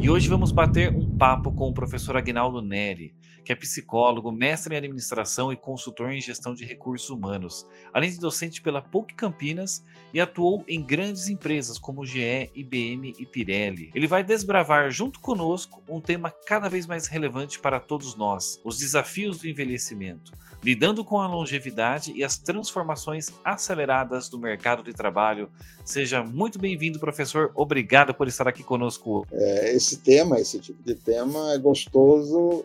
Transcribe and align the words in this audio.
E 0.00 0.10
hoje 0.10 0.28
vamos 0.28 0.50
bater 0.52 0.94
um 0.94 1.08
papo 1.16 1.52
com 1.52 1.68
o 1.68 1.74
professor 1.74 2.16
Agnaldo 2.16 2.60
Neri, 2.60 3.14
que 3.48 3.52
é 3.52 3.56
psicólogo, 3.56 4.30
mestre 4.30 4.74
em 4.74 4.76
administração 4.76 5.50
e 5.50 5.56
consultor 5.56 6.12
em 6.12 6.20
gestão 6.20 6.54
de 6.54 6.66
recursos 6.66 7.08
humanos, 7.08 7.66
além 7.94 8.10
de 8.10 8.20
docente 8.20 8.60
pela 8.60 8.82
PUC 8.82 9.14
Campinas 9.14 9.82
e 10.12 10.20
atuou 10.20 10.62
em 10.68 10.82
grandes 10.82 11.30
empresas 11.30 11.78
como 11.78 12.04
GE, 12.04 12.50
IBM 12.54 13.14
e 13.18 13.24
Pirelli. 13.24 13.90
Ele 13.94 14.06
vai 14.06 14.22
desbravar 14.22 14.90
junto 14.90 15.18
conosco 15.18 15.82
um 15.88 15.98
tema 15.98 16.30
cada 16.30 16.68
vez 16.68 16.86
mais 16.86 17.06
relevante 17.06 17.58
para 17.58 17.80
todos 17.80 18.14
nós: 18.16 18.60
os 18.62 18.76
desafios 18.76 19.38
do 19.38 19.48
envelhecimento 19.48 20.30
lidando 20.62 21.04
com 21.04 21.20
a 21.20 21.26
longevidade 21.28 22.12
e 22.12 22.24
as 22.24 22.36
transformações 22.36 23.28
aceleradas 23.44 24.28
do 24.28 24.38
mercado 24.38 24.82
de 24.82 24.92
trabalho. 24.92 25.48
Seja 25.84 26.22
muito 26.22 26.58
bem-vindo, 26.58 26.98
professor. 26.98 27.52
Obrigado 27.54 28.12
por 28.12 28.26
estar 28.26 28.48
aqui 28.48 28.62
conosco. 28.62 29.26
É, 29.30 29.74
esse 29.74 29.98
tema, 29.98 30.40
esse 30.40 30.58
tipo 30.58 30.82
de 30.82 30.94
tema 30.94 31.52
é 31.52 31.58
gostoso 31.58 32.64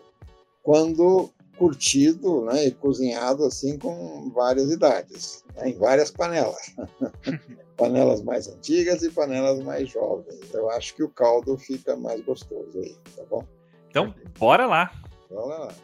quando 0.64 1.30
curtido 1.56 2.44
né, 2.46 2.66
e 2.66 2.70
cozinhado 2.72 3.44
assim 3.44 3.78
com 3.78 4.28
várias 4.34 4.72
idades, 4.72 5.44
né, 5.54 5.68
em 5.68 5.78
várias 5.78 6.10
panelas. 6.10 6.74
panelas 7.76 8.22
mais 8.22 8.48
antigas 8.48 9.02
e 9.02 9.10
panelas 9.10 9.60
mais 9.60 9.88
jovens. 9.88 10.52
Eu 10.52 10.70
acho 10.70 10.94
que 10.94 11.02
o 11.02 11.08
caldo 11.08 11.56
fica 11.58 11.94
mais 11.96 12.24
gostoso 12.24 12.78
aí, 12.78 12.96
tá 13.16 13.22
bom? 13.28 13.44
Então, 13.88 14.14
bora 14.38 14.66
lá. 14.66 14.90
Bora 15.30 15.66
lá 15.66 15.74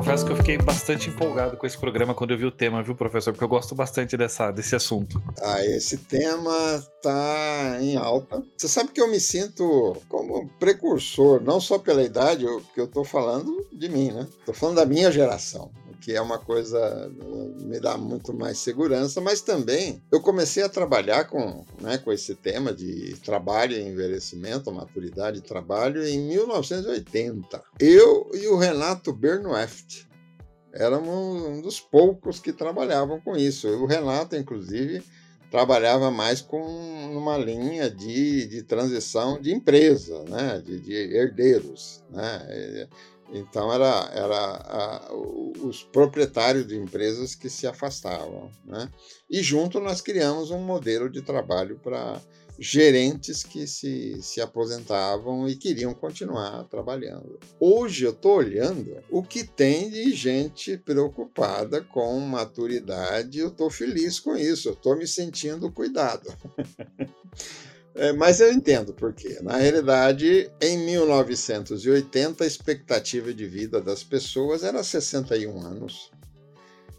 confesso 0.00 0.24
que 0.24 0.32
eu 0.32 0.36
fiquei 0.36 0.56
bastante 0.56 1.10
empolgado 1.10 1.58
com 1.58 1.66
esse 1.66 1.76
programa 1.76 2.14
quando 2.14 2.30
eu 2.30 2.38
vi 2.38 2.46
o 2.46 2.50
tema, 2.50 2.82
viu, 2.82 2.94
professor? 2.94 3.34
Porque 3.34 3.44
eu 3.44 3.48
gosto 3.48 3.74
bastante 3.74 4.16
dessa, 4.16 4.50
desse 4.50 4.74
assunto. 4.74 5.22
Ah, 5.42 5.62
esse 5.66 5.98
tema 5.98 6.82
tá 7.02 7.76
em 7.82 7.96
alta. 7.96 8.42
Você 8.56 8.66
sabe 8.66 8.92
que 8.92 9.00
eu 9.00 9.10
me 9.10 9.20
sinto 9.20 9.94
como 10.08 10.48
precursor, 10.58 11.42
não 11.42 11.60
só 11.60 11.78
pela 11.78 12.02
idade, 12.02 12.46
que 12.74 12.80
eu 12.80 12.86
tô 12.86 13.04
falando 13.04 13.66
de 13.70 13.90
mim, 13.90 14.10
né? 14.10 14.26
Tô 14.46 14.54
falando 14.54 14.76
da 14.76 14.86
minha 14.86 15.12
geração 15.12 15.70
que 16.00 16.12
é 16.12 16.20
uma 16.20 16.38
coisa 16.38 17.10
me 17.60 17.78
dá 17.78 17.96
muito 17.96 18.32
mais 18.32 18.58
segurança, 18.58 19.20
mas 19.20 19.40
também 19.40 20.02
eu 20.10 20.20
comecei 20.20 20.62
a 20.62 20.68
trabalhar 20.68 21.26
com, 21.26 21.64
né, 21.80 21.98
com 21.98 22.10
esse 22.10 22.34
tema 22.34 22.72
de 22.72 23.14
trabalho 23.24 23.76
e 23.76 23.82
envelhecimento, 23.82 24.72
maturidade 24.72 25.38
e 25.38 25.42
trabalho 25.42 26.06
em 26.06 26.18
1980. 26.18 27.62
Eu 27.78 28.30
e 28.34 28.48
o 28.48 28.56
Renato 28.56 29.12
Bernoeft 29.12 30.08
éramos 30.72 31.44
um 31.44 31.60
dos 31.60 31.80
poucos 31.80 32.38
que 32.38 32.52
trabalhavam 32.52 33.20
com 33.20 33.36
isso. 33.36 33.68
O 33.68 33.86
Renato, 33.86 34.36
inclusive, 34.36 35.02
trabalhava 35.50 36.10
mais 36.10 36.40
com 36.40 36.62
uma 37.12 37.36
linha 37.36 37.90
de, 37.90 38.46
de 38.46 38.62
transição 38.62 39.40
de 39.40 39.52
empresa, 39.52 40.22
né? 40.28 40.62
de, 40.64 40.80
de 40.80 40.94
herdeiros. 40.94 42.04
Né? 42.10 42.88
Então, 43.32 43.72
era, 43.72 44.10
era 44.12 44.36
a, 44.36 45.14
os 45.14 45.82
proprietários 45.84 46.66
de 46.66 46.76
empresas 46.76 47.34
que 47.34 47.48
se 47.48 47.66
afastavam. 47.66 48.50
Né? 48.64 48.90
E 49.28 49.42
junto 49.42 49.80
nós 49.80 50.00
criamos 50.00 50.50
um 50.50 50.58
modelo 50.58 51.08
de 51.08 51.22
trabalho 51.22 51.78
para 51.78 52.20
gerentes 52.62 53.42
que 53.42 53.66
se, 53.66 54.20
se 54.20 54.38
aposentavam 54.38 55.48
e 55.48 55.56
queriam 55.56 55.94
continuar 55.94 56.64
trabalhando. 56.64 57.40
Hoje 57.58 58.04
eu 58.04 58.10
estou 58.10 58.36
olhando 58.36 58.98
o 59.10 59.22
que 59.22 59.44
tem 59.44 59.88
de 59.88 60.12
gente 60.12 60.76
preocupada 60.76 61.82
com 61.82 62.20
maturidade, 62.20 63.38
eu 63.38 63.48
estou 63.48 63.70
feliz 63.70 64.20
com 64.20 64.36
isso, 64.36 64.68
eu 64.68 64.74
estou 64.74 64.94
me 64.94 65.06
sentindo 65.06 65.72
cuidado. 65.72 66.30
É, 67.94 68.12
mas 68.12 68.40
eu 68.40 68.52
entendo 68.52 68.92
por 68.92 69.12
quê. 69.12 69.38
Na 69.42 69.56
realidade, 69.56 70.50
em 70.60 70.78
1980, 70.78 72.44
a 72.44 72.46
expectativa 72.46 73.34
de 73.34 73.46
vida 73.46 73.80
das 73.80 74.04
pessoas 74.04 74.62
era 74.62 74.82
61 74.82 75.60
anos. 75.60 76.10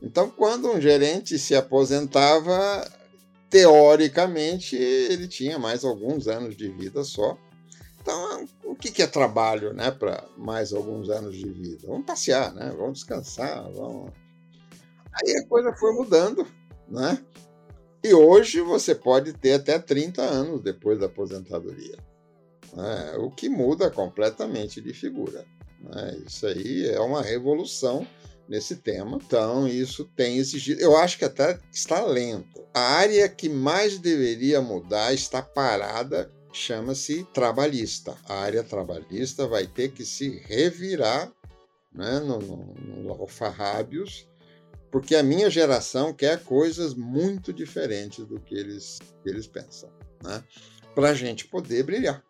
Então, 0.01 0.29
quando 0.29 0.69
um 0.69 0.81
gerente 0.81 1.37
se 1.39 1.55
aposentava, 1.55 2.89
teoricamente, 3.49 4.75
ele 4.75 5.27
tinha 5.27 5.59
mais 5.59 5.85
alguns 5.85 6.27
anos 6.27 6.57
de 6.57 6.69
vida 6.69 7.03
só. 7.03 7.37
Então, 8.01 8.47
o 8.63 8.75
que 8.75 9.01
é 9.01 9.07
trabalho 9.07 9.73
né, 9.73 9.91
para 9.91 10.25
mais 10.35 10.73
alguns 10.73 11.09
anos 11.09 11.37
de 11.37 11.47
vida? 11.47 11.87
Vamos 11.87 12.05
passear, 12.05 12.51
né? 12.53 12.73
vamos 12.75 12.99
descansar. 12.99 13.63
Vamos... 13.71 14.11
Aí 15.13 15.37
a 15.37 15.47
coisa 15.47 15.71
foi 15.73 15.93
mudando. 15.93 16.47
Né? 16.87 17.23
E 18.03 18.13
hoje 18.13 18.61
você 18.61 18.95
pode 18.95 19.33
ter 19.33 19.53
até 19.53 19.77
30 19.77 20.21
anos 20.23 20.61
depois 20.61 20.99
da 20.99 21.05
aposentadoria, 21.05 21.97
né? 22.73 23.15
o 23.17 23.29
que 23.29 23.47
muda 23.47 23.91
completamente 23.91 24.81
de 24.81 24.91
figura. 24.91 25.45
Né? 25.79 26.17
Isso 26.25 26.47
aí 26.47 26.87
é 26.87 26.99
uma 26.99 27.21
revolução 27.21 28.07
nesse 28.49 28.77
tema. 28.77 29.19
Então, 29.23 29.67
isso 29.67 30.05
tem 30.15 30.37
exigido. 30.37 30.81
Eu 30.81 30.97
acho 30.97 31.17
que 31.17 31.25
até 31.25 31.59
está 31.71 32.03
lento. 32.03 32.65
A 32.73 32.81
área 32.81 33.29
que 33.29 33.47
mais 33.47 33.99
deveria 33.99 34.61
mudar 34.61 35.13
está 35.13 35.41
parada, 35.41 36.31
chama-se 36.51 37.23
trabalhista. 37.33 38.17
A 38.27 38.33
área 38.33 38.63
trabalhista 38.63 39.47
vai 39.47 39.67
ter 39.67 39.91
que 39.91 40.03
se 40.03 40.39
revirar 40.47 41.31
né, 41.93 42.19
no, 42.19 42.39
no, 42.39 42.73
no 43.03 43.11
alfarrábios 43.13 44.27
porque 44.91 45.15
a 45.15 45.23
minha 45.23 45.49
geração 45.49 46.13
quer 46.13 46.43
coisas 46.43 46.93
muito 46.93 47.53
diferentes 47.53 48.25
do 48.25 48.39
que 48.39 48.53
eles, 48.53 48.99
que 49.23 49.29
eles 49.29 49.47
pensam, 49.47 49.89
né? 50.23 50.43
para 50.93 51.09
a 51.09 51.13
gente 51.13 51.47
poder 51.47 51.83
brilhar. 51.83 52.23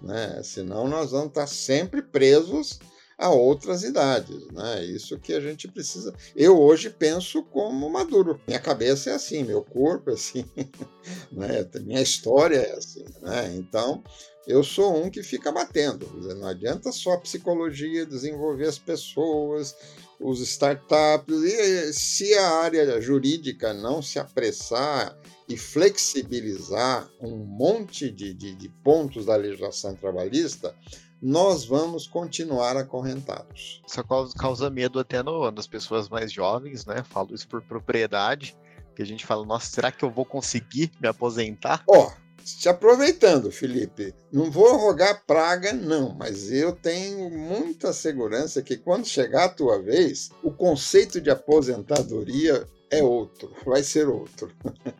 Né? 0.00 0.40
Senão 0.42 0.86
nós 0.86 1.10
vamos 1.10 1.28
estar 1.28 1.46
sempre 1.46 2.02
presos 2.02 2.78
a 3.18 3.30
outras 3.30 3.82
idades. 3.82 4.46
Né? 4.52 4.84
Isso 4.84 5.18
que 5.18 5.32
a 5.32 5.40
gente 5.40 5.68
precisa. 5.68 6.14
Eu 6.36 6.60
hoje 6.60 6.90
penso 6.90 7.42
como 7.42 7.90
maduro. 7.90 8.40
Minha 8.46 8.60
cabeça 8.60 9.10
é 9.10 9.14
assim, 9.14 9.42
meu 9.42 9.62
corpo 9.62 10.10
é 10.10 10.14
assim, 10.14 10.44
né? 11.32 11.68
minha 11.80 12.02
história 12.02 12.58
é 12.58 12.76
assim. 12.76 13.04
Né? 13.22 13.56
Então, 13.56 14.02
eu 14.46 14.62
sou 14.62 15.02
um 15.02 15.10
que 15.10 15.22
fica 15.22 15.50
batendo. 15.50 16.06
Não 16.34 16.46
adianta 16.46 16.92
só 16.92 17.12
a 17.12 17.20
psicologia 17.20 18.04
desenvolver 18.04 18.68
as 18.68 18.78
pessoas, 18.78 19.74
os 20.20 20.40
startups, 20.40 21.42
e 21.42 21.92
se 21.92 22.34
a 22.34 22.50
área 22.62 23.00
jurídica 23.00 23.74
não 23.74 24.00
se 24.00 24.18
apressar 24.18 25.16
e 25.48 25.56
flexibilizar 25.56 27.08
um 27.20 27.36
monte 27.36 28.10
de, 28.10 28.32
de, 28.32 28.54
de 28.54 28.68
pontos 28.68 29.26
da 29.26 29.36
legislação 29.36 29.94
trabalhista, 29.94 30.74
nós 31.20 31.64
vamos 31.64 32.06
continuar 32.06 32.76
acorrentados. 32.76 33.82
Isso 33.86 34.04
causa 34.38 34.70
medo 34.70 34.98
até 34.98 35.22
no, 35.22 35.50
nas 35.50 35.66
pessoas 35.66 36.08
mais 36.08 36.32
jovens, 36.32 36.84
né? 36.84 37.02
Falo 37.02 37.34
isso 37.34 37.48
por 37.48 37.62
propriedade, 37.62 38.56
que 38.94 39.02
a 39.02 39.06
gente 39.06 39.24
fala, 39.24 39.44
nossa, 39.44 39.66
será 39.66 39.90
que 39.90 40.04
eu 40.04 40.10
vou 40.10 40.24
conseguir 40.24 40.92
me 41.00 41.08
aposentar? 41.08 41.82
Ó, 41.88 42.06
oh, 42.06 42.12
te 42.44 42.68
aproveitando, 42.68 43.50
Felipe, 43.50 44.14
não 44.30 44.50
vou 44.50 44.76
rogar 44.76 45.24
praga, 45.26 45.72
não, 45.72 46.14
mas 46.14 46.52
eu 46.52 46.72
tenho 46.72 47.30
muita 47.30 47.92
segurança 47.92 48.62
que 48.62 48.76
quando 48.76 49.06
chegar 49.06 49.44
a 49.44 49.48
tua 49.48 49.80
vez, 49.80 50.30
o 50.42 50.50
conceito 50.50 51.20
de 51.20 51.30
aposentadoria 51.30 52.66
é 52.90 53.02
outro, 53.02 53.52
vai 53.64 53.82
ser 53.82 54.08
outro. 54.08 54.52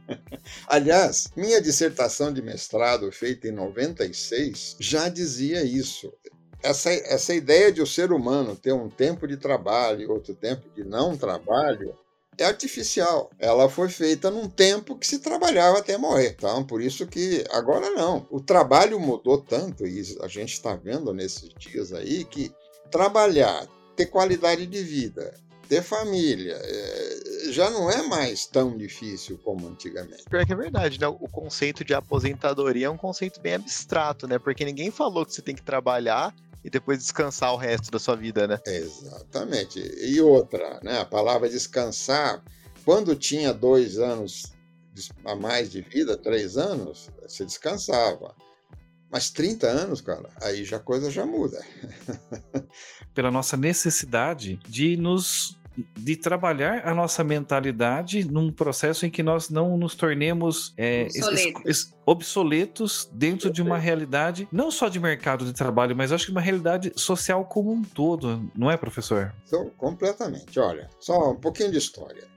Aliás, 0.66 1.28
minha 1.36 1.60
dissertação 1.60 2.32
de 2.32 2.40
mestrado, 2.40 3.12
feita 3.12 3.46
em 3.46 3.52
96, 3.52 4.76
já 4.80 5.08
dizia 5.08 5.62
isso. 5.62 6.12
Essa, 6.62 6.90
essa 6.90 7.34
ideia 7.34 7.70
de 7.70 7.82
o 7.82 7.86
ser 7.86 8.10
humano 8.10 8.56
ter 8.56 8.72
um 8.72 8.88
tempo 8.88 9.28
de 9.28 9.36
trabalho 9.36 10.00
e 10.00 10.06
outro 10.06 10.34
tempo 10.34 10.68
de 10.74 10.82
não 10.82 11.14
trabalho 11.14 11.94
é 12.38 12.44
artificial. 12.44 13.30
Ela 13.38 13.68
foi 13.68 13.88
feita 13.88 14.30
num 14.30 14.48
tempo 14.48 14.96
que 14.96 15.06
se 15.06 15.18
trabalhava 15.18 15.78
até 15.78 15.96
morrer. 15.96 16.34
Então, 16.36 16.64
por 16.64 16.80
isso 16.80 17.06
que 17.06 17.44
agora 17.50 17.90
não. 17.90 18.26
O 18.30 18.40
trabalho 18.40 18.98
mudou 18.98 19.38
tanto, 19.38 19.86
e 19.86 20.02
a 20.20 20.28
gente 20.28 20.54
está 20.54 20.74
vendo 20.74 21.12
nesses 21.12 21.50
dias 21.58 21.92
aí, 21.92 22.24
que 22.24 22.52
trabalhar, 22.90 23.66
ter 23.96 24.06
qualidade 24.06 24.66
de 24.66 24.82
vida, 24.82 25.34
ter 25.68 25.82
família, 25.82 26.56
é, 26.60 27.50
já 27.50 27.70
não 27.70 27.90
é 27.90 28.02
mais 28.02 28.46
tão 28.46 28.76
difícil 28.76 29.38
como 29.42 29.66
antigamente. 29.66 30.24
Pior 30.28 30.44
que 30.44 30.52
é 30.52 30.56
verdade, 30.56 31.00
né? 31.00 31.06
O 31.08 31.28
conceito 31.28 31.84
de 31.84 31.94
aposentadoria 31.94 32.86
é 32.86 32.90
um 32.90 32.96
conceito 32.96 33.40
bem 33.40 33.54
abstrato, 33.54 34.26
né? 34.26 34.38
Porque 34.38 34.64
ninguém 34.64 34.90
falou 34.90 35.24
que 35.24 35.32
você 35.32 35.42
tem 35.42 35.54
que 35.54 35.62
trabalhar 35.62 36.34
e 36.64 36.70
depois 36.70 36.98
descansar 36.98 37.52
o 37.52 37.56
resto 37.56 37.90
da 37.90 37.98
sua 37.98 38.16
vida, 38.16 38.46
né? 38.46 38.58
Exatamente. 38.66 39.78
E 39.78 40.20
outra, 40.20 40.80
né? 40.82 40.98
A 40.98 41.04
palavra 41.04 41.48
descansar, 41.48 42.42
quando 42.84 43.14
tinha 43.14 43.52
dois 43.52 43.98
anos 43.98 44.54
a 45.24 45.34
mais 45.34 45.70
de 45.70 45.82
vida, 45.82 46.16
três 46.16 46.56
anos, 46.56 47.10
você 47.22 47.44
descansava. 47.44 48.34
Mas 49.10 49.30
30 49.30 49.66
anos, 49.66 50.00
cara, 50.00 50.28
aí 50.42 50.64
já 50.64 50.78
a 50.78 50.80
coisa 50.80 51.10
já 51.10 51.26
muda. 51.26 51.64
Pela 53.14 53.30
nossa 53.30 53.56
necessidade 53.56 54.56
de 54.68 54.96
nos 54.96 55.58
de 55.76 56.16
trabalhar 56.16 56.86
a 56.86 56.94
nossa 56.94 57.24
mentalidade 57.24 58.24
num 58.24 58.52
processo 58.52 59.06
em 59.06 59.10
que 59.10 59.22
nós 59.22 59.50
não 59.50 59.76
nos 59.76 59.94
tornemos 59.94 60.72
é, 60.76 61.04
obsoletos. 61.06 61.94
obsoletos 62.06 63.10
dentro 63.12 63.50
de 63.50 63.62
uma 63.62 63.78
realidade, 63.78 64.48
não 64.52 64.70
só 64.70 64.88
de 64.88 65.00
mercado 65.00 65.44
de 65.44 65.52
trabalho, 65.52 65.96
mas 65.96 66.12
acho 66.12 66.26
que 66.26 66.32
uma 66.32 66.40
realidade 66.40 66.92
social 66.96 67.44
como 67.44 67.72
um 67.72 67.82
todo, 67.82 68.50
não 68.54 68.70
é, 68.70 68.76
professor? 68.76 69.34
Então, 69.46 69.70
completamente. 69.76 70.58
Olha, 70.58 70.88
só 71.00 71.32
um 71.32 71.36
pouquinho 71.36 71.70
de 71.70 71.78
história. 71.78 72.33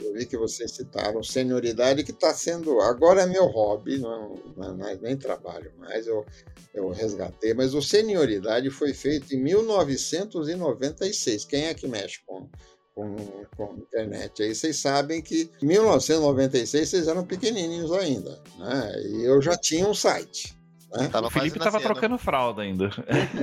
Eu 0.00 0.12
vi 0.12 0.26
que 0.26 0.36
vocês 0.36 0.70
citaram 0.72 1.22
senioridade, 1.22 2.04
que 2.04 2.10
está 2.12 2.34
sendo. 2.34 2.80
Agora 2.80 3.22
é 3.22 3.26
meu 3.26 3.46
hobby, 3.46 3.98
não, 3.98 4.34
não 4.56 4.86
é 4.86 4.96
nem 4.96 5.16
trabalho 5.16 5.72
mais, 5.78 6.06
eu, 6.06 6.26
eu 6.74 6.90
resgatei. 6.90 7.54
Mas 7.54 7.74
o 7.74 7.82
senioridade 7.82 8.70
foi 8.70 8.94
feito 8.94 9.34
em 9.34 9.42
1996. 9.42 11.44
Quem 11.44 11.66
é 11.66 11.74
que 11.74 11.88
mexe 11.88 12.20
com, 12.26 12.48
com, 12.94 13.16
com 13.56 13.74
internet? 13.74 14.42
Aí 14.42 14.54
vocês 14.54 14.76
sabem 14.76 15.20
que 15.20 15.50
em 15.60 15.66
1996 15.66 16.88
vocês 16.88 17.08
eram 17.08 17.26
pequenininhos 17.26 17.90
ainda, 17.92 18.40
né? 18.58 19.02
E 19.06 19.24
eu 19.24 19.42
já 19.42 19.56
tinha 19.56 19.88
um 19.88 19.94
site. 19.94 20.56
Né? 20.94 21.10
o 21.22 21.30
Felipe 21.30 21.56
estava 21.56 21.80
trocando 21.80 22.18
fralda 22.18 22.62
ainda. 22.62 22.90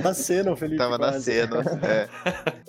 Nascendo, 0.02 0.52
o 0.52 0.56
Felipe. 0.56 0.78
Tava 0.78 0.98
nascendo. 0.98 1.56
É. 1.58 2.08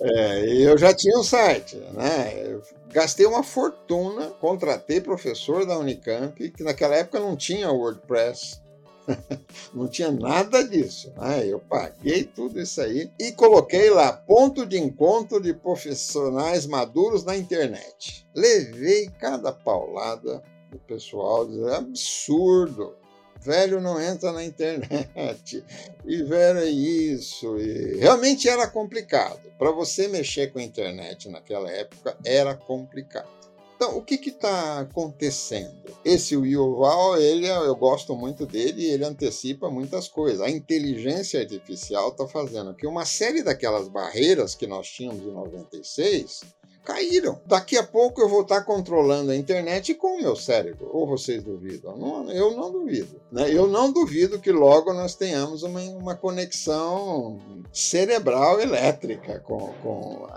é, 0.00 0.66
eu 0.66 0.76
já 0.76 0.92
tinha 0.92 1.18
um 1.18 1.22
site, 1.22 1.76
né? 1.92 2.34
Eu 2.44 2.62
gastei 2.92 3.24
uma 3.24 3.44
fortuna, 3.44 4.26
contratei 4.40 5.00
professor 5.00 5.64
da 5.64 5.78
Unicamp, 5.78 6.50
que 6.50 6.64
naquela 6.64 6.96
época 6.96 7.20
não 7.20 7.36
tinha 7.36 7.70
WordPress. 7.70 8.60
não 9.72 9.88
tinha 9.88 10.10
nada 10.10 10.66
disso. 10.66 11.12
Né? 11.16 11.46
Eu 11.46 11.60
paguei 11.60 12.24
tudo 12.24 12.60
isso 12.60 12.80
aí 12.80 13.10
e 13.18 13.32
coloquei 13.32 13.90
lá 13.90 14.12
ponto 14.12 14.66
de 14.66 14.78
encontro 14.78 15.40
de 15.40 15.54
profissionais 15.54 16.66
maduros 16.66 17.24
na 17.24 17.36
internet. 17.36 18.26
Levei 18.34 19.08
cada 19.20 19.52
paulada 19.52 20.42
do 20.70 20.78
pessoal, 20.78 21.46
dizendo 21.46 21.72
absurdo 21.72 23.01
velho 23.42 23.80
não 23.80 24.00
entra 24.00 24.32
na 24.32 24.44
internet, 24.44 25.64
e 26.06 26.22
velho 26.22 26.60
é 26.60 26.70
isso. 26.70 27.58
E 27.58 27.98
realmente 27.98 28.48
era 28.48 28.68
complicado. 28.68 29.40
Para 29.58 29.70
você 29.70 30.08
mexer 30.08 30.52
com 30.52 30.58
a 30.58 30.62
internet 30.62 31.28
naquela 31.28 31.70
época, 31.70 32.16
era 32.24 32.54
complicado. 32.54 33.28
Então, 33.76 33.98
o 33.98 34.02
que 34.02 34.14
está 34.14 34.78
acontecendo? 34.78 35.74
Esse 36.04 36.36
Yuval, 36.36 37.20
ele, 37.20 37.48
eu 37.48 37.74
gosto 37.74 38.14
muito 38.14 38.46
dele 38.46 38.82
e 38.82 38.90
ele 38.90 39.04
antecipa 39.04 39.68
muitas 39.68 40.06
coisas. 40.06 40.40
A 40.40 40.48
inteligência 40.48 41.40
artificial 41.40 42.10
está 42.10 42.28
fazendo 42.28 42.74
que 42.74 42.86
uma 42.86 43.04
série 43.04 43.42
daquelas 43.42 43.88
barreiras 43.88 44.54
que 44.54 44.68
nós 44.68 44.86
tínhamos 44.86 45.24
em 45.24 45.32
96 45.32 46.42
caíram. 46.84 47.40
Daqui 47.46 47.76
a 47.76 47.82
pouco 47.82 48.20
eu 48.20 48.28
vou 48.28 48.42
estar 48.42 48.62
controlando 48.62 49.30
a 49.30 49.36
internet 49.36 49.94
com 49.94 50.16
o 50.16 50.20
meu 50.20 50.36
cérebro. 50.36 50.88
Ou 50.92 51.06
vocês 51.06 51.42
duvidam? 51.42 51.96
Não, 51.96 52.30
eu 52.30 52.52
não 52.52 52.70
duvido. 52.70 53.20
Né? 53.30 53.52
Eu 53.52 53.66
não 53.66 53.92
duvido 53.92 54.40
que 54.40 54.50
logo 54.50 54.92
nós 54.92 55.14
tenhamos 55.14 55.62
uma, 55.62 55.80
uma 55.80 56.14
conexão 56.14 57.40
cerebral 57.72 58.60
elétrica 58.60 59.40
com, 59.40 59.72
com 59.82 60.28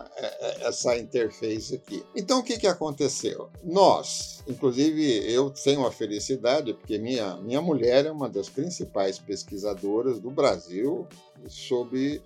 essa 0.61 0.97
interface 0.97 1.75
aqui. 1.75 2.03
Então 2.15 2.39
o 2.39 2.43
que, 2.43 2.57
que 2.57 2.67
aconteceu? 2.67 3.49
Nós, 3.63 4.43
inclusive 4.47 5.31
eu 5.31 5.49
tenho 5.49 5.85
a 5.85 5.91
felicidade, 5.91 6.73
porque 6.73 6.97
minha, 6.97 7.35
minha 7.37 7.61
mulher 7.61 8.05
é 8.05 8.11
uma 8.11 8.29
das 8.29 8.49
principais 8.49 9.19
pesquisadoras 9.19 10.19
do 10.19 10.29
Brasil 10.29 11.07
sobre 11.47 12.21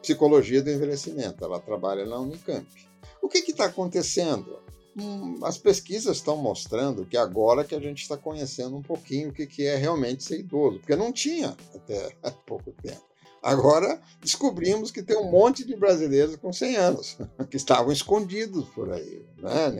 psicologia 0.00 0.62
do 0.62 0.70
envelhecimento. 0.70 1.44
Ela 1.44 1.58
trabalha 1.58 2.04
na 2.04 2.18
Unicamp. 2.18 2.66
O 3.24 3.28
que 3.30 3.38
está 3.38 3.64
acontecendo? 3.64 4.60
Hum, 4.94 5.38
as 5.44 5.56
pesquisas 5.56 6.18
estão 6.18 6.36
mostrando 6.36 7.06
que 7.06 7.16
agora 7.16 7.64
que 7.64 7.74
a 7.74 7.80
gente 7.80 8.02
está 8.02 8.18
conhecendo 8.18 8.76
um 8.76 8.82
pouquinho 8.82 9.30
o 9.30 9.32
que, 9.32 9.46
que 9.46 9.66
é 9.66 9.76
realmente 9.76 10.22
ser 10.22 10.40
idoso, 10.40 10.78
porque 10.78 10.94
não 10.94 11.10
tinha 11.10 11.56
até 11.74 12.14
há 12.22 12.30
pouco 12.30 12.70
tempo. 12.82 13.02
Agora 13.42 13.98
descobrimos 14.20 14.90
que 14.90 15.02
tem 15.02 15.16
um 15.16 15.30
monte 15.30 15.64
de 15.64 15.74
brasileiros 15.74 16.36
com 16.36 16.52
100 16.52 16.76
anos 16.76 17.16
que 17.50 17.56
estavam 17.56 17.90
escondidos 17.90 18.68
por 18.68 18.92
aí. 18.92 19.24
Né? 19.38 19.70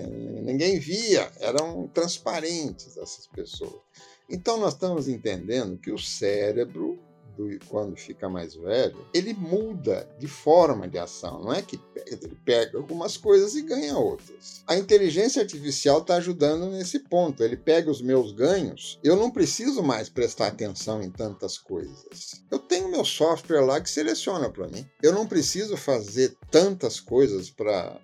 Ninguém 0.43 0.79
via, 0.79 1.31
eram 1.39 1.87
transparentes 1.89 2.97
essas 2.97 3.27
pessoas. 3.27 3.83
Então 4.27 4.57
nós 4.57 4.73
estamos 4.73 5.07
entendendo 5.07 5.77
que 5.77 5.93
o 5.93 5.99
cérebro 5.99 6.99
do, 7.37 7.49
quando 7.69 7.97
fica 7.97 8.29
mais 8.29 8.55
velho, 8.55 9.07
ele 9.13 9.35
muda 9.35 10.09
de 10.19 10.27
forma 10.27 10.89
de 10.89 10.99
ação. 10.99 11.43
Não 11.43 11.53
é 11.53 11.63
que 11.63 11.81
ele 12.07 12.37
pega 12.45 12.79
algumas 12.79 13.17
coisas 13.17 13.55
e 13.55 13.63
ganha 13.63 13.97
outras. 13.97 14.63
A 14.67 14.77
inteligência 14.77 15.43
artificial 15.43 15.99
está 15.99 16.17
ajudando 16.17 16.71
nesse 16.71 17.01
ponto. 17.01 17.43
Ele 17.43 17.57
pega 17.57 17.91
os 17.91 18.01
meus 18.01 18.33
ganhos, 18.33 18.99
eu 19.03 19.17
não 19.17 19.31
preciso 19.31 19.83
mais 19.83 20.09
prestar 20.09 20.49
atenção 20.49 21.03
em 21.03 21.11
tantas 21.11 21.59
coisas. 21.59 22.43
Eu 22.51 22.59
tenho 22.59 22.89
meu 22.89 23.05
software 23.05 23.65
lá 23.65 23.81
que 23.81 23.91
seleciona 23.91 24.51
para 24.51 24.69
mim. 24.69 24.87
Eu 25.03 25.13
não 25.13 25.27
preciso 25.27 25.77
fazer 25.77 26.37
tantas 26.51 27.01
coisas 27.01 27.51
para 27.51 28.01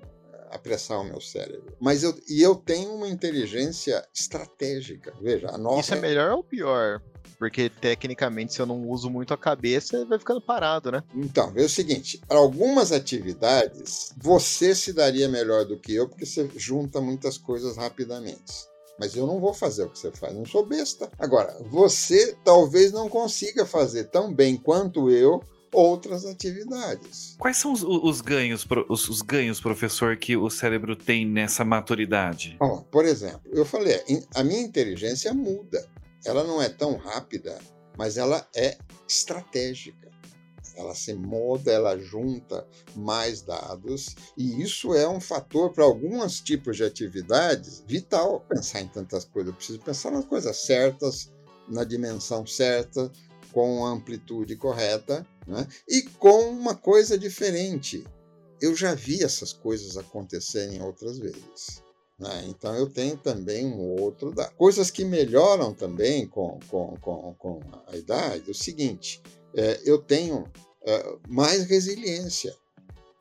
apressar 0.50 1.00
o 1.00 1.04
meu 1.04 1.20
cérebro. 1.20 1.76
Mas 1.80 2.02
eu, 2.02 2.14
e 2.28 2.42
eu 2.42 2.54
tenho 2.54 2.92
uma 2.92 3.08
inteligência 3.08 4.04
estratégica. 4.12 5.14
Veja, 5.20 5.48
a 5.48 5.56
nossa. 5.56 5.80
Isso 5.80 5.94
é 5.94 6.00
melhor 6.00 6.32
ou 6.32 6.44
pior? 6.44 7.00
Porque 7.40 7.70
tecnicamente, 7.70 8.52
se 8.52 8.60
eu 8.60 8.66
não 8.66 8.86
uso 8.86 9.08
muito 9.08 9.32
a 9.32 9.38
cabeça, 9.38 10.04
vai 10.04 10.18
ficando 10.18 10.42
parado, 10.42 10.92
né? 10.92 11.02
Então, 11.14 11.50
é 11.56 11.62
o 11.62 11.68
seguinte: 11.70 12.20
para 12.28 12.36
algumas 12.36 12.92
atividades, 12.92 14.12
você 14.18 14.74
se 14.74 14.92
daria 14.92 15.26
melhor 15.26 15.64
do 15.64 15.78
que 15.78 15.94
eu, 15.94 16.06
porque 16.06 16.26
você 16.26 16.50
junta 16.54 17.00
muitas 17.00 17.38
coisas 17.38 17.78
rapidamente 17.78 18.68
mas 18.98 19.16
eu 19.16 19.26
não 19.26 19.40
vou 19.40 19.54
fazer 19.54 19.84
o 19.84 19.88
que 19.88 19.98
você 19.98 20.10
faz, 20.10 20.34
não 20.34 20.44
sou 20.44 20.66
besta. 20.66 21.10
Agora, 21.18 21.56
você 21.70 22.36
talvez 22.44 22.92
não 22.92 23.08
consiga 23.08 23.64
fazer 23.64 24.04
tão 24.04 24.30
bem 24.30 24.58
quanto 24.58 25.10
eu 25.10 25.42
outras 25.72 26.26
atividades. 26.26 27.34
Quais 27.38 27.56
são 27.56 27.72
os, 27.72 27.82
os 27.82 28.20
ganhos, 28.20 28.66
os, 28.90 29.08
os, 29.08 29.22
ganhos, 29.22 29.58
professor, 29.58 30.18
que 30.18 30.36
o 30.36 30.50
cérebro 30.50 30.94
tem 30.94 31.26
nessa 31.26 31.64
maturidade? 31.64 32.56
Bom, 32.60 32.84
por 32.90 33.06
exemplo, 33.06 33.40
eu 33.50 33.64
falei, 33.64 34.02
a 34.34 34.44
minha 34.44 34.60
inteligência 34.60 35.32
muda. 35.32 35.88
Ela 36.24 36.44
não 36.44 36.60
é 36.60 36.68
tão 36.68 36.96
rápida, 36.96 37.58
mas 37.96 38.16
ela 38.16 38.46
é 38.54 38.76
estratégica. 39.08 40.10
Ela 40.76 40.94
se 40.94 41.12
moda, 41.12 41.70
ela 41.70 41.98
junta 41.98 42.66
mais 42.96 43.42
dados, 43.42 44.14
e 44.36 44.62
isso 44.62 44.94
é 44.94 45.06
um 45.06 45.20
fator 45.20 45.72
para 45.72 45.84
alguns 45.84 46.40
tipos 46.40 46.76
de 46.76 46.84
atividades 46.84 47.84
vital. 47.86 48.40
Pensar 48.48 48.80
em 48.80 48.88
tantas 48.88 49.24
coisas, 49.24 49.50
eu 49.50 49.56
preciso 49.56 49.80
pensar 49.80 50.10
nas 50.10 50.24
coisas 50.24 50.56
certas, 50.56 51.30
na 51.68 51.84
dimensão 51.84 52.46
certa, 52.46 53.10
com 53.52 53.84
a 53.84 53.90
amplitude 53.90 54.56
correta 54.56 55.26
né? 55.46 55.66
e 55.88 56.02
com 56.02 56.50
uma 56.50 56.74
coisa 56.74 57.18
diferente. 57.18 58.04
Eu 58.60 58.74
já 58.74 58.94
vi 58.94 59.22
essas 59.22 59.52
coisas 59.52 59.96
acontecerem 59.96 60.82
outras 60.82 61.18
vezes. 61.18 61.82
Né? 62.20 62.44
Então 62.48 62.74
eu 62.76 62.86
tenho 62.86 63.16
também 63.16 63.66
um 63.66 63.98
outro 63.98 64.30
da 64.30 64.46
coisas 64.50 64.90
que 64.90 65.06
melhoram 65.06 65.72
também 65.72 66.26
com, 66.26 66.60
com, 66.68 66.94
com, 67.00 67.34
com 67.38 67.60
a 67.86 67.96
idade. 67.96 68.50
O 68.50 68.54
seguinte, 68.54 69.22
é, 69.54 69.80
eu 69.86 69.98
tenho 69.98 70.44
é, 70.82 71.16
mais 71.26 71.64
resiliência, 71.64 72.54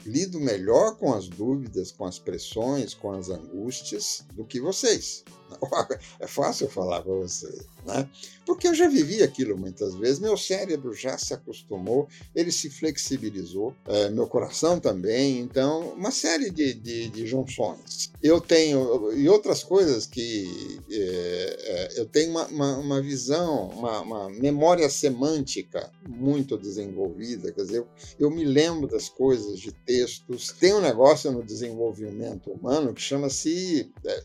lido 0.05 0.37
melhor 0.37 0.97
com 0.97 1.13
as 1.13 1.29
dúvidas, 1.29 1.91
com 1.93 2.03
as 2.03 2.19
pressões, 2.19 2.93
com 2.93 3.11
as 3.11 3.29
angústias 3.29 4.25
do 4.33 4.43
que 4.43 4.59
vocês. 4.59 5.23
É 6.19 6.27
fácil 6.27 6.69
falar 6.69 7.01
para 7.01 7.13
você, 7.13 7.47
né? 7.85 8.09
Porque 8.45 8.67
eu 8.67 8.73
já 8.73 8.87
vivi 8.87 9.21
aquilo 9.21 9.57
muitas 9.57 9.93
vezes, 9.95 10.19
meu 10.19 10.35
cérebro 10.35 10.93
já 10.93 11.17
se 11.17 11.33
acostumou, 11.33 12.07
ele 12.33 12.51
se 12.51 12.69
flexibilizou, 12.69 13.75
é, 13.85 14.09
meu 14.09 14.27
coração 14.27 14.79
também, 14.79 15.39
então, 15.39 15.89
uma 15.93 16.11
série 16.11 16.49
de, 16.49 16.73
de, 16.73 17.09
de 17.09 17.27
junções. 17.27 18.11
Eu 18.21 18.41
tenho, 18.41 19.13
e 19.13 19.29
outras 19.29 19.63
coisas 19.63 20.05
que 20.05 20.79
é, 20.91 21.57
é, 21.61 22.01
eu 22.01 22.05
tenho 22.05 22.31
uma, 22.31 22.47
uma, 22.47 22.77
uma 22.77 23.01
visão, 23.01 23.67
uma, 23.69 24.01
uma, 24.01 24.29
memória 24.29 24.89
semântica 24.89 25.91
muito 26.07 26.57
desenvolvida, 26.57 27.51
quer 27.51 27.61
dizer, 27.61 27.77
eu, 27.77 27.87
eu 28.19 28.31
me 28.31 28.43
lembro 28.43 28.87
das 28.87 29.09
coisas 29.09 29.59
de 29.59 29.71
textos. 29.71 30.51
Tem 30.59 30.73
um 30.73 30.81
negócio 30.81 31.31
no 31.31 31.43
desenvolvimento 31.43 32.51
humano 32.51 32.93
que 32.93 33.01
chama-se 33.01 33.91
é, 34.05 34.23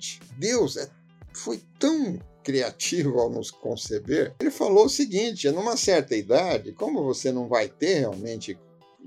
seletividade. 0.00 0.20
Deus 0.38 0.76
é, 0.76 0.88
foi 1.32 1.62
tão 1.78 2.18
criativo 2.42 3.18
ao 3.20 3.30
nos 3.30 3.50
conceber, 3.50 4.34
ele 4.40 4.50
falou 4.50 4.86
o 4.86 4.90
seguinte: 4.90 5.50
numa 5.50 5.76
certa 5.76 6.16
idade, 6.16 6.72
como 6.72 7.04
você 7.04 7.30
não 7.30 7.48
vai 7.48 7.68
ter 7.68 8.00
realmente 8.00 8.58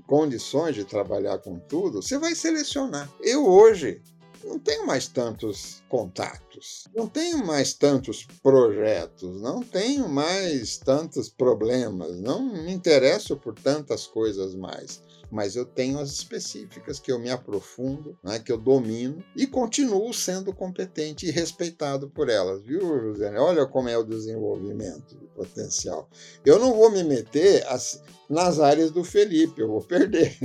condições 0.06 0.74
de 0.74 0.84
trabalhar 0.84 1.38
com 1.38 1.58
tudo, 1.58 2.02
você 2.02 2.18
vai 2.18 2.34
selecionar. 2.34 3.10
Eu 3.20 3.46
hoje 3.46 4.00
não 4.44 4.58
tenho 4.58 4.86
mais 4.86 5.08
tantos 5.08 5.82
contatos, 5.88 6.84
não 6.94 7.08
tenho 7.08 7.44
mais 7.44 7.72
tantos 7.72 8.26
projetos, 8.42 9.40
não 9.40 9.62
tenho 9.62 10.06
mais 10.08 10.76
tantos 10.76 11.30
problemas, 11.30 12.20
não 12.20 12.42
me 12.42 12.72
interesso 12.72 13.36
por 13.36 13.54
tantas 13.54 14.06
coisas 14.06 14.54
mais 14.54 15.00
mas 15.30 15.56
eu 15.56 15.64
tenho 15.64 15.98
as 15.98 16.10
específicas 16.10 16.98
que 16.98 17.10
eu 17.10 17.18
me 17.18 17.30
aprofundo, 17.30 18.16
né, 18.22 18.38
que 18.38 18.52
eu 18.52 18.58
domino 18.58 19.22
e 19.36 19.46
continuo 19.46 20.12
sendo 20.12 20.52
competente 20.52 21.26
e 21.26 21.30
respeitado 21.30 22.08
por 22.08 22.28
elas, 22.28 22.62
viu, 22.62 22.80
José? 22.80 23.38
Olha 23.38 23.66
como 23.66 23.88
é 23.88 23.96
o 23.96 24.04
desenvolvimento 24.04 25.16
de 25.16 25.26
potencial. 25.26 26.08
Eu 26.44 26.58
não 26.58 26.74
vou 26.74 26.90
me 26.90 27.02
meter 27.02 27.66
as, 27.68 28.02
nas 28.28 28.60
áreas 28.60 28.90
do 28.90 29.04
Felipe, 29.04 29.60
eu 29.60 29.68
vou 29.68 29.82
perder. 29.82 30.36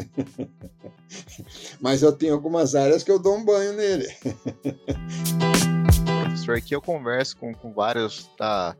mas 1.79 2.01
eu 2.01 2.12
tenho 2.12 2.33
algumas 2.33 2.75
áreas 2.75 3.03
que 3.03 3.12
eu 3.12 3.19
dou 3.19 3.36
um 3.36 3.45
banho 3.45 3.74
nele. 3.74 4.07
Professor, 6.24 6.55
aqui 6.55 6.75
eu 6.75 6.81
converso 6.81 7.38
com, 7.38 7.53
com 7.53 7.74
vários 7.74 8.29
tá, 8.38 8.75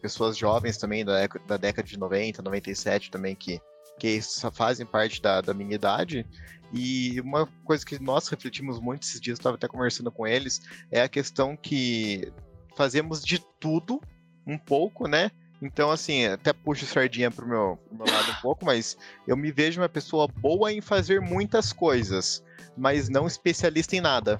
pessoas 0.00 0.36
jovens 0.36 0.76
também 0.76 1.04
da, 1.04 1.26
da 1.46 1.56
década 1.56 1.86
de 1.86 1.98
90, 1.98 2.42
97 2.42 3.10
também 3.10 3.34
que 3.34 3.60
que 3.98 4.20
fazem 4.52 4.86
parte 4.86 5.20
da, 5.20 5.40
da 5.40 5.54
minha 5.54 5.74
idade. 5.74 6.26
E 6.72 7.20
uma 7.20 7.46
coisa 7.64 7.84
que 7.84 8.02
nós 8.02 8.28
refletimos 8.28 8.80
muito 8.80 9.04
esses 9.04 9.20
dias, 9.20 9.38
estava 9.38 9.56
até 9.56 9.68
conversando 9.68 10.10
com 10.10 10.26
eles, 10.26 10.60
é 10.90 11.00
a 11.00 11.08
questão 11.08 11.56
que 11.56 12.32
fazemos 12.76 13.24
de 13.24 13.38
tudo 13.60 14.00
um 14.46 14.58
pouco, 14.58 15.08
né? 15.08 15.30
Então, 15.60 15.90
assim, 15.90 16.26
até 16.26 16.52
puxo 16.52 16.84
sardinha 16.84 17.30
pro 17.30 17.46
meu, 17.46 17.78
pro 17.88 17.96
meu 17.96 18.06
lado 18.06 18.30
um 18.30 18.40
pouco, 18.42 18.64
mas 18.64 18.96
eu 19.26 19.36
me 19.36 19.50
vejo 19.50 19.80
uma 19.80 19.88
pessoa 19.88 20.28
boa 20.28 20.72
em 20.72 20.80
fazer 20.80 21.20
muitas 21.20 21.72
coisas, 21.72 22.42
mas 22.76 23.08
não 23.08 23.26
especialista 23.26 23.96
em 23.96 24.00
nada. 24.00 24.38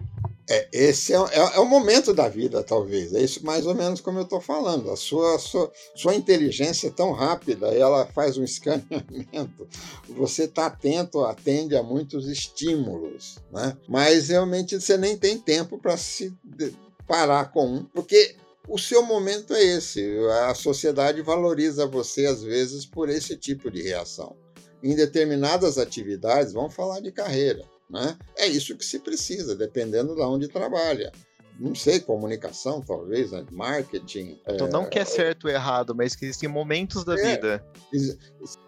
É, 0.48 0.68
esse 0.72 1.12
é, 1.12 1.16
é, 1.16 1.56
é, 1.56 1.58
o 1.58 1.64
momento 1.64 2.14
da 2.14 2.28
vida, 2.28 2.62
talvez. 2.62 3.12
É 3.12 3.20
isso 3.20 3.44
mais 3.44 3.66
ou 3.66 3.74
menos 3.74 4.00
como 4.00 4.18
eu 4.18 4.22
estou 4.22 4.40
falando. 4.40 4.90
A 4.90 4.96
sua, 4.96 5.38
sua, 5.38 5.72
sua 5.94 6.14
inteligência 6.14 6.86
é 6.86 6.90
tão 6.90 7.12
rápida, 7.12 7.68
ela 7.68 8.06
faz 8.06 8.38
um 8.38 8.44
escaneamento. 8.44 9.68
Você 10.08 10.44
está 10.44 10.66
atento, 10.66 11.24
atende 11.24 11.76
a 11.76 11.82
muitos 11.82 12.28
estímulos, 12.28 13.38
né? 13.52 13.76
mas 13.88 14.28
realmente 14.28 14.80
você 14.80 14.96
nem 14.96 15.16
tem 15.16 15.36
tempo 15.38 15.78
para 15.78 15.96
se 15.96 16.32
parar 17.06 17.50
com 17.50 17.66
um, 17.66 17.84
porque 17.84 18.36
o 18.68 18.78
seu 18.78 19.02
momento 19.02 19.52
é 19.52 19.62
esse. 19.62 20.16
A 20.48 20.54
sociedade 20.54 21.22
valoriza 21.22 21.86
você, 21.86 22.26
às 22.26 22.42
vezes, 22.42 22.86
por 22.86 23.08
esse 23.08 23.36
tipo 23.36 23.70
de 23.70 23.82
reação. 23.82 24.36
Em 24.82 24.94
determinadas 24.94 25.78
atividades, 25.78 26.52
vamos 26.52 26.74
falar 26.74 27.00
de 27.00 27.10
carreira 27.10 27.64
né? 27.88 28.16
É 28.36 28.46
isso 28.46 28.76
que 28.76 28.84
se 28.84 28.98
precisa, 28.98 29.54
dependendo 29.54 30.14
de 30.14 30.22
onde 30.22 30.48
trabalha. 30.48 31.12
Não 31.58 31.74
sei, 31.74 32.00
comunicação, 32.00 32.82
talvez, 32.82 33.30
né? 33.30 33.44
marketing. 33.50 34.38
Então, 34.46 34.66
é... 34.66 34.70
não 34.70 34.88
que 34.88 34.98
é 34.98 35.04
certo 35.04 35.46
ou 35.46 35.50
errado, 35.50 35.94
mas 35.94 36.14
que 36.14 36.26
existem 36.26 36.48
momentos 36.48 37.02
da 37.02 37.18
é, 37.18 37.32
vida. 37.32 37.64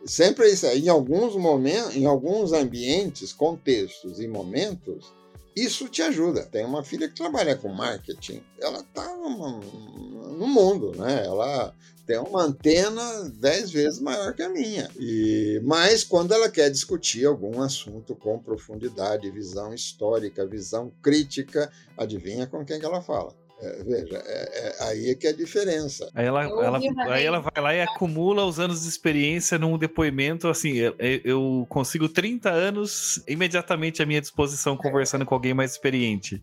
Sempre 0.07 0.49
isso. 0.49 0.67
Em 0.67 0.89
alguns 0.89 1.37
momentos, 1.37 1.95
em 1.95 2.07
alguns 2.07 2.53
ambientes, 2.53 3.33
contextos 3.33 4.21
e 4.21 4.27
momentos, 4.27 5.13
isso 5.55 5.89
te 5.89 6.01
ajuda. 6.01 6.47
Tem 6.47 6.65
uma 6.65 6.83
filha 6.83 7.09
que 7.09 7.15
trabalha 7.15 7.57
com 7.57 7.69
marketing, 7.69 8.43
ela 8.59 8.81
está 8.81 9.05
no 9.17 10.47
mundo, 10.47 10.93
né? 10.97 11.27
Ela 11.27 11.75
tem 12.09 12.19
uma 12.19 12.45
antena 12.45 13.31
dez 13.35 13.71
vezes 13.71 14.01
maior 14.01 14.33
que 14.33 14.43
a 14.43 14.49
minha. 14.49 14.89
E 14.99 15.61
mas 15.63 16.03
quando 16.03 16.33
ela 16.33 16.49
quer 16.49 16.71
discutir 16.71 17.27
algum 17.27 17.61
assunto 17.61 18.17
com 18.17 18.39
profundidade, 18.39 19.31
visão 19.31 19.75
histórica, 19.75 20.47
visão 20.47 20.91
crítica, 21.03 21.71
adivinha 21.99 22.47
com 22.47 22.65
quem 22.65 22.81
que 22.81 22.87
ela 22.87 23.03
fala? 23.03 23.37
É, 23.61 23.83
veja, 23.83 24.17
é, 24.25 24.69
é, 24.69 24.85
aí 24.85 25.11
é 25.11 25.15
que 25.15 25.27
é 25.27 25.31
a 25.31 25.37
diferença. 25.37 26.09
Aí 26.15 26.25
ela, 26.25 26.45
ela, 26.45 26.79
aí 27.13 27.27
ela 27.27 27.41
vai 27.41 27.63
lá 27.63 27.75
e 27.75 27.83
acumula 27.83 28.47
os 28.47 28.59
anos 28.59 28.83
de 28.83 28.89
experiência 28.89 29.59
num 29.59 29.77
depoimento, 29.77 30.49
assim, 30.49 30.77
eu, 30.77 30.95
eu 30.99 31.67
consigo 31.69 32.09
30 32.09 32.49
anos 32.49 33.23
imediatamente 33.29 34.03
à 34.03 34.07
minha 34.07 34.21
disposição 34.21 34.77
conversando 34.79 35.27
com 35.27 35.35
alguém 35.35 35.53
mais 35.53 35.73
experiente. 35.73 36.43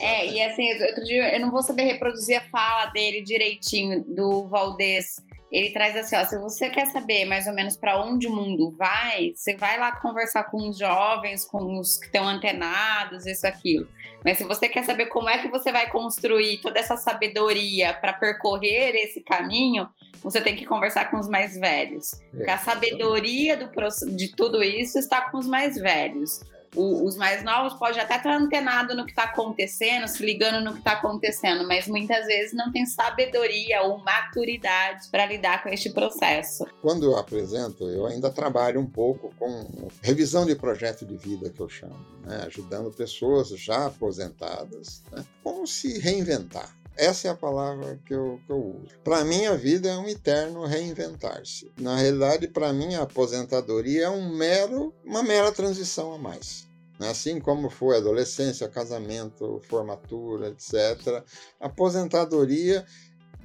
É, 0.00 0.26
e 0.26 0.42
assim, 0.42 0.70
outro 0.82 1.04
dia 1.04 1.34
eu 1.34 1.40
não 1.40 1.50
vou 1.50 1.62
saber 1.62 1.84
reproduzir 1.84 2.38
a 2.38 2.50
fala 2.50 2.86
dele 2.86 3.22
direitinho, 3.22 4.04
do 4.06 4.46
Valdez. 4.48 5.16
Ele 5.50 5.70
traz 5.70 5.94
assim, 5.94 6.16
ó, 6.16 6.24
se 6.24 6.38
você 6.38 6.70
quer 6.70 6.86
saber 6.86 7.26
mais 7.26 7.46
ou 7.46 7.52
menos 7.52 7.76
para 7.76 8.02
onde 8.02 8.26
o 8.26 8.34
mundo 8.34 8.70
vai, 8.70 9.34
você 9.36 9.54
vai 9.54 9.78
lá 9.78 9.92
conversar 9.92 10.44
com 10.44 10.70
os 10.70 10.78
jovens, 10.78 11.44
com 11.44 11.78
os 11.78 11.98
que 11.98 12.06
estão 12.06 12.26
antenados, 12.26 13.26
isso, 13.26 13.46
aquilo. 13.46 13.86
Mas 14.24 14.38
se 14.38 14.44
você 14.44 14.66
quer 14.66 14.82
saber 14.84 15.06
como 15.06 15.28
é 15.28 15.38
que 15.38 15.48
você 15.48 15.70
vai 15.70 15.90
construir 15.90 16.58
toda 16.62 16.80
essa 16.80 16.96
sabedoria 16.96 17.92
para 17.92 18.14
percorrer 18.14 18.94
esse 18.94 19.20
caminho, 19.20 19.86
você 20.22 20.40
tem 20.40 20.56
que 20.56 20.64
conversar 20.64 21.10
com 21.10 21.18
os 21.18 21.28
mais 21.28 21.54
velhos. 21.58 22.14
É, 22.14 22.36
Porque 22.36 22.50
a 22.50 22.58
sabedoria 22.58 23.56
do, 23.56 23.68
de 24.16 24.34
tudo 24.34 24.62
isso 24.62 24.98
está 24.98 25.30
com 25.30 25.36
os 25.36 25.46
mais 25.46 25.76
velhos. 25.76 26.40
O, 26.74 27.06
os 27.06 27.16
mais 27.16 27.44
novos 27.44 27.74
podem 27.74 28.00
até 28.00 28.16
estar 28.16 28.34
antenado 28.34 28.94
no 28.94 29.04
que 29.04 29.12
está 29.12 29.24
acontecendo, 29.24 30.08
se 30.08 30.24
ligando 30.24 30.64
no 30.64 30.72
que 30.72 30.78
está 30.78 30.92
acontecendo, 30.92 31.66
mas 31.66 31.86
muitas 31.86 32.26
vezes 32.26 32.54
não 32.54 32.72
tem 32.72 32.86
sabedoria 32.86 33.82
ou 33.82 33.98
maturidade 33.98 35.08
para 35.10 35.26
lidar 35.26 35.62
com 35.62 35.68
este 35.68 35.90
processo. 35.90 36.64
Quando 36.80 37.04
eu 37.04 37.16
apresento, 37.16 37.88
eu 37.88 38.06
ainda 38.06 38.30
trabalho 38.30 38.80
um 38.80 38.86
pouco 38.86 39.32
com 39.38 39.88
revisão 40.00 40.46
de 40.46 40.54
projeto 40.54 41.04
de 41.04 41.16
vida, 41.16 41.50
que 41.50 41.60
eu 41.60 41.68
chamo, 41.68 42.06
né? 42.24 42.44
ajudando 42.46 42.90
pessoas 42.90 43.48
já 43.50 43.86
aposentadas, 43.86 45.02
né? 45.12 45.24
como 45.42 45.66
se 45.66 45.98
reinventar. 45.98 46.81
Essa 46.96 47.28
é 47.28 47.30
a 47.30 47.36
palavra 47.36 47.98
que 48.04 48.14
eu, 48.14 48.38
que 48.46 48.52
eu 48.52 48.76
uso. 48.82 48.98
Para 49.02 49.24
mim, 49.24 49.46
a 49.46 49.54
vida 49.54 49.88
é 49.88 49.96
um 49.96 50.08
eterno 50.08 50.64
reinventar-se. 50.66 51.70
Na 51.78 51.96
realidade, 51.96 52.48
para 52.48 52.72
mim, 52.72 52.94
a 52.94 53.02
aposentadoria 53.02 54.04
é 54.04 54.10
um 54.10 54.34
mero, 54.34 54.94
uma 55.04 55.22
mera 55.22 55.50
transição 55.50 56.12
a 56.12 56.18
mais. 56.18 56.68
Né? 57.00 57.08
Assim 57.08 57.40
como 57.40 57.70
foi 57.70 57.96
adolescência, 57.96 58.68
casamento, 58.68 59.60
formatura, 59.68 60.48
etc. 60.48 61.24
A 61.60 61.66
aposentadoria, 61.66 62.84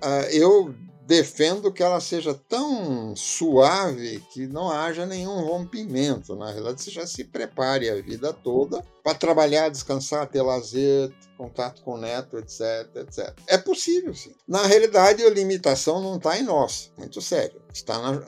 ah, 0.02 0.28
eu 0.32 0.76
defendo 1.08 1.72
que 1.72 1.82
ela 1.82 2.02
seja 2.02 2.34
tão 2.34 3.16
suave 3.16 4.22
que 4.34 4.46
não 4.46 4.70
haja 4.70 5.06
nenhum 5.06 5.40
rompimento. 5.40 6.36
Na 6.36 6.52
realidade, 6.52 6.82
você 6.82 6.92
já 6.92 7.08
se 7.08 7.24
prepare 7.24 7.90
a 7.90 8.02
vida 8.02 8.34
toda 8.34 8.84
para 9.08 9.16
trabalhar, 9.16 9.70
descansar, 9.70 10.28
ter 10.28 10.42
lazer, 10.42 11.14
contato 11.38 11.82
com 11.82 11.94
o 11.94 11.98
neto, 11.98 12.38
etc, 12.38 12.94
etc. 12.98 13.34
É 13.48 13.58
possível, 13.58 14.14
sim. 14.14 14.34
Na 14.46 14.68
realidade, 14.68 15.24
a 15.24 15.30
limitação 15.30 16.02
não 16.02 16.18
está 16.18 16.38
em 16.38 16.44
nós, 16.44 16.92
muito 16.98 17.22
sério. 17.22 17.62
Está 17.74 17.98
na, 18.02 18.22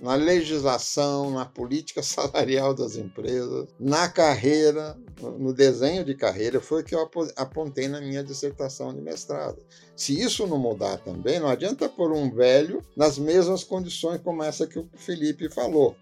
na 0.00 0.14
legislação, 0.14 1.32
na 1.32 1.44
política 1.44 2.00
salarial 2.02 2.72
das 2.72 2.96
empresas, 2.96 3.68
na 3.78 4.08
carreira, 4.08 4.96
no 5.20 5.52
desenho 5.52 6.02
de 6.02 6.14
carreira, 6.14 6.62
foi 6.62 6.80
o 6.80 6.84
que 6.86 6.94
eu 6.94 7.06
apontei 7.36 7.86
na 7.86 8.00
minha 8.00 8.24
dissertação 8.24 8.94
de 8.94 9.02
mestrado. 9.02 9.62
Se 9.94 10.18
isso 10.18 10.46
não 10.46 10.56
mudar 10.56 10.96
também, 10.96 11.40
não 11.40 11.48
adianta 11.48 11.90
pôr 11.90 12.10
um 12.10 12.34
velho 12.34 12.82
nas 12.96 13.18
mesmas 13.18 13.62
condições 13.64 14.22
como 14.22 14.42
essa 14.42 14.66
que 14.66 14.78
o 14.78 14.88
Felipe 14.96 15.50
falou. 15.50 15.94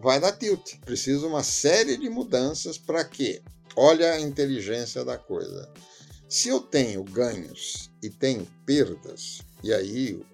Vai 0.00 0.20
dar 0.20 0.30
tilt. 0.30 0.76
Precisa 0.84 1.26
uma 1.26 1.42
série 1.42 1.96
de 1.96 2.08
mudanças 2.08 2.78
para 2.78 3.04
quê? 3.04 3.42
Olha 3.76 4.12
a 4.12 4.20
inteligência 4.20 5.04
da 5.04 5.18
coisa. 5.18 5.68
Se 6.28 6.48
eu 6.48 6.60
tenho 6.60 7.02
ganhos 7.02 7.90
e 8.02 8.08
tenho 8.08 8.46
perdas, 8.64 9.42
e 9.62 9.72
aí 9.72 10.24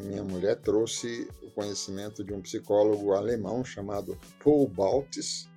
minha 0.00 0.22
mulher 0.22 0.56
trouxe 0.56 1.28
o 1.42 1.50
conhecimento 1.50 2.24
de 2.24 2.32
um 2.32 2.40
psicólogo 2.40 3.12
alemão 3.12 3.64
chamado 3.64 4.18
Paul 4.42 4.68
Baltes, 4.68 5.48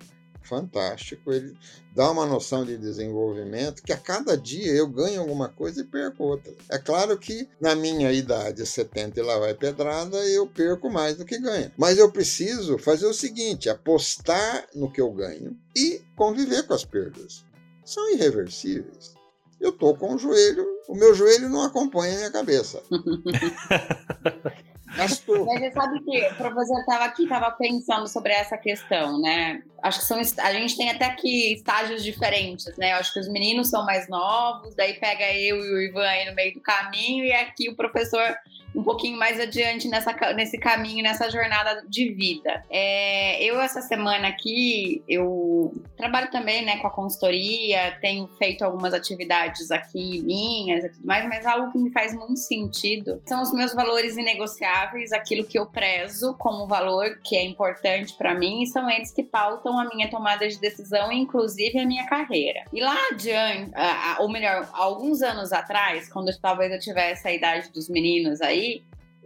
fantástico. 0.46 1.32
Ele 1.32 1.56
dá 1.94 2.10
uma 2.10 2.26
noção 2.26 2.64
de 2.64 2.76
desenvolvimento 2.76 3.82
que 3.82 3.92
a 3.92 3.96
cada 3.96 4.36
dia 4.36 4.72
eu 4.72 4.86
ganho 4.86 5.20
alguma 5.20 5.48
coisa 5.48 5.80
e 5.80 5.84
perco 5.84 6.24
outra. 6.24 6.52
É 6.70 6.78
claro 6.78 7.16
que 7.18 7.48
na 7.60 7.74
minha 7.74 8.12
idade, 8.12 8.64
70 8.64 9.18
e 9.18 9.22
lá 9.22 9.38
vai 9.38 9.54
pedrada, 9.54 10.16
eu 10.28 10.46
perco 10.46 10.90
mais 10.90 11.16
do 11.16 11.24
que 11.24 11.38
ganho. 11.38 11.72
Mas 11.76 11.98
eu 11.98 12.10
preciso 12.10 12.78
fazer 12.78 13.06
o 13.06 13.14
seguinte: 13.14 13.68
apostar 13.68 14.66
no 14.74 14.90
que 14.90 15.00
eu 15.00 15.10
ganho 15.12 15.56
e 15.76 16.02
conviver 16.16 16.66
com 16.66 16.74
as 16.74 16.84
perdas. 16.84 17.44
São 17.84 18.12
irreversíveis. 18.12 19.14
Eu 19.60 19.72
tô 19.72 19.94
com 19.94 20.14
o 20.14 20.18
joelho, 20.18 20.66
o 20.88 20.94
meu 20.94 21.14
joelho 21.14 21.48
não 21.48 21.62
acompanha 21.62 22.14
a 22.14 22.18
minha 22.18 22.30
cabeça. 22.30 22.82
Mas 24.96 25.22
você 25.26 25.70
sabe 25.72 26.00
que 26.00 26.26
o 26.26 26.34
professor 26.36 26.80
estava 26.80 27.04
aqui, 27.04 27.24
estava 27.24 27.50
pensando 27.52 28.06
sobre 28.08 28.32
essa 28.32 28.56
questão, 28.56 29.20
né? 29.20 29.62
Acho 29.82 30.00
que 30.00 30.04
são, 30.06 30.18
a 30.18 30.52
gente 30.52 30.76
tem 30.76 30.90
até 30.90 31.04
aqui 31.04 31.54
estágios 31.54 32.02
diferentes, 32.02 32.76
né? 32.76 32.92
Eu 32.92 32.96
acho 32.96 33.12
que 33.12 33.20
os 33.20 33.28
meninos 33.28 33.68
são 33.68 33.84
mais 33.84 34.08
novos, 34.08 34.74
daí 34.74 34.94
pega 34.94 35.24
eu 35.32 35.56
e 35.56 35.74
o 35.74 35.80
Ivan 35.82 36.06
aí 36.06 36.28
no 36.28 36.34
meio 36.34 36.54
do 36.54 36.60
caminho, 36.60 37.24
e 37.24 37.32
aqui 37.32 37.68
o 37.68 37.76
professor 37.76 38.34
um 38.74 38.82
pouquinho 38.82 39.18
mais 39.18 39.38
adiante 39.38 39.88
nessa, 39.88 40.12
nesse 40.34 40.58
caminho, 40.58 41.02
nessa 41.02 41.30
jornada 41.30 41.84
de 41.88 42.12
vida. 42.12 42.64
É, 42.68 43.42
eu, 43.42 43.60
essa 43.60 43.80
semana 43.80 44.28
aqui, 44.28 45.02
eu 45.08 45.74
trabalho 45.96 46.30
também 46.30 46.64
né, 46.64 46.78
com 46.78 46.86
a 46.86 46.90
consultoria, 46.90 47.96
tenho 48.00 48.26
feito 48.36 48.64
algumas 48.64 48.92
atividades 48.92 49.70
aqui 49.70 50.22
minhas 50.22 50.84
e 50.84 50.88
tudo 50.88 51.06
mais, 51.06 51.26
mas 51.28 51.46
algo 51.46 51.70
que 51.70 51.78
me 51.78 51.90
faz 51.92 52.14
muito 52.14 52.38
sentido 52.38 53.22
são 53.26 53.42
os 53.42 53.52
meus 53.52 53.72
valores 53.74 54.16
inegociáveis, 54.16 55.12
aquilo 55.12 55.44
que 55.44 55.58
eu 55.58 55.66
prezo 55.66 56.34
como 56.38 56.66
valor 56.66 57.20
que 57.22 57.36
é 57.36 57.44
importante 57.44 58.14
para 58.14 58.34
mim, 58.34 58.62
e 58.62 58.66
são 58.66 58.90
eles 58.90 59.12
que 59.12 59.22
pautam 59.22 59.78
a 59.78 59.84
minha 59.88 60.10
tomada 60.10 60.48
de 60.48 60.58
decisão, 60.58 61.12
inclusive 61.12 61.78
a 61.78 61.86
minha 61.86 62.06
carreira. 62.06 62.64
E 62.72 62.80
lá 62.80 62.96
adiante, 63.12 63.70
ou 64.18 64.28
melhor, 64.28 64.68
alguns 64.72 65.22
anos 65.22 65.52
atrás, 65.52 66.08
quando 66.08 66.34
talvez 66.40 66.72
eu 66.72 66.78
tivesse 66.78 67.28
a 67.28 67.32
idade 67.32 67.70
dos 67.70 67.88
meninos 67.88 68.40
aí, 68.40 68.63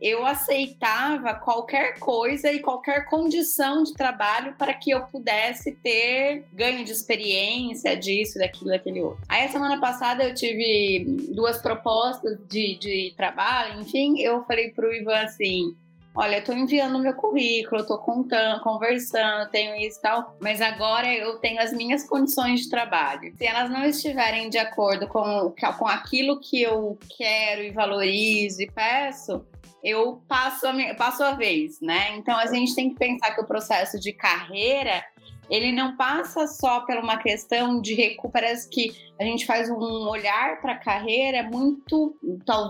eu 0.00 0.24
aceitava 0.24 1.34
qualquer 1.34 1.98
coisa 1.98 2.50
e 2.52 2.60
qualquer 2.60 3.06
condição 3.06 3.82
de 3.82 3.92
trabalho 3.94 4.54
para 4.56 4.72
que 4.72 4.90
eu 4.90 5.02
pudesse 5.02 5.72
ter 5.72 6.44
ganho 6.52 6.84
de 6.84 6.92
experiência, 6.92 7.96
disso, 7.96 8.38
daquilo, 8.38 8.70
daquele 8.70 9.00
outro. 9.00 9.20
Aí, 9.28 9.44
a 9.44 9.48
semana 9.48 9.80
passada, 9.80 10.24
eu 10.24 10.34
tive 10.34 11.04
duas 11.34 11.60
propostas 11.60 12.38
de, 12.48 12.78
de 12.78 13.14
trabalho, 13.16 13.80
enfim, 13.80 14.20
eu 14.20 14.44
falei 14.44 14.70
para 14.70 14.88
o 14.88 14.94
Ivan 14.94 15.20
assim. 15.22 15.76
Olha, 16.20 16.42
tô 16.42 16.52
enviando 16.52 16.98
meu 16.98 17.14
currículo, 17.14 17.86
tô 17.86 17.96
contando, 17.96 18.60
conversando, 18.60 19.48
tenho 19.50 19.76
isso 19.76 20.00
e 20.00 20.02
tal, 20.02 20.36
mas 20.40 20.60
agora 20.60 21.06
eu 21.14 21.38
tenho 21.38 21.62
as 21.62 21.72
minhas 21.72 22.04
condições 22.08 22.62
de 22.62 22.68
trabalho. 22.68 23.32
Se 23.36 23.46
elas 23.46 23.70
não 23.70 23.84
estiverem 23.84 24.50
de 24.50 24.58
acordo 24.58 25.06
com, 25.06 25.54
com 25.78 25.86
aquilo 25.86 26.40
que 26.40 26.60
eu 26.60 26.98
quero 27.16 27.62
e 27.62 27.70
valorizo 27.70 28.60
e 28.60 28.68
peço, 28.68 29.46
eu 29.80 30.20
passo 30.26 30.66
a, 30.66 30.72
minha, 30.72 30.92
passo 30.96 31.22
a 31.22 31.34
vez, 31.36 31.80
né? 31.80 32.16
Então 32.16 32.36
a 32.36 32.46
gente 32.46 32.74
tem 32.74 32.90
que 32.90 32.96
pensar 32.96 33.32
que 33.32 33.40
o 33.40 33.46
processo 33.46 33.96
de 34.00 34.12
carreira 34.12 35.04
ele 35.48 35.70
não 35.70 35.96
passa 35.96 36.48
só 36.48 36.80
por 36.80 36.96
uma 36.96 37.18
questão 37.18 37.80
de 37.80 37.94
recuperar 37.94 38.54
que 38.68 38.90
a 39.20 39.22
gente 39.22 39.46
faz 39.46 39.70
um 39.70 40.08
olhar 40.08 40.60
para 40.60 40.72
a 40.72 40.78
carreira 40.78 41.44
muito, 41.44 42.18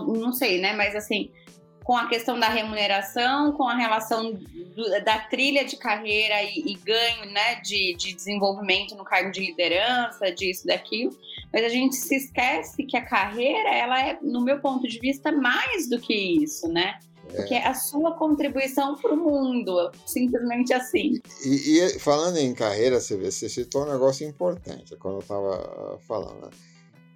não 0.07 0.31
sei, 0.33 0.61
né? 0.61 0.73
Mas 0.73 0.95
assim, 0.95 1.31
com 1.89 1.97
a 1.97 2.07
questão 2.07 2.39
da 2.39 2.47
remuneração, 2.47 3.51
com 3.53 3.67
a 3.67 3.75
relação 3.75 4.31
do, 4.31 5.03
da 5.03 5.21
trilha 5.21 5.65
de 5.65 5.75
carreira 5.75 6.43
e, 6.43 6.59
e 6.59 6.75
ganho, 6.75 7.25
né, 7.31 7.55
de, 7.63 7.95
de, 7.95 8.13
desenvolvimento 8.13 8.93
no 8.93 9.03
cargo 9.03 9.31
de 9.31 9.39
liderança, 9.39 10.31
disso, 10.31 10.67
daquilo. 10.67 11.17
Mas 11.51 11.63
a 11.63 11.69
gente 11.69 11.95
se 11.95 12.15
esquece 12.15 12.83
que 12.83 12.95
a 12.95 13.03
carreira, 13.03 13.73
ela 13.73 13.99
é, 14.07 14.19
no 14.21 14.39
meu 14.41 14.59
ponto 14.59 14.87
de 14.87 14.99
vista, 14.99 15.31
mais 15.31 15.89
do 15.89 15.99
que 15.99 16.13
isso, 16.13 16.67
né? 16.67 16.99
Porque 17.35 17.55
é 17.55 17.65
a 17.65 17.73
sua 17.73 18.11
contribuição 18.13 18.95
para 18.95 19.11
o 19.11 19.17
mundo, 19.17 19.91
simplesmente 20.05 20.71
assim. 20.71 21.19
E, 21.43 21.79
e, 21.79 21.97
falando 21.97 22.37
em 22.37 22.53
carreira, 22.53 22.99
você, 22.99 23.17
vê, 23.17 23.31
você 23.31 23.49
citou 23.49 23.81
um 23.81 23.91
negócio 23.91 24.27
importante 24.27 24.95
quando 24.95 25.15
eu 25.15 25.21
estava 25.21 25.97
falando. 26.07 26.51
Né? 26.51 26.68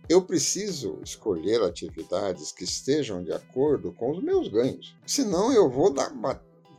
Eu 0.10 0.22
preciso 0.22 1.00
escolher 1.04 1.62
atividades 1.62 2.52
que 2.52 2.64
estejam 2.64 3.24
de 3.24 3.32
acordo 3.32 3.92
com 3.94 4.12
os 4.12 4.22
meus 4.22 4.48
ganhos. 4.48 4.96
Senão 5.06 5.52
eu 5.52 5.70
vou 5.70 5.94
dar, 5.94 6.12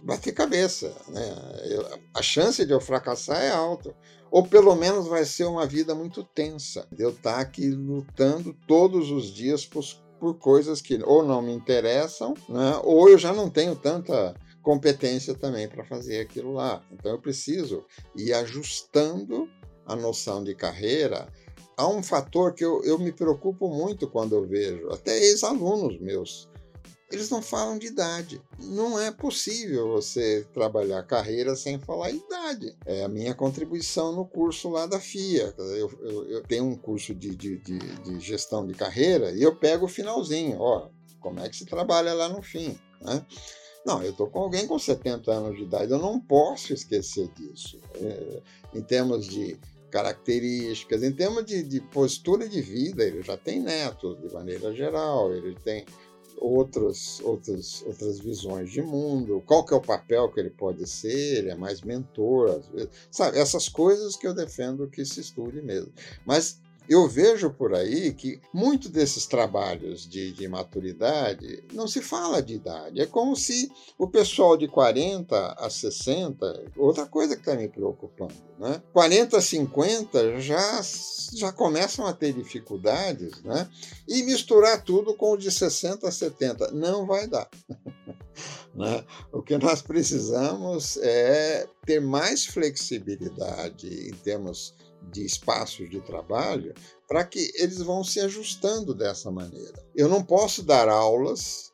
bater 0.02 0.32
cabeça. 0.32 0.94
Né? 1.08 1.36
Eu, 1.70 2.00
a 2.14 2.22
chance 2.22 2.64
de 2.64 2.72
eu 2.72 2.80
fracassar 2.80 3.42
é 3.42 3.50
alta 3.50 3.94
ou 4.34 4.42
pelo 4.42 4.74
menos 4.74 5.06
vai 5.06 5.24
ser 5.24 5.44
uma 5.44 5.64
vida 5.64 5.94
muito 5.94 6.24
tensa. 6.24 6.88
Eu 6.98 7.10
estar 7.10 7.34
tá 7.34 7.40
aqui 7.40 7.70
lutando 7.70 8.52
todos 8.66 9.08
os 9.08 9.32
dias 9.32 9.64
por, 9.64 9.84
por 10.18 10.34
coisas 10.40 10.82
que 10.82 11.00
ou 11.04 11.22
não 11.22 11.40
me 11.40 11.52
interessam, 11.52 12.34
né, 12.48 12.80
ou 12.82 13.08
eu 13.08 13.16
já 13.16 13.32
não 13.32 13.48
tenho 13.48 13.76
tanta 13.76 14.34
competência 14.60 15.34
também 15.34 15.68
para 15.68 15.84
fazer 15.84 16.18
aquilo 16.18 16.52
lá. 16.52 16.82
Então 16.90 17.12
eu 17.12 17.20
preciso 17.20 17.84
ir 18.16 18.32
ajustando 18.32 19.48
a 19.86 19.94
noção 19.94 20.42
de 20.42 20.52
carreira. 20.52 21.28
Há 21.76 21.88
um 21.88 22.02
fator 22.02 22.54
que 22.54 22.64
eu, 22.64 22.82
eu 22.84 22.98
me 22.98 23.12
preocupo 23.12 23.68
muito 23.68 24.08
quando 24.08 24.34
eu 24.34 24.46
vejo, 24.46 24.90
até 24.90 25.18
ex-alunos 25.18 26.00
meus, 26.00 26.48
eles 27.14 27.30
não 27.30 27.42
falam 27.42 27.78
de 27.78 27.86
idade. 27.86 28.40
Não 28.58 28.98
é 28.98 29.10
possível 29.10 29.88
você 29.88 30.46
trabalhar 30.52 31.02
carreira 31.04 31.54
sem 31.54 31.78
falar 31.78 32.10
idade. 32.10 32.76
É 32.84 33.04
a 33.04 33.08
minha 33.08 33.34
contribuição 33.34 34.12
no 34.12 34.26
curso 34.26 34.70
lá 34.70 34.86
da 34.86 34.98
FIA. 34.98 35.54
Eu, 35.56 35.90
eu, 36.02 36.28
eu 36.28 36.42
tenho 36.42 36.64
um 36.64 36.76
curso 36.76 37.14
de, 37.14 37.34
de, 37.34 37.58
de, 37.58 37.78
de, 37.78 38.20
gestão 38.20 38.66
de 38.66 38.74
carreira 38.74 39.30
e 39.32 39.42
eu 39.42 39.54
pego 39.54 39.86
o 39.86 39.88
finalzinho. 39.88 40.58
Ó, 40.58 40.88
como 41.20 41.40
é 41.40 41.48
que 41.48 41.56
se 41.56 41.66
trabalha 41.66 42.12
lá 42.14 42.28
no 42.28 42.42
fim, 42.42 42.78
né? 43.00 43.24
Não, 43.86 44.02
eu 44.02 44.12
estou 44.12 44.28
com 44.28 44.40
alguém 44.40 44.66
com 44.66 44.78
70 44.78 45.30
anos 45.30 45.58
de 45.58 45.64
idade, 45.64 45.92
eu 45.92 45.98
não 45.98 46.18
posso 46.18 46.72
esquecer 46.72 47.28
disso. 47.34 47.78
É, 47.96 48.42
em 48.74 48.82
termos 48.82 49.26
de 49.26 49.58
características, 49.94 51.04
em 51.04 51.12
termos 51.12 51.44
de, 51.44 51.62
de 51.62 51.80
postura 51.80 52.48
de 52.48 52.60
vida, 52.60 53.04
ele 53.04 53.22
já 53.22 53.36
tem 53.36 53.60
netos 53.60 54.20
de 54.20 54.34
maneira 54.34 54.74
geral, 54.74 55.32
ele 55.32 55.54
tem 55.62 55.86
outras, 56.36 57.20
outras, 57.20 57.84
outras 57.86 58.18
visões 58.18 58.72
de 58.72 58.82
mundo, 58.82 59.40
qual 59.46 59.64
que 59.64 59.72
é 59.72 59.76
o 59.76 59.80
papel 59.80 60.28
que 60.32 60.40
ele 60.40 60.50
pode 60.50 60.84
ser, 60.88 61.38
ele 61.38 61.50
é 61.50 61.54
mais 61.54 61.80
mentor, 61.80 62.50
às 62.50 62.66
vezes, 62.66 62.90
sabe? 63.08 63.38
Essas 63.38 63.68
coisas 63.68 64.16
que 64.16 64.26
eu 64.26 64.34
defendo 64.34 64.90
que 64.90 65.04
se 65.04 65.20
estude 65.20 65.62
mesmo. 65.62 65.92
Mas 66.26 66.60
eu 66.88 67.08
vejo 67.08 67.50
por 67.50 67.74
aí 67.74 68.12
que 68.12 68.40
muito 68.52 68.88
desses 68.88 69.26
trabalhos 69.26 70.06
de, 70.06 70.32
de, 70.32 70.46
maturidade 70.46 71.64
não 71.72 71.88
se 71.88 72.02
fala 72.02 72.42
de 72.42 72.54
idade. 72.54 73.00
É 73.00 73.06
como 73.06 73.34
se 73.34 73.70
o 73.98 74.06
pessoal 74.06 74.56
de 74.56 74.68
40 74.68 75.54
a 75.58 75.70
60, 75.70 76.72
outra 76.76 77.06
coisa 77.06 77.34
que 77.34 77.42
está 77.42 77.54
me 77.54 77.68
preocupando, 77.68 78.34
né? 78.58 78.82
40 78.92 79.38
a 79.38 79.40
50 79.40 80.40
já, 80.40 80.80
já 81.34 81.52
começam 81.52 82.06
a 82.06 82.12
ter 82.12 82.32
dificuldades, 82.32 83.42
né? 83.42 83.68
E 84.06 84.22
misturar 84.22 84.82
tudo 84.82 85.14
com 85.14 85.32
o 85.32 85.38
de 85.38 85.50
60 85.50 86.06
a 86.06 86.12
70 86.12 86.70
não 86.72 87.06
vai 87.06 87.26
dar. 87.26 87.48
Né? 88.74 89.04
O 89.30 89.40
que 89.40 89.56
nós 89.56 89.80
precisamos 89.80 90.96
é 90.96 91.68
ter 91.86 92.00
mais 92.00 92.44
flexibilidade 92.44 94.08
em 94.08 94.12
termos 94.14 94.74
de 95.10 95.24
espaços 95.24 95.88
de 95.88 96.00
trabalho 96.00 96.74
para 97.08 97.24
que 97.24 97.52
eles 97.56 97.78
vão 97.78 98.02
se 98.02 98.20
ajustando 98.20 98.94
dessa 98.94 99.30
maneira. 99.30 99.84
Eu 99.94 100.08
não 100.08 100.22
posso 100.22 100.62
dar 100.62 100.88
aulas 100.88 101.72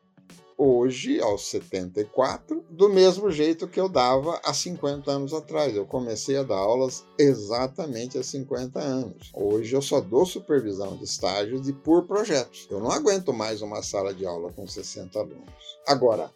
hoje, 0.62 1.19
aos 1.23 1.49
74, 1.49 2.62
do 2.69 2.90
mesmo 2.90 3.31
jeito 3.31 3.66
que 3.66 3.81
eu 3.81 3.88
dava 3.88 4.38
há 4.45 4.53
50 4.53 5.11
anos 5.11 5.33
atrás. 5.33 5.75
Eu 5.75 5.87
comecei 5.87 6.37
a 6.37 6.43
dar 6.43 6.57
aulas 6.57 7.03
exatamente 7.19 8.19
há 8.19 8.23
50 8.23 8.79
anos. 8.79 9.31
Hoje 9.33 9.75
eu 9.75 9.81
só 9.81 10.03
dou 10.03 10.27
supervisão 10.27 10.99
de 10.99 11.05
estágios 11.05 11.66
e 11.66 11.73
por 11.73 12.07
projetos. 12.07 12.69
Eu 12.71 12.79
não 12.79 12.90
aguento 12.90 13.33
mais 13.33 13.62
uma 13.62 13.83
sala 13.83 14.12
de 14.12 14.27
aula 14.27 14.53
com 14.53 14.66
60 14.66 15.19
alunos. 15.19 15.79
Agora, 15.87 16.31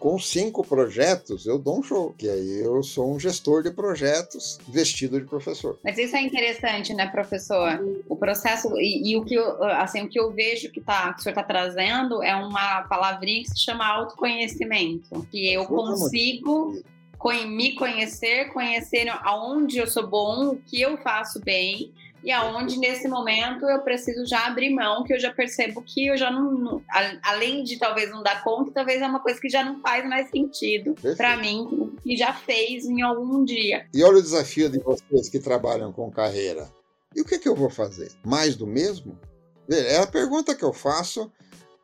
com 0.00 0.18
cinco 0.18 0.66
projetos, 0.66 1.46
eu 1.46 1.58
dou 1.58 1.78
um 1.78 1.82
show. 1.82 2.14
Que 2.16 2.28
aí 2.28 2.60
eu 2.60 2.82
sou 2.82 3.14
um 3.14 3.20
gestor 3.20 3.62
de 3.62 3.70
projetos 3.70 4.58
vestido 4.66 5.20
de 5.20 5.26
professor. 5.26 5.78
Mas 5.84 5.98
isso 5.98 6.16
é 6.16 6.22
interessante, 6.22 6.94
né, 6.94 7.06
professor? 7.06 7.78
O 8.08 8.16
processo 8.16 8.68
e, 8.78 9.12
e 9.12 9.16
o 9.16 9.24
que 9.24 9.34
eu, 9.34 9.62
assim, 9.64 10.02
o 10.02 10.08
que 10.08 10.18
eu 10.18 10.32
vejo 10.32 10.72
que, 10.72 10.80
tá, 10.80 11.12
que 11.12 11.20
o 11.20 11.22
senhor 11.22 11.34
está 11.34 11.42
trazendo 11.42 12.22
é 12.22 12.34
uma 12.34 12.82
palavrinha 12.84 13.42
que 13.42 13.50
se 13.50 13.60
chama 13.60 13.86
autoconhecimento. 13.86 15.26
Que 15.30 15.52
eu 15.52 15.66
consigo 15.66 16.82
me 17.46 17.74
conhecer, 17.74 18.46
conhecer 18.46 19.06
aonde 19.22 19.76
eu 19.76 19.86
sou 19.86 20.08
bom, 20.08 20.52
o 20.52 20.56
que 20.56 20.80
eu 20.80 20.96
faço 20.96 21.38
bem, 21.40 21.92
e 22.22 22.30
aonde 22.30 22.78
nesse 22.78 23.08
momento 23.08 23.64
eu 23.66 23.80
preciso 23.80 24.26
já 24.26 24.46
abrir 24.46 24.70
mão, 24.70 25.04
que 25.04 25.14
eu 25.14 25.20
já 25.20 25.32
percebo 25.32 25.82
que 25.82 26.06
eu 26.06 26.16
já 26.16 26.30
não, 26.30 26.52
não 26.52 26.82
além 27.22 27.64
de 27.64 27.78
talvez 27.78 28.10
não 28.10 28.22
dar 28.22 28.42
conta, 28.44 28.70
talvez 28.72 29.00
é 29.00 29.06
uma 29.06 29.20
coisa 29.20 29.40
que 29.40 29.48
já 29.48 29.64
não 29.64 29.80
faz 29.80 30.06
mais 30.08 30.30
sentido 30.30 30.94
para 31.16 31.36
mim, 31.36 31.96
que 32.02 32.16
já 32.16 32.32
fez 32.32 32.84
em 32.84 33.02
algum 33.02 33.44
dia. 33.44 33.86
E 33.94 34.02
olha 34.02 34.18
o 34.18 34.22
desafio 34.22 34.68
de 34.68 34.78
vocês 34.78 35.28
que 35.28 35.38
trabalham 35.38 35.92
com 35.92 36.10
carreira. 36.10 36.68
E 37.14 37.20
o 37.20 37.24
que, 37.24 37.38
que 37.38 37.48
eu 37.48 37.56
vou 37.56 37.70
fazer? 37.70 38.12
Mais 38.24 38.54
do 38.54 38.66
mesmo? 38.66 39.18
É 39.68 39.98
a 39.98 40.06
pergunta 40.06 40.54
que 40.54 40.64
eu 40.64 40.72
faço 40.72 41.30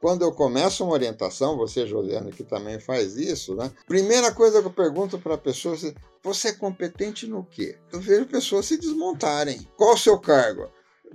quando 0.01 0.23
eu 0.23 0.33
começo 0.33 0.85
uma 0.85 0.93
orientação, 0.93 1.57
você, 1.57 1.87
Josiane, 1.87 2.33
que 2.33 2.45
também 2.45 2.79
faz 2.79 3.17
isso, 3.17 3.55
né? 3.55 3.71
Primeira 3.87 4.33
coisa 4.33 4.61
que 4.61 4.69
eu 4.69 4.73
pergunto 4.73 5.19
para 5.19 5.35
a 5.35 5.39
pessoa 5.39 5.75
é: 5.75 5.95
você 6.23 6.49
é 6.49 6.53
competente 6.53 7.27
no 7.27 7.45
quê? 7.45 7.79
Eu 7.93 8.01
vejo 8.01 8.27
pessoas 8.27 8.67
se 8.67 8.79
desmontarem. 8.79 9.67
Qual 9.77 9.95
o 9.95 9.99
seu 9.99 10.19
cargo? 10.19 10.71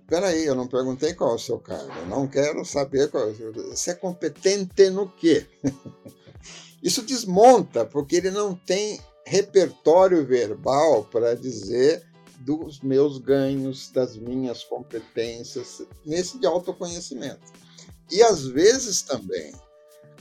Peraí, 0.08 0.46
eu 0.46 0.56
não 0.56 0.68
perguntei 0.68 1.14
qual 1.14 1.32
é 1.32 1.36
o 1.36 1.40
seu 1.40 1.60
cargo. 1.60 1.92
Eu 2.00 2.08
não 2.08 2.28
quero 2.28 2.66
saber 2.66 3.10
qual. 3.10 3.30
É 3.30 3.34
você 3.34 3.92
é 3.92 3.96
competente 3.96 4.90
no 4.90 5.08
quê? 5.08 5.46
Isso 6.82 7.04
desmonta, 7.04 7.86
porque 7.86 8.16
ele 8.16 8.32
não 8.32 8.56
tem 8.56 9.00
repertório 9.26 10.26
verbal 10.26 11.04
para 11.04 11.36
dizer 11.36 12.04
dos 12.40 12.82
meus 12.82 13.20
ganhos, 13.20 13.92
das 13.92 14.18
minhas 14.18 14.64
competências, 14.64 15.84
nesse 16.04 16.40
de 16.40 16.48
autoconhecimento. 16.48 17.62
E 18.12 18.22
às 18.22 18.46
vezes 18.46 19.02
também, 19.02 19.54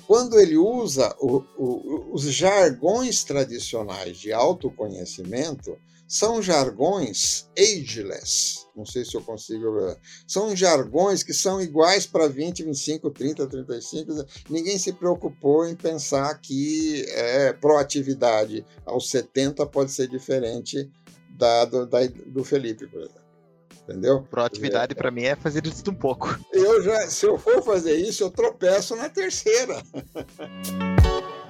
quando 0.07 0.38
ele 0.38 0.57
usa 0.57 1.14
o, 1.18 1.42
o, 1.57 2.14
os 2.14 2.22
jargões 2.22 3.24
tradicionais 3.24 4.16
de 4.16 4.33
autoconhecimento, 4.33 5.76
são 6.07 6.42
jargões 6.42 7.48
ageless. 7.57 8.66
Não 8.74 8.85
sei 8.85 9.05
se 9.05 9.16
eu 9.16 9.22
consigo. 9.22 9.96
São 10.26 10.57
jargões 10.57 11.22
que 11.22 11.33
são 11.33 11.62
iguais 11.62 12.05
para 12.07 12.26
20, 12.26 12.64
25, 12.64 13.11
30, 13.11 13.46
35. 13.46 14.26
Ninguém 14.48 14.76
se 14.76 14.92
preocupou 14.92 15.64
em 15.64 15.76
pensar 15.76 16.35
que 16.40 17.05
é, 17.11 17.53
proatividade 17.53 18.64
aos 18.85 19.09
70 19.11 19.64
pode 19.66 19.92
ser 19.92 20.09
diferente 20.09 20.90
da, 21.38 21.64
do, 21.64 21.87
da, 21.87 22.00
do 22.26 22.42
Felipe, 22.42 22.88
por 22.88 23.03
exemplo 23.03 23.30
entendeu? 23.90 24.22
Proatividade 24.22 24.92
é. 24.92 24.94
para 24.94 25.11
mim 25.11 25.24
é 25.24 25.35
fazer 25.35 25.66
isso 25.66 25.90
um 25.90 25.94
pouco. 25.94 26.38
Eu 26.53 26.83
já, 26.83 27.09
se 27.09 27.26
eu 27.26 27.37
for 27.38 27.62
fazer 27.62 27.96
isso, 27.96 28.22
eu 28.22 28.31
tropeço 28.31 28.94
na 28.94 29.09
terceira. 29.09 29.83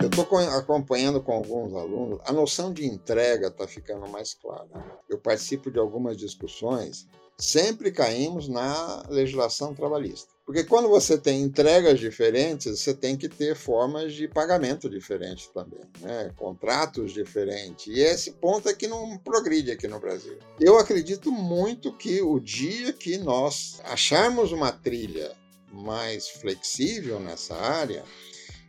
Eu 0.00 0.08
estou 0.08 0.26
acompanhando 0.56 1.20
com 1.20 1.32
alguns 1.32 1.74
alunos, 1.74 2.20
a 2.24 2.32
noção 2.32 2.72
de 2.72 2.86
entrega 2.86 3.48
está 3.48 3.68
ficando 3.68 4.08
mais 4.08 4.32
clara. 4.32 4.68
Eu 5.08 5.18
participo 5.18 5.70
de 5.70 5.78
algumas 5.78 6.16
discussões, 6.16 7.06
sempre 7.40 7.90
caímos 7.90 8.48
na 8.48 9.04
legislação 9.08 9.74
trabalhista. 9.74 10.28
Porque 10.44 10.64
quando 10.64 10.88
você 10.88 11.16
tem 11.16 11.42
entregas 11.42 12.00
diferentes, 12.00 12.80
você 12.80 12.92
tem 12.92 13.16
que 13.16 13.28
ter 13.28 13.54
formas 13.54 14.12
de 14.12 14.26
pagamento 14.26 14.90
diferentes 14.90 15.46
também, 15.46 15.80
né? 16.00 16.32
contratos 16.36 17.12
diferentes. 17.12 17.86
E 17.86 18.00
esse 18.00 18.32
ponto 18.32 18.68
é 18.68 18.74
que 18.74 18.88
não 18.88 19.16
progride 19.18 19.70
aqui 19.70 19.86
no 19.86 20.00
Brasil. 20.00 20.36
Eu 20.58 20.76
acredito 20.76 21.30
muito 21.30 21.96
que 21.96 22.20
o 22.20 22.40
dia 22.40 22.92
que 22.92 23.16
nós 23.18 23.80
acharmos 23.84 24.50
uma 24.50 24.72
trilha 24.72 25.32
mais 25.72 26.28
flexível 26.28 27.20
nessa 27.20 27.54
área, 27.54 28.04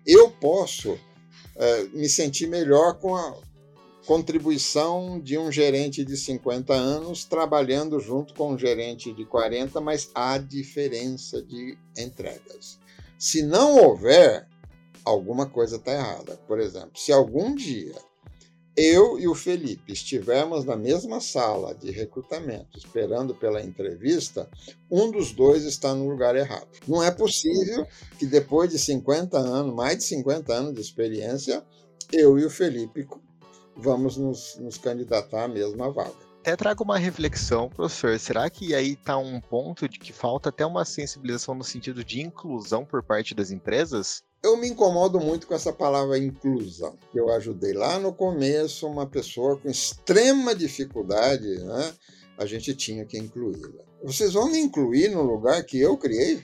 eu 0.06 0.30
posso 0.30 0.94
uh, 0.94 1.90
me 1.94 2.08
sentir 2.08 2.46
melhor 2.46 3.00
com 3.00 3.16
a, 3.16 3.36
contribuição 4.06 5.20
de 5.20 5.38
um 5.38 5.52
gerente 5.52 6.04
de 6.04 6.18
50 6.18 6.74
anos 6.74 7.24
trabalhando 7.24 8.00
junto 8.00 8.34
com 8.34 8.54
um 8.54 8.58
gerente 8.58 9.14
de 9.14 9.26
40, 9.26 9.80
mas 9.80 10.10
há 10.16 10.38
diferença 10.38 11.42
de 11.42 11.78
entregas. 11.98 12.80
Se 13.18 13.44
não 13.44 13.78
houver, 13.78 14.48
alguma 15.06 15.46
coisa 15.46 15.76
está 15.76 15.94
errada. 15.94 16.38
Por 16.48 16.60
exemplo, 16.60 16.92
se 16.96 17.12
algum 17.12 17.54
dia 17.54 17.96
eu 18.76 19.20
e 19.20 19.28
o 19.28 19.36
Felipe 19.36 19.92
estivermos 19.92 20.64
na 20.64 20.78
mesma 20.78 21.20
sala 21.20 21.76
de 21.76 21.92
recrutamento, 21.92 22.78
esperando 22.78 23.36
pela 23.36 23.62
entrevista, 23.62 24.50
um 24.90 25.12
dos 25.12 25.34
dois 25.34 25.66
está 25.66 25.94
no 25.94 26.10
lugar 26.10 26.36
errado. 26.36 26.68
Não 26.88 27.04
é 27.04 27.12
possível 27.12 27.86
que 28.18 28.26
depois 28.26 28.70
de 28.70 28.80
50 28.80 29.38
anos, 29.38 29.76
mais 29.76 29.98
de 29.98 30.06
50 30.06 30.54
anos 30.54 30.74
de 30.74 30.82
experiência, 30.82 31.64
eu 32.14 32.40
e 32.40 32.46
o 32.46 32.50
Felipe 32.50 33.06
vamos 33.76 34.18
nos, 34.18 34.58
nos 34.58 34.78
candidatar 34.78 35.46
à 35.46 35.48
mesma 35.48 35.92
vaga. 35.92 36.32
Até 36.42 36.56
trago 36.56 36.84
uma 36.84 36.98
reflexão, 36.98 37.70
professor. 37.70 38.18
Será 38.20 38.50
que 38.50 38.74
aí 38.74 38.94
está 38.94 39.16
um 39.16 39.40
ponto 39.40 39.88
de 39.88 40.00
que 40.00 40.12
falta 40.12 40.50
até 40.50 40.66
uma 40.66 40.84
sensibilização 40.84 41.54
no 41.54 41.64
sentido 41.64 42.04
de 42.04 42.20
inclusão 42.20 42.84
por 42.84 43.04
parte 43.04 43.36
das 43.36 43.52
empresas? 43.52 44.24
Eu 44.44 44.58
me 44.58 44.68
incomodo 44.68 45.20
muito 45.20 45.46
com 45.46 45.54
essa 45.54 45.72
palavra 45.72 46.18
inclusão. 46.18 46.98
Eu 47.14 47.30
ajudei 47.32 47.74
lá 47.74 48.00
no 48.00 48.12
começo 48.12 48.88
uma 48.88 49.06
pessoa 49.06 49.56
com 49.56 49.70
extrema 49.70 50.56
dificuldade, 50.56 51.60
né? 51.60 51.94
A 52.40 52.46
gente 52.48 52.74
tinha 52.74 53.06
que 53.06 53.20
incluí-la. 53.20 53.84
Vocês 54.04 54.34
vão 54.34 54.50
me 54.50 54.58
incluir 54.58 55.10
no 55.10 55.22
lugar 55.22 55.64
que 55.64 55.80
eu 55.80 55.96
criei? 55.96 56.44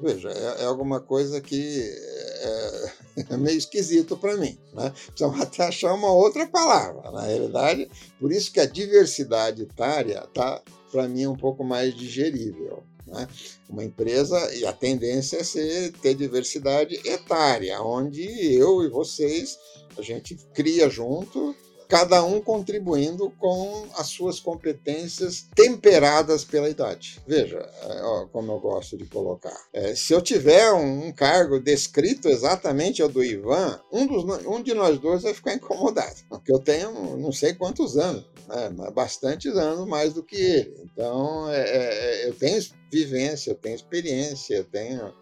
Veja, 0.00 0.30
é, 0.30 0.62
é 0.62 0.64
alguma 0.64 1.00
coisa 1.00 1.40
que 1.40 1.80
é, 1.80 2.92
é 3.30 3.36
meio 3.36 3.58
esquisito 3.58 4.16
para 4.16 4.36
mim. 4.36 4.56
Né? 4.72 4.92
Precisamos 5.08 5.40
até 5.40 5.64
achar 5.64 5.92
uma 5.94 6.12
outra 6.12 6.46
palavra. 6.46 7.10
Na 7.10 7.22
realidade, 7.22 7.90
por 8.20 8.30
isso 8.30 8.52
que 8.52 8.60
a 8.60 8.66
diversidade 8.66 9.62
etária 9.62 10.24
está, 10.24 10.62
para 10.92 11.08
mim, 11.08 11.26
um 11.26 11.36
pouco 11.36 11.64
mais 11.64 11.94
digerível. 11.94 12.84
Né? 13.06 13.26
Uma 13.68 13.84
empresa, 13.84 14.54
e 14.54 14.64
a 14.64 14.72
tendência 14.72 15.38
é 15.38 15.44
ser, 15.44 15.92
ter 15.92 16.14
diversidade 16.14 16.94
etária, 17.04 17.80
onde 17.82 18.22
eu 18.54 18.84
e 18.84 18.88
vocês, 18.88 19.58
a 19.96 20.02
gente 20.02 20.36
cria 20.54 20.88
junto 20.88 21.56
cada 21.88 22.22
um 22.22 22.40
contribuindo 22.40 23.30
com 23.38 23.86
as 23.96 24.08
suas 24.08 24.38
competências 24.38 25.48
temperadas 25.54 26.44
pela 26.44 26.68
idade. 26.68 27.18
Veja, 27.26 27.58
é, 27.58 28.02
ó, 28.02 28.26
como 28.26 28.52
eu 28.52 28.60
gosto 28.60 28.96
de 28.96 29.06
colocar. 29.06 29.56
É, 29.72 29.94
se 29.94 30.12
eu 30.12 30.20
tiver 30.20 30.70
um, 30.72 31.06
um, 31.06 31.12
cargo 31.12 31.58
descrito 31.58 32.28
exatamente 32.28 33.00
ao 33.00 33.08
do 33.08 33.24
Ivan, 33.24 33.80
um, 33.90 34.06
dos, 34.06 34.24
um 34.46 34.62
de 34.62 34.74
nós 34.74 34.98
dois 34.98 35.22
vai 35.22 35.32
ficar 35.32 35.54
incomodado, 35.54 36.16
porque 36.28 36.52
eu 36.52 36.58
tenho 36.58 37.16
não 37.16 37.32
sei 37.32 37.54
quantos 37.54 37.96
anos, 37.96 38.26
né, 38.46 38.90
bastantes 38.94 39.56
anos 39.56 39.88
mais 39.88 40.12
do 40.12 40.22
que 40.22 40.36
ele. 40.36 40.74
Então, 40.84 41.50
é, 41.50 41.60
é, 41.60 42.24
é 42.24 42.28
eu 42.28 42.34
tenho 42.34 42.62
vivência, 42.92 43.50
eu 43.50 43.54
tenho 43.54 43.74
experiência, 43.74 44.56
eu 44.56 44.64
tenho. 44.64 45.12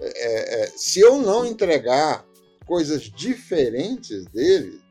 É, 0.00 0.72
se 0.76 1.00
eu 1.00 1.18
não 1.18 1.44
entregar 1.44 2.24
coisas 2.66 3.02
diferentes 3.02 4.24
dele, 4.26 4.81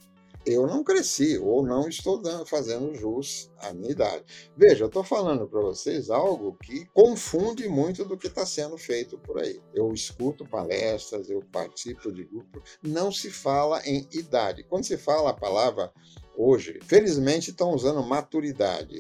eu 0.46 0.66
não 0.66 0.84
cresci 0.84 1.38
ou 1.38 1.66
não 1.66 1.88
estou 1.88 2.22
dando, 2.22 2.46
fazendo 2.46 2.94
jus 2.96 3.52
à 3.60 3.74
minha 3.74 3.92
idade. 3.92 4.24
Veja, 4.58 4.84
eu 4.84 4.88
estou 4.88 5.04
falando 5.04 5.48
para 5.48 5.62
vocês 5.62 6.10
algo 6.10 6.58
que 6.64 6.86
confunde 6.94 7.68
muito 7.68 8.04
do 8.06 8.18
que 8.18 8.28
está 8.28 8.46
sendo 8.46 8.78
feito 8.78 9.18
por 9.18 9.40
aí. 9.40 9.62
Eu 9.74 9.94
escuto 9.94 10.48
palestras, 10.48 11.30
eu 11.30 11.42
participo 11.52 12.12
de 12.12 12.24
grupos, 12.24 12.64
não 12.82 13.12
se 13.12 13.30
fala 13.30 13.82
em 13.86 14.08
idade. 14.12 14.64
Quando 14.64 14.86
se 14.86 14.98
fala 14.98 15.32
a 15.32 15.34
palavra 15.34 15.92
hoje, 16.36 16.80
felizmente 16.84 17.52
estão 17.52 17.72
usando 17.72 18.02
maturidade. 18.04 18.96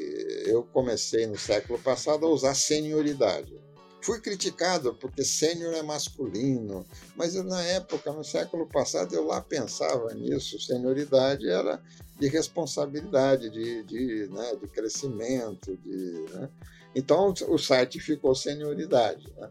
Eu 0.45 0.63
comecei 0.63 1.25
no 1.25 1.37
século 1.37 1.79
passado 1.79 2.25
a 2.25 2.29
usar 2.29 2.53
senioridade. 2.53 3.59
Fui 4.01 4.19
criticado 4.19 4.95
porque 4.95 5.23
sênior 5.23 5.73
é 5.73 5.83
masculino, 5.83 6.85
mas 7.15 7.35
eu, 7.35 7.43
na 7.43 7.61
época, 7.61 8.11
no 8.11 8.23
século 8.23 8.67
passado, 8.67 9.13
eu 9.13 9.25
lá 9.25 9.41
pensava 9.41 10.13
nisso. 10.13 10.59
Senioridade 10.59 11.47
era 11.47 11.81
de 12.19 12.27
responsabilidade, 12.27 13.49
de, 13.49 13.83
de, 13.83 14.27
né, 14.31 14.55
de 14.55 14.67
crescimento. 14.67 15.77
De, 15.77 16.25
né? 16.31 16.49
Então, 16.95 17.33
o 17.47 17.57
site 17.57 17.99
ficou 17.99 18.35
senioridade. 18.35 19.31
Né? 19.37 19.49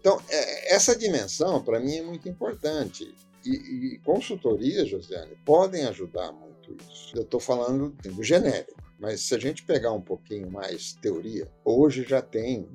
Então, 0.00 0.20
é, 0.28 0.74
essa 0.74 0.96
dimensão, 0.96 1.62
para 1.62 1.80
mim, 1.80 1.96
é 1.96 2.02
muito 2.02 2.28
importante. 2.28 3.14
E, 3.44 3.50
e 3.94 3.98
consultorias, 4.04 4.88
Josiane, 4.88 5.36
podem 5.44 5.84
ajudar 5.86 6.32
muito 6.32 6.76
isso. 6.88 7.16
Eu 7.16 7.22
estou 7.22 7.40
falando 7.40 7.90
do 8.04 8.22
genérico. 8.22 8.87
Mas 8.98 9.20
se 9.20 9.34
a 9.34 9.38
gente 9.38 9.62
pegar 9.62 9.92
um 9.92 10.00
pouquinho 10.00 10.50
mais 10.50 10.92
teoria, 10.94 11.48
hoje 11.64 12.04
já 12.04 12.20
tem, 12.20 12.68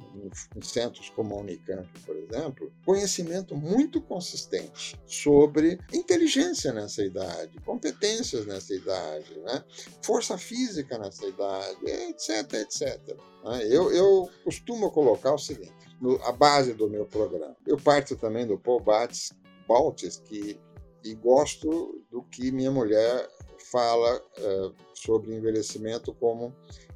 em 0.56 0.62
centros 0.62 1.10
como 1.10 1.36
a 1.36 1.40
Unicamp, 1.40 1.88
por 2.06 2.16
exemplo, 2.16 2.72
conhecimento 2.86 3.56
muito 3.56 4.02
consistente 4.02 4.96
sobre 5.06 5.80
inteligência 5.92 6.72
nessa 6.72 7.04
idade, 7.04 7.60
competências 7.66 8.46
nessa 8.46 8.74
idade, 8.74 9.38
né? 9.40 9.64
força 10.02 10.38
física 10.38 10.98
nessa 10.98 11.26
idade, 11.26 11.86
etc, 11.86 12.54
etc. 12.54 13.18
Né? 13.44 13.68
Eu, 13.70 13.92
eu 13.92 14.30
costumo 14.46 14.90
colocar 14.92 15.34
o 15.34 15.40
seguinte, 15.40 15.74
no, 16.00 16.16
a 16.24 16.32
base 16.32 16.74
do 16.74 16.90
meu 16.90 17.06
programa. 17.06 17.56
Eu 17.68 17.78
parto 17.78 18.16
também 18.16 18.48
do 18.48 18.58
Paul 18.58 18.80
Batts, 18.80 19.32
Baltes, 19.68 20.22
que 20.24 20.60
e 21.04 21.14
gosto 21.16 22.02
do 22.10 22.24
que 22.24 22.52
minha 22.52 22.72
mulher 22.72 23.28
fala 23.64 24.18
uh, 24.18 24.74
sobre 24.94 25.36
envelhecimento 25.36 26.14
como 26.14 26.54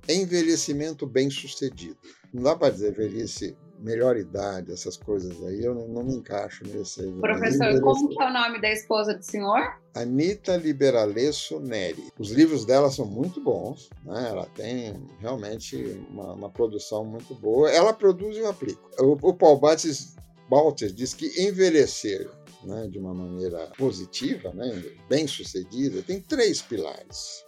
envelhecimento 0.07 1.05
bem 1.05 1.29
sucedido. 1.29 1.97
não 2.33 2.43
dá 2.43 2.55
para 2.55 2.73
dizer 2.73 2.93
velhice 2.93 3.57
melhor 3.79 4.17
idade, 4.17 4.71
essas 4.71 4.97
coisas 4.97 5.31
aí, 5.43 5.63
eu 5.63 5.73
não, 5.73 5.87
não 5.87 6.03
me 6.03 6.15
encaixo 6.15 6.63
nesse. 6.65 7.03
Professor, 7.21 7.79
como 7.81 8.09
que 8.09 8.21
é 8.21 8.27
o 8.27 8.33
nome 8.33 8.59
da 8.59 8.71
esposa 8.71 9.13
do 9.13 9.23
senhor? 9.23 9.77
Anita 9.93 10.57
Liberalesso 10.57 11.59
Neri. 11.59 12.11
Os 12.17 12.31
livros 12.31 12.65
dela 12.65 12.89
são 12.89 13.05
muito 13.05 13.41
bons, 13.41 13.89
né? 14.03 14.29
ela 14.29 14.45
tem 14.55 14.95
realmente 15.19 15.77
uma, 16.09 16.33
uma 16.33 16.49
produção 16.49 17.05
muito 17.05 17.33
boa. 17.35 17.69
Ela 17.69 17.93
produz 17.93 18.35
e 18.35 18.39
eu 18.39 18.49
aplico. 18.49 18.89
O, 18.99 19.29
o 19.29 19.33
Paul 19.33 19.59
Bates, 19.59 20.15
Baltes 20.49 20.93
diz 20.93 21.13
que 21.13 21.27
envelhecer 21.41 22.29
né, 22.63 22.87
de 22.87 22.97
uma 22.97 23.13
maneira 23.13 23.71
positiva, 23.77 24.51
né, 24.53 24.83
bem 25.09 25.27
sucedida, 25.27 26.01
tem 26.01 26.21
três 26.21 26.61
pilares. 26.61 27.45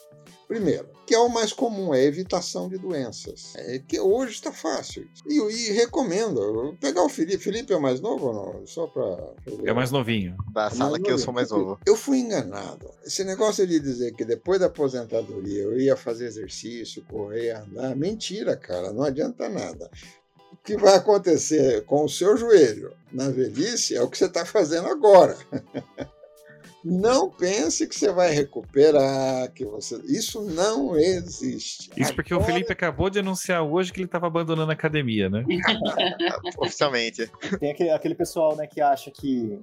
Primeiro, 0.49 0.89
que 1.05 1.13
é 1.13 1.19
o 1.19 1.29
mais 1.29 1.53
comum, 1.53 1.93
é 1.93 1.99
a 1.99 2.03
evitação 2.05 2.67
de 2.67 2.79
doenças. 2.79 3.53
É 3.55 3.77
que 3.77 3.99
hoje 3.99 4.33
está 4.33 4.51
fácil. 4.51 5.07
E, 5.27 5.37
e 5.37 5.71
recomendo 5.73 6.75
pegar 6.81 7.03
o 7.03 7.09
Felipe. 7.09 7.37
Felipe 7.37 7.71
é 7.71 7.77
o 7.77 7.81
mais 7.81 8.01
novo 8.01 8.29
ou 8.29 8.33
não? 8.33 8.65
Só 8.65 8.87
para. 8.87 9.35
É 9.63 9.71
mais 9.71 9.91
novinho. 9.91 10.35
Da 10.51 10.65
é 10.65 10.69
sala 10.71 10.99
que 10.99 11.11
eu 11.11 11.19
sou 11.19 11.31
mais 11.31 11.51
novo. 11.51 11.79
Eu 11.85 11.95
fui 11.95 12.17
enganado. 12.17 12.89
Esse 13.05 13.23
negócio 13.23 13.65
de 13.67 13.79
dizer 13.79 14.15
que 14.15 14.25
depois 14.25 14.59
da 14.59 14.65
aposentadoria 14.65 15.61
eu 15.61 15.79
ia 15.79 15.95
fazer 15.95 16.25
exercício, 16.25 17.05
correr, 17.07 17.51
andar, 17.51 17.95
mentira, 17.95 18.57
cara. 18.57 18.91
Não 18.91 19.03
adianta 19.03 19.47
nada. 19.49 19.87
O 20.59 20.63
que 20.63 20.77
vai 20.77 20.95
acontecer 20.95 21.83
com 21.85 22.03
o 22.03 22.09
seu 22.09 22.37
joelho 22.37 22.93
na 23.11 23.29
velhice 23.29 23.95
é 23.95 24.01
o 24.01 24.09
que 24.09 24.17
você 24.17 24.25
está 24.25 24.45
fazendo 24.45 24.87
agora. 24.87 25.35
Não 26.83 27.29
pense 27.29 27.87
que 27.87 27.95
você 27.95 28.11
vai 28.11 28.31
recuperar, 28.31 29.51
que 29.51 29.65
você. 29.65 29.95
Isso 30.05 30.41
não 30.41 30.97
existe. 30.97 31.91
Isso 31.97 32.15
porque 32.15 32.33
Agora... 32.33 32.49
o 32.49 32.53
Felipe 32.53 32.71
acabou 32.71 33.09
de 33.09 33.19
anunciar 33.19 33.63
hoje 33.63 33.91
que 33.91 33.99
ele 33.99 34.05
estava 34.05 34.27
abandonando 34.27 34.71
a 34.71 34.73
academia, 34.73 35.29
né? 35.29 35.43
Oficialmente. 36.57 37.29
Tem 37.59 37.71
aquele, 37.71 37.89
aquele 37.89 38.15
pessoal, 38.15 38.55
né, 38.55 38.65
que 38.65 38.79
acha 38.79 39.11
que 39.11 39.59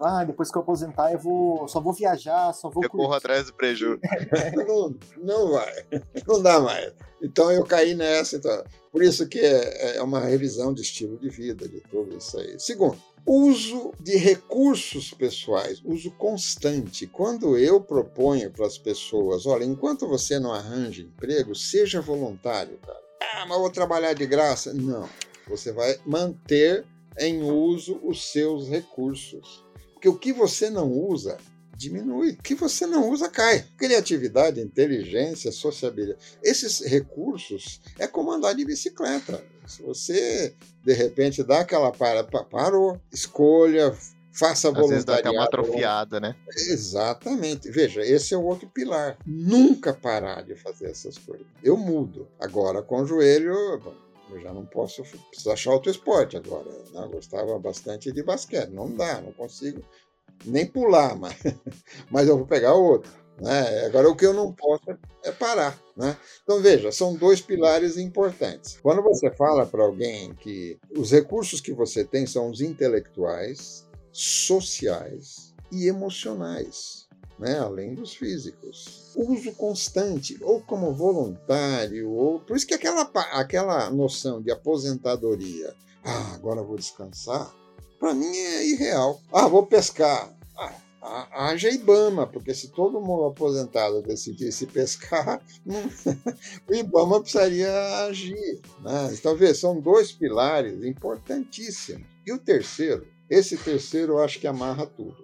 ah, 0.00 0.24
depois 0.24 0.50
que 0.50 0.56
eu 0.56 0.62
aposentar 0.62 1.12
eu 1.12 1.18
vou, 1.18 1.68
só 1.68 1.80
vou 1.80 1.92
viajar, 1.92 2.52
só 2.54 2.70
vou. 2.70 2.82
Eu 2.82 2.88
curtir. 2.88 3.04
corro 3.04 3.14
atrás 3.14 3.46
do 3.46 3.54
prejuízo. 3.54 4.00
não, 4.66 4.96
não 5.18 5.52
vai, 5.52 5.84
não 6.26 6.42
dá 6.42 6.58
mais. 6.58 6.92
Então 7.22 7.52
eu 7.52 7.64
caí 7.64 7.94
nessa. 7.94 8.36
Então, 8.36 8.64
por 8.90 9.02
isso 9.02 9.28
que 9.28 9.38
é, 9.38 9.96
é 9.96 10.02
uma 10.02 10.20
revisão 10.20 10.72
de 10.72 10.80
estilo 10.80 11.18
de 11.18 11.28
vida, 11.28 11.68
de 11.68 11.80
tudo 11.82 12.16
isso 12.16 12.38
aí. 12.38 12.58
Segundo, 12.58 12.96
Uso 13.26 13.92
de 14.00 14.16
recursos 14.16 15.12
pessoais, 15.12 15.80
uso 15.84 16.10
constante. 16.12 17.06
Quando 17.06 17.56
eu 17.56 17.80
proponho 17.80 18.50
para 18.50 18.66
as 18.66 18.78
pessoas, 18.78 19.46
olha, 19.46 19.64
enquanto 19.64 20.08
você 20.08 20.38
não 20.38 20.52
arranja 20.52 21.02
emprego, 21.02 21.54
seja 21.54 22.00
voluntário, 22.00 22.78
cara. 22.78 23.00
Ah, 23.34 23.46
mas 23.46 23.58
vou 23.58 23.70
trabalhar 23.70 24.14
de 24.14 24.26
graça. 24.26 24.72
Não. 24.72 25.08
Você 25.46 25.72
vai 25.72 25.98
manter 26.06 26.84
em 27.18 27.42
uso 27.42 28.00
os 28.02 28.30
seus 28.30 28.68
recursos. 28.68 29.64
Porque 29.92 30.08
o 30.08 30.16
que 30.16 30.32
você 30.32 30.70
não 30.70 30.90
usa, 30.90 31.36
diminui. 31.76 32.32
O 32.32 32.42
que 32.42 32.54
você 32.54 32.86
não 32.86 33.10
usa, 33.10 33.28
cai. 33.28 33.64
Criatividade, 33.76 34.60
inteligência, 34.60 35.52
sociabilidade. 35.52 36.20
Esses 36.42 36.80
recursos 36.80 37.80
é 37.98 38.06
como 38.06 38.32
andar 38.32 38.54
de 38.54 38.64
bicicleta. 38.64 39.44
Se 39.70 39.82
você, 39.82 40.54
de 40.84 40.92
repente, 40.92 41.42
dá 41.42 41.60
aquela 41.60 41.92
para, 41.92 42.24
parou, 42.24 43.00
escolha, 43.12 43.96
faça 44.32 44.68
Às 44.68 44.74
voluntariado. 44.74 45.22
Vezes 45.22 45.38
dá 45.38 45.44
atrofiada, 45.44 46.20
né? 46.20 46.36
Exatamente. 46.48 47.70
Veja, 47.70 48.02
esse 48.02 48.34
é 48.34 48.36
o 48.36 48.44
outro 48.44 48.68
pilar. 48.68 49.16
Nunca 49.24 49.94
parar 49.94 50.42
de 50.42 50.54
fazer 50.56 50.90
essas 50.90 51.16
coisas. 51.18 51.46
Eu 51.62 51.76
mudo. 51.76 52.28
Agora, 52.38 52.82
com 52.82 53.02
o 53.02 53.06
joelho, 53.06 53.52
eu 54.30 54.40
já 54.40 54.52
não 54.52 54.64
posso, 54.66 55.02
preciso 55.02 55.50
achar 55.50 55.72
outro 55.72 55.90
esporte 55.90 56.36
agora. 56.36 56.68
Né? 56.92 57.04
Eu 57.04 57.10
gostava 57.10 57.58
bastante 57.58 58.12
de 58.12 58.22
basquete. 58.22 58.70
Não 58.70 58.90
dá, 58.90 59.20
não 59.20 59.32
consigo 59.32 59.84
nem 60.44 60.66
pular, 60.66 61.14
mas, 61.18 61.36
mas 62.10 62.28
eu 62.28 62.36
vou 62.36 62.46
pegar 62.46 62.74
outro. 62.74 63.10
Né? 63.40 63.86
Agora, 63.86 64.08
o 64.08 64.14
que 64.14 64.26
eu 64.26 64.34
não 64.34 64.52
posso 64.52 64.90
é 65.24 65.32
parar. 65.32 65.78
Né? 65.96 66.16
Então, 66.42 66.60
veja, 66.60 66.92
são 66.92 67.14
dois 67.14 67.40
pilares 67.40 67.96
importantes. 67.96 68.78
Quando 68.82 69.02
você 69.02 69.30
fala 69.30 69.66
para 69.66 69.82
alguém 69.82 70.34
que 70.34 70.78
os 70.96 71.10
recursos 71.10 71.60
que 71.60 71.72
você 71.72 72.04
tem 72.04 72.26
são 72.26 72.50
os 72.50 72.60
intelectuais, 72.60 73.88
sociais 74.12 75.54
e 75.72 75.86
emocionais. 75.86 77.08
Né, 77.38 77.58
além 77.58 77.94
dos 77.94 78.12
físicos. 78.12 79.14
Uso 79.16 79.52
constante, 79.52 80.36
ou 80.42 80.60
como 80.60 80.92
voluntário, 80.92 82.10
ou. 82.10 82.38
Por 82.40 82.54
isso 82.54 82.66
que 82.66 82.74
aquela, 82.74 83.10
aquela 83.32 83.88
noção 83.88 84.42
de 84.42 84.50
aposentadoria, 84.50 85.74
ah, 86.04 86.34
agora 86.34 86.62
vou 86.62 86.76
descansar, 86.76 87.50
para 87.98 88.12
mim 88.12 88.36
é 88.36 88.66
irreal. 88.66 89.22
Ah, 89.32 89.48
vou 89.48 89.64
pescar. 89.64 90.30
Ah, 90.54 90.74
haja 91.02 91.70
Ibama, 91.70 92.26
porque 92.26 92.54
se 92.54 92.68
todo 92.68 93.00
mundo 93.00 93.24
aposentado 93.24 94.02
decidisse 94.02 94.66
pescar, 94.66 95.42
o 96.68 96.74
Ibama 96.74 97.20
precisaria 97.20 98.06
agir. 98.06 98.60
Né? 98.82 99.10
Então, 99.12 99.36
vê, 99.36 99.54
são 99.54 99.80
dois 99.80 100.12
pilares 100.12 100.84
importantíssimos. 100.84 102.06
E 102.26 102.32
o 102.32 102.38
terceiro, 102.38 103.06
esse 103.30 103.56
terceiro 103.56 104.14
eu 104.14 104.18
acho 104.18 104.40
que 104.40 104.46
amarra 104.46 104.86
tudo. 104.86 105.16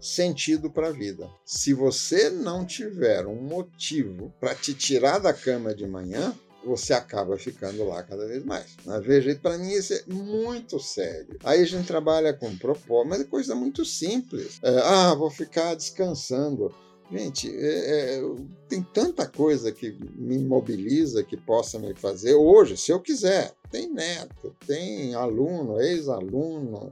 Sentido 0.00 0.70
para 0.70 0.88
a 0.88 0.92
vida. 0.92 1.30
Se 1.44 1.72
você 1.72 2.28
não 2.28 2.66
tiver 2.66 3.26
um 3.26 3.40
motivo 3.40 4.32
para 4.40 4.54
te 4.54 4.74
tirar 4.74 5.18
da 5.18 5.32
cama 5.32 5.74
de 5.74 5.86
manhã, 5.86 6.34
você 6.64 6.92
acaba 6.92 7.36
ficando 7.36 7.84
lá 7.84 8.02
cada 8.02 8.26
vez 8.26 8.44
mais. 8.44 8.76
Né? 8.84 9.00
Veja, 9.00 9.34
para 9.40 9.58
mim 9.58 9.72
isso 9.72 9.92
é 9.92 10.02
muito 10.06 10.78
sério. 10.78 11.36
Aí 11.44 11.62
a 11.62 11.66
gente 11.66 11.86
trabalha 11.86 12.32
com 12.32 12.56
propósito, 12.56 13.08
mas 13.08 13.20
é 13.20 13.24
coisa 13.24 13.54
muito 13.54 13.84
simples. 13.84 14.58
É, 14.62 14.78
ah, 14.80 15.14
vou 15.14 15.30
ficar 15.30 15.74
descansando. 15.74 16.72
Gente, 17.10 17.54
é, 17.54 18.16
é, 18.16 18.22
tem 18.68 18.82
tanta 18.82 19.26
coisa 19.26 19.70
que 19.70 19.94
me 20.16 20.38
mobiliza, 20.38 21.22
que 21.22 21.36
possa 21.36 21.78
me 21.78 21.94
fazer 21.94 22.34
hoje, 22.34 22.76
se 22.76 22.90
eu 22.90 23.00
quiser. 23.00 23.52
Tem 23.70 23.92
neto, 23.92 24.54
tem 24.66 25.14
aluno, 25.14 25.80
ex-aluno, 25.80 26.90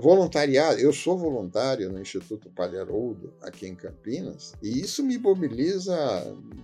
voluntariado. 0.00 0.80
Eu 0.80 0.92
sou 0.92 1.18
voluntário 1.18 1.90
no 1.90 2.00
Instituto 2.00 2.50
Palharoldo, 2.50 3.32
aqui 3.42 3.66
em 3.66 3.74
Campinas, 3.74 4.54
e 4.62 4.80
isso 4.80 5.02
me 5.02 5.18
mobiliza 5.18 5.96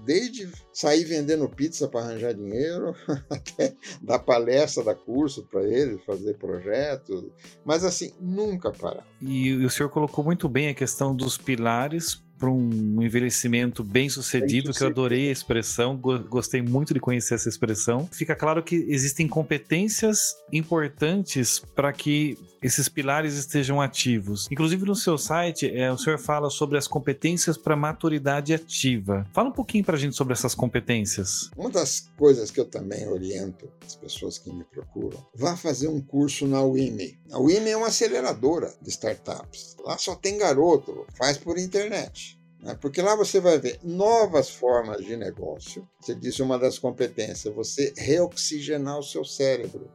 desde 0.05 0.51
sair 0.73 1.05
vendendo 1.05 1.49
pizza 1.49 1.89
para 1.89 2.01
arranjar 2.01 2.35
dinheiro, 2.35 2.95
até 3.29 3.75
dar 4.03 4.19
palestra, 4.19 4.85
dar 4.85 4.95
curso 4.95 5.47
para 5.51 5.63
eles, 5.63 6.03
fazer 6.05 6.35
projetos, 6.39 7.25
mas 7.65 7.85
assim, 7.85 8.13
nunca 8.21 8.71
parar. 8.71 9.07
E 9.21 9.55
o 9.65 9.71
senhor 9.71 9.89
colocou 9.89 10.25
muito 10.25 10.49
bem 10.49 10.69
a 10.69 10.75
questão 10.75 11.15
dos 11.15 11.37
pilares 11.37 12.23
para 12.41 12.51
um 12.51 13.03
envelhecimento 13.03 13.85
bem 13.85 14.09
sucedido, 14.09 14.73
que 14.73 14.83
eu 14.83 14.89
adorei 14.89 15.29
a 15.29 15.33
expressão, 15.33 15.97
gostei 15.97 16.63
muito 16.63 16.95
de 16.95 16.99
conhecer 16.99 17.35
essa 17.35 17.51
expressão. 17.51 18.09
Fica 18.11 18.35
claro 18.35 18.63
que 18.63 18.87
existem 18.89 19.29
competências 19.29 20.35
importantes 20.51 21.63
para 21.75 21.93
que 21.93 22.39
esses 22.63 22.89
pilares 22.89 23.35
estejam 23.35 23.81
ativos. 23.81 24.47
Inclusive 24.51 24.85
no 24.85 24.95
seu 24.95 25.17
site, 25.17 25.71
é, 25.71 25.91
o 25.91 25.99
senhor 25.99 26.19
fala 26.19 26.51
sobre 26.51 26.77
as 26.77 26.87
competências 26.87 27.57
para 27.57 27.75
maturidade 27.75 28.53
ativa. 28.53 29.27
Fala 29.33 29.49
um 29.49 29.53
pouquinho 29.53 29.85
para 29.85 29.97
a 29.97 29.99
gente 29.99 30.17
sobre 30.17 30.33
essas 30.33 30.55
competências. 30.55 31.51
Uma 31.57 31.71
das 31.71 32.11
coisas 32.19 32.51
que 32.51 32.61
eu 32.61 32.67
também 32.67 33.09
oriento 33.09 33.69
as 33.87 33.97
pessoas 33.97 34.39
que 34.39 34.53
me 34.53 34.65
procuram, 34.65 35.27
vá 35.35 35.57
fazer 35.57 35.89
um 35.89 36.01
curso 36.01 36.47
na 36.47 36.63
UIME. 36.63 37.19
A 37.33 37.41
UIME 37.41 37.71
é 37.71 37.77
uma 37.77 37.89
aceleradora 37.89 38.73
de 38.81 38.91
startups. 38.91 39.77
Lá 39.85 39.99
só 39.99 40.15
tem 40.15 40.39
garoto, 40.39 41.07
faz 41.17 41.37
por 41.39 41.59
internet. 41.59 42.30
Né? 42.63 42.77
Porque 42.81 43.01
lá 43.01 43.17
você 43.17 43.41
vai 43.41 43.59
ver 43.59 43.79
novas 43.83 44.51
formas 44.51 45.05
de 45.05 45.17
negócio. 45.17 45.89
Você 46.01 46.15
disse 46.15 46.43
uma 46.43 46.59
das 46.59 46.79
competências, 46.79 47.55
você 47.55 47.93
reoxigenar 47.97 48.99
o 48.99 49.03
seu 49.03 49.25
cérebro. 49.25 49.91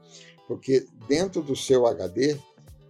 Porque 0.47 0.85
dentro 1.07 1.41
do 1.41 1.55
seu 1.55 1.85
HD 1.87 2.37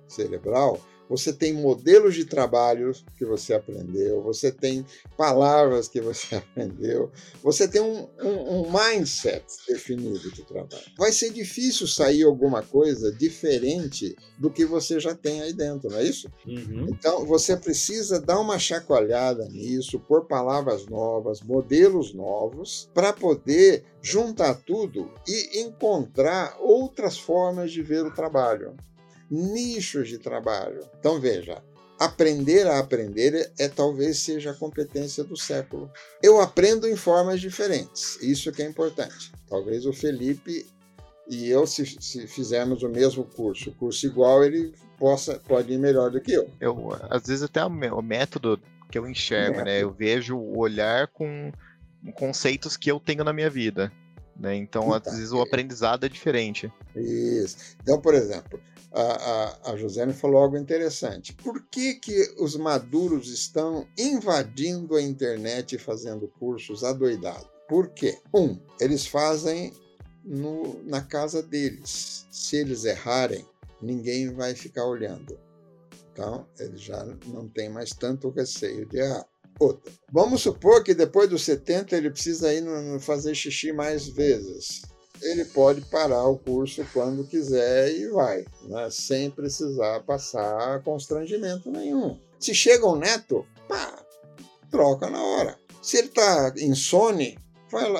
cerebral, 0.08 0.80
você 1.10 1.32
tem 1.32 1.54
modelos 1.54 2.16
de 2.16 2.26
trabalho 2.26 2.92
que 3.18 3.26
você 3.26 3.54
aprendeu, 3.54 4.22
você 4.22 4.52
tem 4.52 4.86
palavras 5.18 5.88
que 5.88 6.02
você 6.02 6.36
aprendeu, 6.36 7.12
você 7.44 7.68
tem 7.68 7.82
um, 7.82 8.08
um, 8.22 8.62
um, 8.62 8.72
mindset 8.72 9.46
definido 9.68 10.32
de 10.32 10.44
trabalho. 10.44 10.84
Vai 10.98 11.12
ser 11.12 11.32
difícil 11.32 11.88
sair 11.88 12.24
alguma 12.24 12.62
coisa 12.62 13.12
diferente 13.12 14.16
do 14.38 14.50
que 14.50 14.66
você 14.66 15.00
já 15.00 15.14
tem 15.14 15.42
aí 15.42 15.54
dentro, 15.54 15.90
não 15.90 15.98
é 15.98 16.04
isso? 16.04 16.30
Uhum. 16.46 16.88
Então 16.90 17.26
você 17.26 17.56
precisa 17.56 18.20
dar 18.20 18.40
uma 18.40 18.60
chacoalhada 18.60 19.48
nisso, 19.48 20.00
pôr 20.00 20.26
palavras 20.26 20.86
novas, 20.88 21.42
modelos 21.42 22.14
novos, 22.14 22.90
para 22.94 23.14
poder 23.14 23.84
juntar 24.02 24.56
tudo 24.56 25.12
e 25.28 25.62
encontrar 25.62 26.58
outras 26.60 27.18
formas 27.18 27.72
de 27.72 27.82
ver 27.82 28.06
o 28.06 28.14
trabalho 28.14 28.76
nichos 29.30 30.10
de 30.10 30.18
trabalho. 30.18 30.88
Então 31.00 31.20
veja, 31.20 31.62
aprender 32.00 32.68
a 32.68 32.80
aprender 32.80 33.52
é 33.58 33.68
talvez 33.68 34.20
seja 34.20 34.52
a 34.52 34.56
competência 34.56 35.24
do 35.24 35.38
século. 35.38 35.90
Eu 36.22 36.40
aprendo 36.42 36.88
em 36.88 36.96
formas 36.96 37.40
diferentes, 37.40 38.18
isso 38.22 38.52
que 38.52 38.62
é 38.62 38.66
importante. 38.68 39.32
Talvez 39.48 39.86
o 39.86 39.94
Felipe 39.94 40.66
e 41.28 41.50
eu, 41.50 41.66
se, 41.66 41.86
se 42.00 42.28
fizermos 42.28 42.84
o 42.84 42.90
mesmo 42.90 43.24
curso, 43.24 43.72
curso 43.72 44.06
igual, 44.06 44.44
ele 44.44 44.74
possa, 44.98 45.40
pode 45.40 45.74
ir 45.74 45.78
melhor 45.80 46.12
do 46.12 46.22
que 46.22 46.32
eu. 46.32 46.50
Eu, 46.60 46.92
às 47.10 47.26
vezes, 47.26 47.44
até 47.44 47.66
o 47.66 48.02
método 48.02 48.60
que 48.92 48.98
eu 48.98 49.08
enxergo, 49.08 49.64
né? 49.64 49.82
Eu 49.82 49.92
vejo 49.92 50.38
o 50.38 50.60
olhar 50.60 51.08
com 51.08 51.52
conceitos 52.14 52.78
que 52.78 52.92
eu 52.92 53.00
tenho 53.00 53.24
na 53.24 53.34
minha 53.34 53.50
vida. 53.50 53.92
Né? 54.38 54.56
Então, 54.56 54.94
às 54.94 55.04
vezes, 55.04 55.32
o 55.32 55.42
aprendizado 55.42 56.06
é 56.06 56.10
diferente. 56.10 56.72
Isso. 56.96 57.76
Então, 57.82 58.00
por 58.00 58.14
exemplo, 58.14 58.60
a, 58.96 59.02
a, 59.02 59.72
a 59.72 59.76
Josiane 59.76 60.14
falou 60.14 60.42
algo 60.42 60.58
interessante. 60.58 61.34
Por 61.34 61.62
que, 61.68 61.96
que 61.96 62.34
os 62.40 62.56
maduros 62.56 63.28
estão 63.28 63.86
invadindo 63.98 64.96
a 64.96 65.02
internet 65.02 65.76
e 65.76 65.80
fazendo 65.80 66.30
cursos 66.40 66.84
adoidados? 66.84 67.50
Por 67.68 67.90
quê? 67.90 68.18
Um, 68.34 68.58
eles 68.80 69.06
fazem 69.06 69.74
no, 70.24 70.82
na 70.84 71.02
casa 71.02 71.44
deles. 71.44 72.26
Se 72.32 72.56
eles 72.56 72.86
errarem, 72.86 73.46
ninguém 73.82 74.34
vai 74.34 74.56
ficar 74.56 74.86
olhando. 74.86 75.38
Então, 76.14 76.48
eles 76.58 76.80
já 76.80 77.04
não 77.26 77.50
têm 77.50 77.70
mais 77.70 77.90
tanto 77.92 78.30
receio 78.30 78.86
de 78.86 79.00
errar. 79.00 79.26
Outra. 79.60 79.92
Vamos 80.12 80.42
supor 80.42 80.84
que 80.84 80.94
depois 80.94 81.30
dos 81.30 81.44
70 81.44 81.96
ele 81.96 82.10
precisa 82.10 82.54
ir 82.54 82.62
no, 82.62 83.00
fazer 83.00 83.36
xixi 83.36 83.72
mais 83.74 84.08
vezes. 84.08 84.84
Ele 85.26 85.44
pode 85.46 85.82
parar 85.82 86.24
o 86.28 86.38
curso 86.38 86.86
quando 86.94 87.28
quiser 87.28 87.92
e 87.92 88.08
vai, 88.10 88.46
né? 88.64 88.90
sem 88.92 89.32
precisar 89.32 90.04
passar 90.04 90.84
constrangimento 90.84 91.72
nenhum. 91.72 92.20
Se 92.40 92.54
chega 92.54 92.86
um 92.86 92.96
neto, 92.96 93.44
pá, 93.68 94.06
troca 94.70 95.10
na 95.10 95.22
hora. 95.24 95.60
Se 95.82 95.98
ele 95.98 96.10
está 96.10 96.54
insone, 96.58 97.38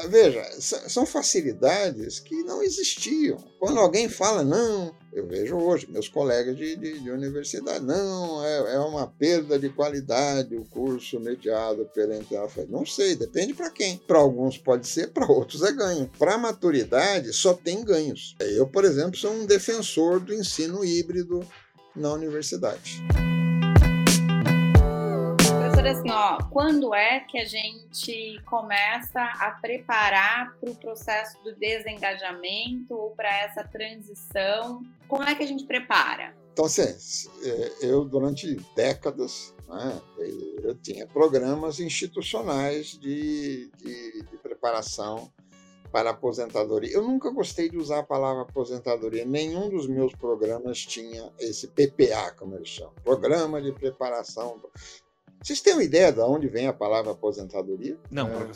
veja, 0.08 0.44
são 0.60 1.06
facilidades 1.06 2.20
que 2.20 2.44
não 2.44 2.62
existiam. 2.62 3.38
Quando 3.60 3.80
alguém 3.80 4.08
fala, 4.08 4.44
não, 4.44 4.96
eu 5.16 5.26
vejo 5.26 5.56
hoje, 5.56 5.88
meus 5.90 6.10
colegas 6.10 6.58
de, 6.58 6.76
de, 6.76 7.00
de 7.00 7.10
universidade, 7.10 7.86
não, 7.86 8.46
é, 8.46 8.76
é, 8.76 8.80
uma 8.80 9.08
perda 9.08 9.58
de 9.58 9.70
qualidade 9.70 10.58
o 10.58 10.66
curso 10.66 11.22
mediado 11.22 11.86
pela 11.94 12.18
internet. 12.18 12.70
Não 12.70 12.86
sei, 12.86 13.16
depende 13.16 13.54
para 13.54 13.70
quem. 13.70 13.98
Para 13.98 14.20
alguns 14.20 14.58
pode 14.58 14.86
ser, 14.86 15.12
para 15.12 15.26
outros 15.26 15.64
é 15.64 15.72
ganho. 15.72 16.12
Para 16.20 16.38
maturidade, 16.38 17.32
só 17.32 17.54
tem 17.54 17.82
ganhos. 17.82 18.36
Eu, 18.42 18.68
por 18.68 18.84
exemplo, 18.84 19.18
sou 19.18 19.32
um 19.32 19.46
defensor 19.46 20.20
do 20.20 20.34
ensino 20.34 20.84
híbrido 20.84 21.48
na 21.96 22.12
universidade 22.12 23.02
assim, 25.92 26.12
ó, 26.12 26.38
quando 26.50 26.94
é 26.94 27.20
que 27.22 27.38
a 27.38 27.46
gente 27.46 28.42
começa 28.46 29.22
a 29.22 29.52
preparar 29.52 30.56
para 30.60 30.70
o 30.70 30.76
processo 30.76 31.42
do 31.44 31.56
desengajamento 31.56 32.94
ou 32.94 33.12
para 33.12 33.30
essa 33.40 33.64
transição? 33.64 34.82
Como 35.08 35.24
é 35.24 35.36
que 35.36 35.44
a 35.44 35.48
gente 35.48 35.66
prepara? 35.66 36.36
Então, 36.54 36.66
assim, 36.66 36.84
é, 37.44 37.72
eu 37.82 38.06
durante 38.06 38.56
décadas 38.76 39.54
né, 39.68 40.02
eu 40.64 40.76
tinha 40.76 41.06
programas 41.06 41.80
institucionais 41.80 42.98
de, 42.98 43.70
de, 43.78 44.24
de 44.24 44.38
preparação 44.38 45.32
para 45.92 46.10
aposentadoria. 46.10 46.92
Eu 46.92 47.04
nunca 47.04 47.30
gostei 47.30 47.70
de 47.70 47.78
usar 47.78 48.00
a 48.00 48.04
palavra 48.04 48.42
aposentadoria. 48.42 49.24
Nenhum 49.24 49.70
dos 49.70 49.88
meus 49.88 50.14
programas 50.14 50.80
tinha 50.80 51.32
esse 51.40 51.68
PPA, 51.68 52.32
como 52.38 52.56
eles 52.56 52.68
chamam, 52.68 52.94
Programa 53.04 53.62
de 53.62 53.72
Preparação. 53.72 54.62
Vocês 55.44 55.62
têm 55.62 55.74
uma 55.74 55.84
ideia 55.84 56.12
de 56.12 56.20
onde 56.20 56.48
vem 56.48 56.68
a 56.68 56.74
palavra 56.74 57.12
aposentadoria? 57.12 57.98
Não, 58.10 58.28
é. 58.28 58.50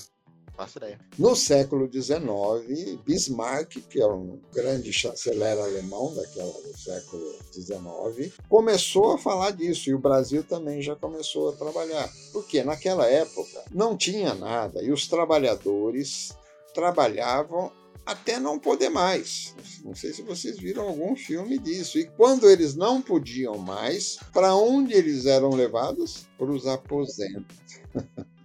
Faço 0.60 0.78
ideia. 0.78 1.00
No 1.18 1.38
século 1.38 1.89
XIX, 1.89 3.00
Bismarck, 3.06 3.78
que 3.89 4.02
é 4.02 4.06
um 4.06 4.42
grande 4.54 4.92
chanceler 4.92 5.58
alemão 5.58 6.13
daquela 6.13 6.52
do 6.52 6.78
século 6.78 7.24
XIX, 7.54 8.34
começou 8.50 9.13
a 9.13 9.18
falar 9.18 9.52
disso 9.52 9.89
e 9.89 9.94
o 9.94 10.00
Brasil 10.00 10.44
também 10.44 10.82
já 10.82 10.98
começou 10.98 11.48
a 11.48 11.54
trabalhar. 11.54 12.12
Porque 12.34 12.62
naquela 12.62 13.08
época 13.08 13.63
não 13.72 13.96
tinha 13.96 14.34
nada 14.34 14.84
e 14.84 14.92
os 14.92 15.08
trabalhadores 15.08 16.34
trabalhavam 16.74 17.72
até 18.10 18.39
não 18.39 18.58
poder 18.58 18.89
mais. 18.89 19.56
Não 19.84 19.93
sei 19.93 20.12
se 20.12 20.24
vocês 20.24 20.58
viram 20.58 20.88
algum 20.88 21.15
filme 21.15 21.60
disso. 21.60 22.00
E 22.00 22.06
quando 22.06 22.50
eles 22.50 22.76
não 22.76 23.02
podiam 23.02 23.58
mais, 23.58 24.17
para 24.34 24.56
onde 24.56 24.93
eles 24.93 25.28
eram 25.28 25.50
levados? 25.50 26.28
Para 26.38 26.52
os 26.52 26.65
aposentos. 26.67 27.58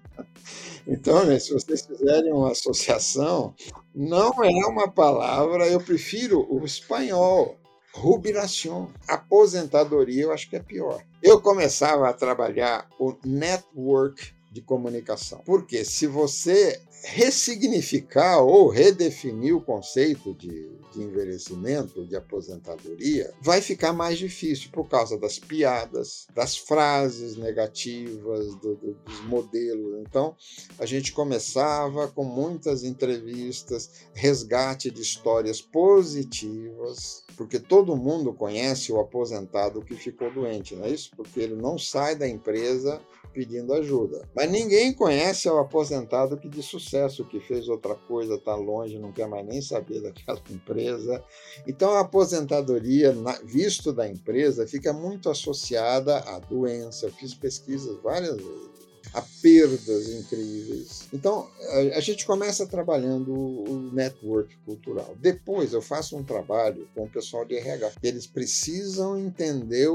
Então, 0.86 1.24
né, 1.24 1.38
se 1.38 1.50
vocês 1.50 1.80
fizerem 1.86 2.30
uma 2.30 2.52
associação, 2.52 3.54
não 3.94 4.44
é 4.44 4.66
uma 4.66 4.86
palavra, 4.86 5.66
eu 5.66 5.80
prefiro 5.80 6.46
o 6.54 6.62
espanhol. 6.62 7.56
Rubilação, 7.94 8.92
aposentadoria, 9.08 10.24
eu 10.24 10.32
acho 10.32 10.50
que 10.50 10.56
é 10.56 10.60
pior. 10.60 11.02
Eu 11.22 11.40
começava 11.40 12.06
a 12.06 12.12
trabalhar 12.12 12.86
o 12.98 13.14
network 13.24 14.34
de 14.54 14.62
comunicação. 14.62 15.42
Porque 15.44 15.84
se 15.84 16.06
você 16.06 16.80
ressignificar 17.02 18.40
ou 18.40 18.68
redefinir 18.68 19.54
o 19.54 19.60
conceito 19.60 20.32
de, 20.34 20.70
de, 20.92 21.02
envelhecimento, 21.02 22.06
de 22.06 22.16
aposentadoria, 22.16 23.30
vai 23.42 23.60
ficar 23.60 23.92
mais 23.92 24.16
difícil 24.16 24.70
por 24.70 24.88
causa 24.88 25.18
das 25.18 25.38
piadas, 25.38 26.26
das 26.32 26.56
frases 26.56 27.36
negativas, 27.36 28.54
do, 28.56 28.76
do, 28.76 28.94
dos 28.94 29.20
modelos. 29.26 30.00
Então, 30.00 30.34
a 30.78 30.86
gente 30.86 31.12
começava 31.12 32.08
com 32.08 32.24
muitas 32.24 32.84
entrevistas, 32.84 33.90
resgate 34.14 34.90
de 34.90 35.02
histórias 35.02 35.60
positivas, 35.60 37.24
porque 37.36 37.58
todo 37.58 37.96
mundo 37.96 38.32
conhece 38.32 38.92
o 38.92 39.00
aposentado 39.00 39.84
que 39.84 39.94
ficou 39.94 40.32
doente, 40.32 40.76
não 40.76 40.84
é 40.84 40.90
isso? 40.90 41.10
Porque 41.16 41.40
ele 41.40 41.56
não 41.56 41.76
sai 41.76 42.14
da 42.14 42.28
empresa 42.28 43.00
pedindo 43.34 43.74
ajuda. 43.74 44.26
Mas 44.34 44.50
ninguém 44.50 44.92
conhece 44.92 45.48
o 45.48 45.58
aposentado 45.58 46.36
que 46.36 46.48
de 46.48 46.62
sucesso, 46.62 47.24
que 47.24 47.40
fez 47.40 47.68
outra 47.68 47.94
coisa, 47.94 48.36
está 48.36 48.54
longe, 48.54 48.98
não 48.98 49.12
quer 49.12 49.26
mais 49.26 49.44
nem 49.44 49.60
saber 49.60 50.00
daquela 50.00 50.40
empresa. 50.48 51.22
Então 51.66 51.90
a 51.90 52.00
aposentadoria, 52.00 53.14
visto 53.44 53.92
da 53.92 54.08
empresa, 54.08 54.66
fica 54.66 54.92
muito 54.92 55.28
associada 55.28 56.18
à 56.18 56.38
doença. 56.38 57.06
Eu 57.06 57.12
fiz 57.12 57.34
pesquisas 57.34 58.00
várias 58.00 58.36
vezes 58.36 58.84
a 59.14 59.22
perdas 59.40 60.08
incríveis. 60.08 61.06
Então, 61.12 61.48
a, 61.94 62.00
gente 62.00 62.26
começa 62.26 62.66
trabalhando 62.66 63.32
o 63.32 63.90
network 63.92 64.56
cultural. 64.64 65.14
Depois, 65.20 65.72
eu 65.72 65.80
faço 65.80 66.16
um 66.16 66.24
trabalho 66.24 66.88
com 66.94 67.04
o 67.04 67.08
pessoal 67.08 67.44
de 67.44 67.56
RH. 67.56 67.92
Eles 68.02 68.26
precisam 68.26 69.16
entender 69.16 69.88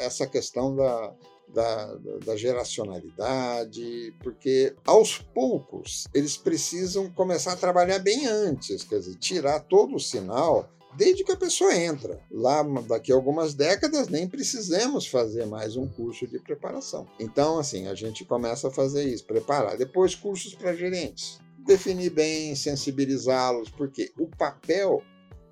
essa 0.00 0.26
questão 0.26 0.76
da, 0.76 1.12
da, 1.52 1.94
da, 2.24 2.36
geracionalidade, 2.36 4.14
porque 4.22 4.74
aos 4.84 5.18
poucos 5.18 6.06
eles 6.12 6.36
precisam 6.36 7.10
começar 7.10 7.52
a 7.52 7.56
trabalhar 7.56 7.98
bem 7.98 8.26
antes, 8.26 8.84
quer 8.84 8.98
dizer, 8.98 9.16
tirar 9.16 9.60
todo 9.60 9.96
o 9.96 10.00
sinal 10.00 10.68
desde 10.96 11.24
que 11.24 11.32
a 11.32 11.36
pessoa 11.36 11.74
entra. 11.76 12.20
Lá, 12.30 12.62
daqui 12.88 13.12
a 13.12 13.14
algumas 13.14 13.54
décadas, 13.54 14.08
nem 14.08 14.28
precisamos 14.28 15.06
fazer 15.06 15.46
mais 15.46 15.76
um 15.76 15.86
curso 15.86 16.26
de 16.26 16.38
preparação. 16.38 17.06
Então, 17.20 17.58
assim, 17.58 17.86
a 17.86 17.94
gente 17.94 18.24
começa 18.24 18.68
a 18.68 18.72
fazer 18.72 19.04
isso, 19.04 19.24
preparar. 19.24 19.76
Depois, 19.76 20.14
cursos 20.14 20.54
para 20.54 20.74
gerentes. 20.74 21.38
Definir 21.66 22.10
bem, 22.10 22.54
sensibilizá-los, 22.54 23.68
porque 23.68 24.12
o 24.18 24.26
papel 24.26 25.02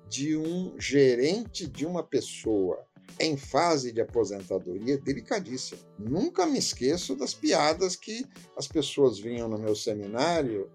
de 0.09 0.37
um 0.37 0.73
gerente 0.79 1.67
de 1.67 1.85
uma 1.85 2.03
pessoa 2.03 2.85
em 3.19 3.37
fase 3.37 3.91
de 3.91 4.01
aposentadoria 4.01 4.97
delicadíssima. 4.97 5.81
Nunca 5.97 6.45
me 6.45 6.59
esqueço 6.59 7.15
das 7.15 7.33
piadas 7.33 7.95
que 7.95 8.25
as 8.57 8.67
pessoas 8.67 9.19
vinham 9.19 9.47
no 9.47 9.57
meu 9.57 9.75
seminário. 9.75 10.69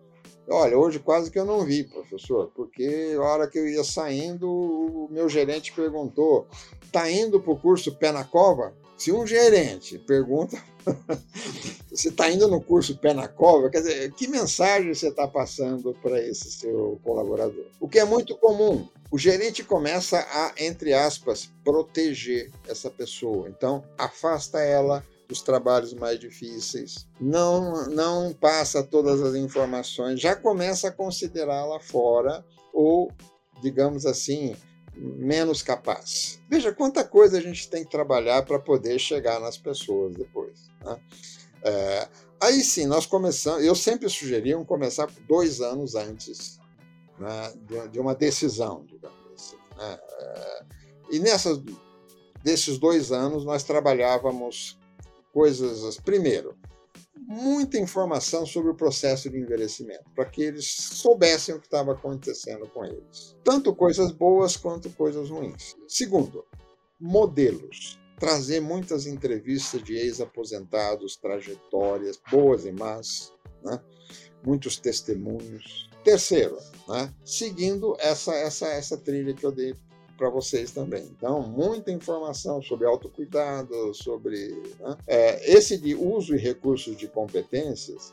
Olha, 0.48 0.76
hoje 0.76 0.98
quase 0.98 1.30
que 1.30 1.38
eu 1.38 1.44
não 1.44 1.64
vi, 1.64 1.84
professor, 1.84 2.50
porque 2.54 3.14
a 3.16 3.22
hora 3.22 3.48
que 3.48 3.58
eu 3.58 3.68
ia 3.68 3.84
saindo, 3.84 4.50
o 4.50 5.08
meu 5.10 5.28
gerente 5.28 5.72
perguntou: 5.72 6.48
tá 6.90 7.10
indo 7.10 7.40
para 7.40 7.52
o 7.52 7.58
curso 7.58 7.96
Pé 7.96 8.10
na 8.10 8.24
Cova? 8.24 8.74
Se 9.00 9.10
um 9.10 9.26
gerente 9.26 9.98
pergunta 9.98 10.62
você 11.90 12.10
está 12.10 12.30
indo 12.30 12.46
no 12.48 12.60
curso 12.60 12.98
Pé 12.98 13.14
na 13.14 13.26
Cova, 13.26 13.70
quer 13.70 13.78
dizer, 13.78 14.12
que 14.12 14.28
mensagem 14.28 14.92
você 14.92 15.08
está 15.08 15.26
passando 15.26 15.94
para 16.02 16.20
esse 16.20 16.52
seu 16.52 17.00
colaborador? 17.02 17.64
O 17.80 17.88
que 17.88 17.98
é 17.98 18.04
muito 18.04 18.36
comum, 18.36 18.86
o 19.10 19.16
gerente 19.16 19.64
começa 19.64 20.18
a, 20.18 20.52
entre 20.58 20.92
aspas, 20.92 21.50
proteger 21.64 22.50
essa 22.68 22.90
pessoa. 22.90 23.48
Então, 23.48 23.82
afasta 23.96 24.60
ela 24.60 25.02
dos 25.26 25.40
trabalhos 25.40 25.94
mais 25.94 26.20
difíceis, 26.20 27.06
não, 27.18 27.86
não 27.86 28.34
passa 28.34 28.82
todas 28.82 29.22
as 29.22 29.34
informações, 29.34 30.20
já 30.20 30.36
começa 30.36 30.88
a 30.88 30.92
considerá-la 30.92 31.80
fora 31.80 32.44
ou, 32.70 33.10
digamos 33.62 34.04
assim, 34.04 34.54
menos 35.00 35.62
capaz. 35.62 36.40
Veja 36.48 36.72
quanta 36.72 37.02
coisa 37.02 37.38
a 37.38 37.40
gente 37.40 37.68
tem 37.68 37.84
que 37.84 37.90
trabalhar 37.90 38.44
para 38.44 38.59
poder 38.59 38.98
chegar 38.98 39.40
nas 39.40 39.57
pessoas 39.57 40.14
depois. 40.14 40.68
Né? 40.84 41.01
É, 41.62 42.09
aí 42.40 42.62
sim, 42.62 42.86
nós 42.86 43.07
começamos. 43.07 43.64
Eu 43.64 43.74
sempre 43.74 44.09
sugeria 44.11 44.57
começar 44.64 45.09
dois 45.26 45.61
anos 45.61 45.94
antes 45.94 46.59
né, 47.18 47.53
de, 47.66 47.88
de, 47.88 47.98
uma 48.01 48.14
decisão, 48.14 48.84
digamos 48.86 49.18
assim. 49.34 49.57
Né? 49.78 49.98
É, 50.20 50.64
e 51.12 51.18
nessas, 51.18 51.61
desses 52.44 52.78
dois 52.78 53.11
anos 53.11 53.44
nós 53.44 53.62
trabalhávamos 53.62 54.78
coisas. 55.32 55.96
Primeiro, 55.96 56.55
muita 57.26 57.78
informação 57.78 58.46
sobre 58.46 58.70
o 58.70 58.74
processo 58.74 59.28
de 59.30 59.38
envelhecimento, 59.38 60.10
para 60.14 60.24
que 60.24 60.42
eles 60.42 60.66
soubessem 60.66 61.54
o 61.54 61.60
que 61.60 61.66
estava 61.66 61.92
acontecendo 61.92 62.66
com 62.68 62.84
eles. 62.84 63.36
Tanto 63.44 63.74
coisas 63.74 64.10
boas 64.12 64.56
quanto 64.56 64.90
coisas 64.90 65.30
ruins. 65.30 65.76
Segundo, 65.86 66.44
modelos. 66.98 67.98
Trazer 68.18 68.60
muitas 68.60 69.06
entrevistas 69.06 69.82
de 69.82 69.94
ex-aposentados, 69.94 71.16
trajetórias, 71.16 72.20
boas 72.30 72.66
e 72.66 72.72
más, 72.72 73.32
né? 73.64 73.80
muitos 74.44 74.78
testemunhos. 74.78 75.88
Terceiro, 76.04 76.58
né? 76.86 77.14
seguindo 77.24 77.96
essa, 77.98 78.34
essa, 78.34 78.66
essa 78.68 78.98
trilha 78.98 79.32
que 79.32 79.44
eu 79.44 79.52
dei 79.52 79.74
para 80.20 80.28
vocês 80.28 80.70
também. 80.70 81.10
Então, 81.16 81.40
muita 81.40 81.90
informação 81.90 82.60
sobre 82.60 82.86
autocuidado, 82.86 83.94
sobre 83.94 84.50
né? 84.78 84.96
é, 85.06 85.50
esse 85.50 85.78
de 85.78 85.94
uso 85.94 86.36
e 86.36 86.38
recursos 86.38 86.94
de 86.94 87.08
competências. 87.08 88.12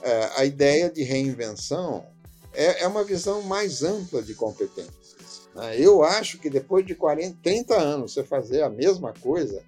É, 0.00 0.30
a 0.36 0.46
ideia 0.46 0.90
de 0.90 1.02
reinvenção 1.02 2.06
é, 2.54 2.82
é, 2.82 2.88
uma 2.88 3.04
visão 3.04 3.42
mais 3.42 3.82
ampla 3.82 4.22
de 4.22 4.34
competências. 4.34 5.42
Né? 5.54 5.78
Eu 5.78 6.02
acho 6.02 6.38
que 6.38 6.48
depois 6.48 6.86
de 6.86 6.94
40, 6.94 7.36
30 7.42 7.78
anos 7.78 8.14
você 8.14 8.24
fazer 8.24 8.62
a 8.62 8.70
mesma 8.70 9.12
coisa 9.20 9.62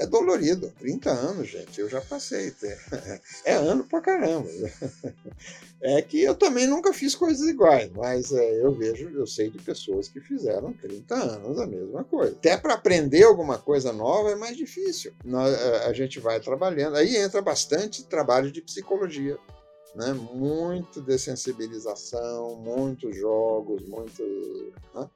é 0.00 0.06
dolorido. 0.06 0.72
30 0.78 1.10
anos, 1.10 1.48
gente, 1.48 1.78
eu 1.78 1.88
já 1.88 2.00
passei. 2.00 2.52
É 3.44 3.54
ano 3.54 3.84
pra 3.84 4.00
caramba. 4.00 4.48
É 5.82 6.02
que 6.02 6.22
eu 6.22 6.34
também 6.34 6.66
nunca 6.66 6.92
fiz 6.92 7.14
coisas 7.14 7.48
iguais, 7.48 7.90
mas 7.96 8.32
é, 8.32 8.62
eu 8.62 8.70
vejo, 8.74 9.08
eu 9.14 9.26
sei 9.26 9.48
de 9.48 9.56
pessoas 9.56 10.08
que 10.08 10.20
fizeram 10.20 10.74
30 10.74 11.14
anos 11.14 11.58
a 11.58 11.66
mesma 11.66 12.04
coisa. 12.04 12.32
Até 12.32 12.54
para 12.54 12.74
aprender 12.74 13.22
alguma 13.22 13.56
coisa 13.56 13.90
nova 13.90 14.30
é 14.30 14.34
mais 14.34 14.58
difícil. 14.58 15.10
É, 15.24 15.86
a 15.86 15.92
gente 15.94 16.20
vai 16.20 16.38
trabalhando, 16.38 16.96
aí 16.96 17.16
entra 17.16 17.40
bastante 17.40 18.04
trabalho 18.04 18.52
de 18.52 18.60
psicologia. 18.60 19.38
Né? 19.94 20.12
Muito 20.12 21.00
dessensibilização, 21.00 22.56
muitos 22.56 23.16
jogos, 23.16 23.82
muito. 23.88 24.22
Né? 24.94 25.08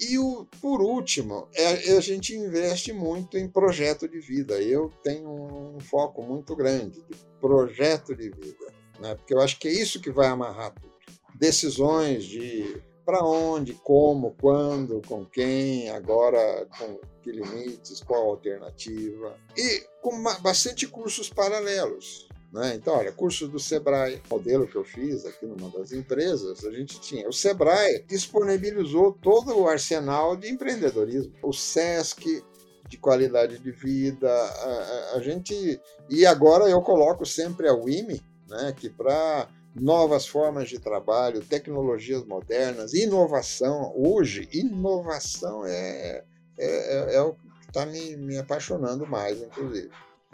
E 0.00 0.18
o, 0.18 0.46
por 0.62 0.80
último, 0.80 1.46
é, 1.54 1.92
a 1.96 2.00
gente 2.00 2.34
investe 2.34 2.90
muito 2.92 3.36
em 3.36 3.46
projeto 3.46 4.08
de 4.08 4.18
vida. 4.18 4.60
Eu 4.60 4.90
tenho 5.02 5.30
um 5.76 5.78
foco 5.78 6.22
muito 6.22 6.56
grande 6.56 7.02
de 7.02 7.16
projeto 7.38 8.14
de 8.16 8.30
vida, 8.30 8.72
né? 8.98 9.14
porque 9.14 9.34
eu 9.34 9.40
acho 9.40 9.58
que 9.58 9.68
é 9.68 9.72
isso 9.72 10.00
que 10.00 10.10
vai 10.10 10.28
amarrar 10.28 10.72
tudo. 10.72 10.90
Decisões 11.38 12.24
de 12.24 12.82
para 13.04 13.24
onde, 13.24 13.74
como, 13.74 14.36
quando, 14.40 15.02
com 15.06 15.26
quem, 15.26 15.90
agora 15.90 16.66
com 16.78 16.98
que 17.22 17.32
limites, 17.32 18.00
qual 18.00 18.28
alternativa. 18.30 19.36
E 19.56 19.84
com 20.00 20.22
bastante 20.40 20.86
cursos 20.86 21.28
paralelos. 21.28 22.29
Né? 22.52 22.74
Então, 22.74 22.94
olha, 22.94 23.12
curso 23.12 23.46
do 23.46 23.60
Sebrae, 23.60 24.20
modelo 24.28 24.66
que 24.66 24.76
eu 24.76 24.84
fiz 24.84 25.24
aqui 25.24 25.46
numa 25.46 25.70
das 25.70 25.92
empresas, 25.92 26.64
a 26.64 26.70
gente 26.72 27.00
tinha. 27.00 27.28
O 27.28 27.32
Sebrae 27.32 28.04
disponibilizou 28.08 29.12
todo 29.12 29.56
o 29.56 29.68
arsenal 29.68 30.36
de 30.36 30.50
empreendedorismo. 30.50 31.32
O 31.42 31.52
SESC 31.52 32.42
de 32.88 32.96
qualidade 32.96 33.58
de 33.58 33.70
vida, 33.70 34.28
a, 34.28 35.12
a, 35.12 35.16
a 35.16 35.20
gente. 35.20 35.80
E 36.08 36.26
agora 36.26 36.68
eu 36.68 36.82
coloco 36.82 37.24
sempre 37.24 37.68
a 37.68 37.72
WIMI, 37.72 38.20
né, 38.48 38.74
que 38.76 38.90
para 38.90 39.48
novas 39.72 40.26
formas 40.26 40.68
de 40.68 40.80
trabalho, 40.80 41.40
tecnologias 41.44 42.24
modernas, 42.24 42.92
inovação. 42.92 43.92
Hoje, 43.96 44.48
inovação 44.52 45.64
é, 45.64 46.24
é, 46.58 47.12
é, 47.12 47.14
é 47.14 47.22
o 47.22 47.34
que 47.34 47.66
está 47.68 47.86
me, 47.86 48.16
me 48.16 48.38
apaixonando 48.38 49.06
mais, 49.06 49.40
inclusive. 49.40 49.90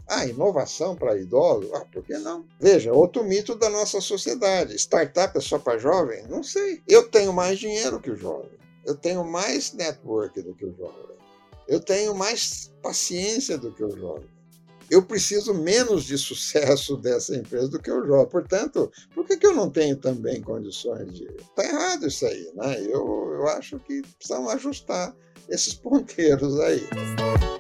Ah, 0.08 0.24
inovação 0.24 0.94
para 0.94 1.18
idosos? 1.18 1.72
Ah, 1.74 1.84
por 1.92 2.04
que 2.04 2.16
não? 2.18 2.44
Veja, 2.60 2.92
outro 2.92 3.24
mito 3.24 3.56
da 3.56 3.68
nossa 3.68 4.00
sociedade. 4.00 4.76
Startup 4.76 5.36
é 5.36 5.40
só 5.40 5.58
para 5.58 5.78
jovem? 5.78 6.26
Não 6.28 6.42
sei. 6.42 6.82
Eu 6.88 7.08
tenho 7.08 7.32
mais 7.32 7.58
dinheiro 7.58 8.00
que 8.00 8.10
o 8.10 8.16
jovem. 8.16 8.56
Eu 8.84 8.94
tenho 8.94 9.24
mais 9.24 9.72
network 9.72 10.40
do 10.42 10.54
que 10.54 10.64
o 10.64 10.74
jovem. 10.76 11.16
Eu 11.66 11.80
tenho 11.80 12.14
mais 12.14 12.72
paciência 12.80 13.58
do 13.58 13.72
que 13.72 13.82
o 13.82 13.96
jovem. 13.96 14.28
Eu 14.88 15.02
preciso 15.02 15.52
menos 15.52 16.04
de 16.04 16.16
sucesso 16.16 16.96
dessa 17.02 17.34
empresa 17.34 17.68
do 17.68 17.82
que 17.82 17.90
o 17.90 18.06
jovem. 18.06 18.30
Portanto, 18.30 18.90
por 19.12 19.26
que, 19.26 19.36
que 19.36 19.46
eu 19.46 19.54
não 19.54 19.68
tenho 19.68 19.96
também 19.96 20.40
condições 20.40 21.12
de. 21.12 21.24
Está 21.24 21.64
errado 21.64 22.06
isso 22.06 22.24
aí, 22.24 22.52
né? 22.54 22.80
Eu, 22.82 23.32
eu 23.34 23.48
acho 23.48 23.80
que 23.80 24.02
precisamos 24.02 24.52
ajustar 24.52 25.14
esses 25.48 25.74
ponteiros 25.74 26.60
aí. 26.60 26.86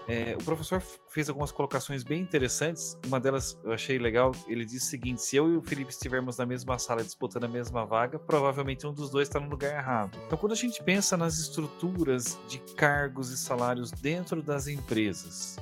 É, 0.08 0.36
o 0.40 0.44
professor 0.44 0.80
fez 1.08 1.28
algumas 1.28 1.50
colocações 1.50 2.04
bem 2.04 2.20
interessantes. 2.20 2.96
Uma 3.06 3.18
delas 3.18 3.58
eu 3.64 3.72
achei 3.72 3.98
legal. 3.98 4.32
Ele 4.46 4.64
disse 4.64 4.86
o 4.86 4.90
seguinte: 4.90 5.22
se 5.22 5.36
eu 5.36 5.52
e 5.52 5.56
o 5.56 5.62
Felipe 5.62 5.90
estivermos 5.90 6.36
na 6.36 6.46
mesma 6.46 6.78
sala 6.78 7.02
disputando 7.02 7.44
a 7.44 7.48
mesma 7.48 7.84
vaga, 7.84 8.18
provavelmente 8.18 8.86
um 8.86 8.92
dos 8.92 9.10
dois 9.10 9.28
está 9.28 9.40
no 9.40 9.48
lugar 9.48 9.72
errado. 9.72 10.16
Então, 10.26 10.38
quando 10.38 10.52
a 10.52 10.56
gente 10.56 10.82
pensa 10.82 11.16
nas 11.16 11.38
estruturas 11.38 12.38
de 12.48 12.58
cargos 12.74 13.30
e 13.30 13.36
salários 13.36 13.90
dentro 13.90 14.42
das 14.42 14.68
empresas, 14.68 15.56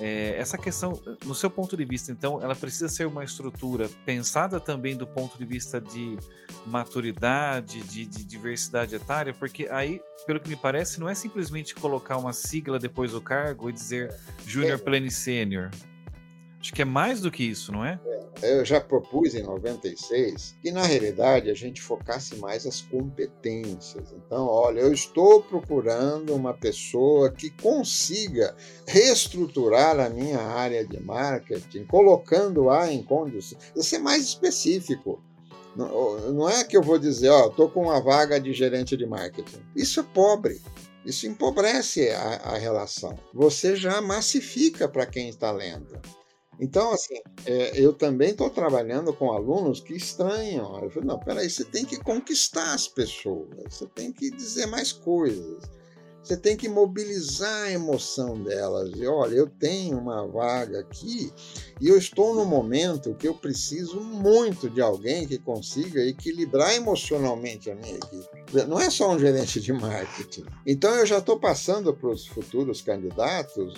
é, 0.00 0.36
essa 0.38 0.58
questão, 0.58 1.00
no 1.24 1.34
seu 1.34 1.50
ponto 1.50 1.76
de 1.76 1.84
vista, 1.84 2.10
então, 2.10 2.42
ela 2.42 2.54
precisa 2.54 2.88
ser 2.88 3.06
uma 3.06 3.24
estrutura 3.24 3.88
pensada 4.04 4.58
também 4.58 4.96
do 4.96 5.06
ponto 5.06 5.38
de 5.38 5.44
vista 5.44 5.80
de 5.80 6.16
maturidade, 6.66 7.80
de, 7.82 8.04
de 8.04 8.24
diversidade 8.24 8.94
etária, 8.94 9.32
porque 9.32 9.68
aí, 9.70 10.00
pelo 10.26 10.40
que 10.40 10.48
me 10.48 10.56
parece, 10.56 10.98
não 10.98 11.08
é 11.08 11.14
simplesmente 11.14 11.74
colocar 11.74 12.16
uma 12.16 12.32
sigla 12.32 12.78
depois 12.78 13.12
do 13.12 13.20
cargo 13.20 13.68
e 13.70 13.72
dizer 13.72 14.14
Júnior 14.46 14.78
é. 14.78 14.78
Pleno 14.78 15.10
Sênior. 15.10 15.70
Acho 16.64 16.72
que 16.72 16.80
é 16.80 16.86
mais 16.86 17.20
do 17.20 17.30
que 17.30 17.44
isso, 17.44 17.70
não 17.70 17.84
é? 17.84 18.00
é? 18.40 18.58
Eu 18.58 18.64
já 18.64 18.80
propus 18.80 19.34
em 19.34 19.42
96 19.42 20.56
que, 20.62 20.72
na 20.72 20.82
realidade, 20.82 21.50
a 21.50 21.54
gente 21.54 21.82
focasse 21.82 22.36
mais 22.36 22.66
as 22.66 22.80
competências. 22.80 24.14
Então, 24.16 24.46
olha, 24.46 24.80
eu 24.80 24.90
estou 24.90 25.42
procurando 25.42 26.34
uma 26.34 26.54
pessoa 26.54 27.30
que 27.30 27.50
consiga 27.50 28.56
reestruturar 28.88 30.00
a 30.00 30.08
minha 30.08 30.40
área 30.40 30.86
de 30.86 30.98
marketing, 31.02 31.84
colocando-a 31.84 32.90
em 32.90 33.02
condições. 33.02 33.60
Ser 33.76 33.98
mais 33.98 34.24
específico. 34.24 35.22
Não 35.76 36.48
é 36.48 36.64
que 36.64 36.78
eu 36.78 36.82
vou 36.82 36.98
dizer, 36.98 37.28
ó, 37.28 37.48
estou 37.48 37.68
com 37.68 37.82
uma 37.82 38.00
vaga 38.00 38.40
de 38.40 38.54
gerente 38.54 38.96
de 38.96 39.04
marketing. 39.04 39.60
Isso 39.76 40.00
é 40.00 40.02
pobre. 40.02 40.62
Isso 41.04 41.26
empobrece 41.26 42.08
a, 42.08 42.36
a 42.36 42.56
relação. 42.56 43.18
Você 43.34 43.76
já 43.76 44.00
massifica 44.00 44.88
para 44.88 45.04
quem 45.04 45.28
está 45.28 45.52
lendo. 45.52 46.00
Então, 46.60 46.92
assim, 46.92 47.20
é, 47.46 47.78
eu 47.78 47.92
também 47.92 48.30
estou 48.30 48.48
trabalhando 48.50 49.12
com 49.12 49.32
alunos 49.32 49.80
que 49.80 49.94
estranham. 49.94 50.82
Eu 50.82 50.90
falo, 50.90 51.06
não, 51.06 51.18
peraí, 51.18 51.48
você 51.50 51.64
tem 51.64 51.84
que 51.84 51.98
conquistar 51.98 52.74
as 52.74 52.86
pessoas, 52.88 53.48
você 53.68 53.86
tem 53.86 54.12
que 54.12 54.30
dizer 54.30 54.66
mais 54.66 54.92
coisas, 54.92 55.62
você 56.22 56.38
tem 56.38 56.56
que 56.56 56.68
mobilizar 56.70 57.64
a 57.64 57.72
emoção 57.72 58.42
delas. 58.42 58.90
E 58.96 59.06
olha, 59.06 59.34
eu 59.34 59.46
tenho 59.46 59.98
uma 59.98 60.26
vaga 60.26 60.80
aqui 60.80 61.30
e 61.80 61.88
eu 61.88 61.98
estou 61.98 62.34
no 62.34 62.46
momento 62.46 63.14
que 63.14 63.28
eu 63.28 63.34
preciso 63.34 64.00
muito 64.00 64.70
de 64.70 64.80
alguém 64.80 65.26
que 65.26 65.38
consiga 65.38 66.00
equilibrar 66.02 66.74
emocionalmente 66.74 67.70
a 67.70 67.74
minha 67.74 67.96
equipe. 67.96 68.66
Não 68.66 68.80
é 68.80 68.88
só 68.88 69.10
um 69.12 69.18
gerente 69.18 69.60
de 69.60 69.72
marketing. 69.72 70.46
Então, 70.66 70.94
eu 70.94 71.04
já 71.04 71.18
estou 71.18 71.38
passando 71.38 71.92
para 71.92 72.08
os 72.08 72.26
futuros 72.26 72.80
candidatos 72.80 73.74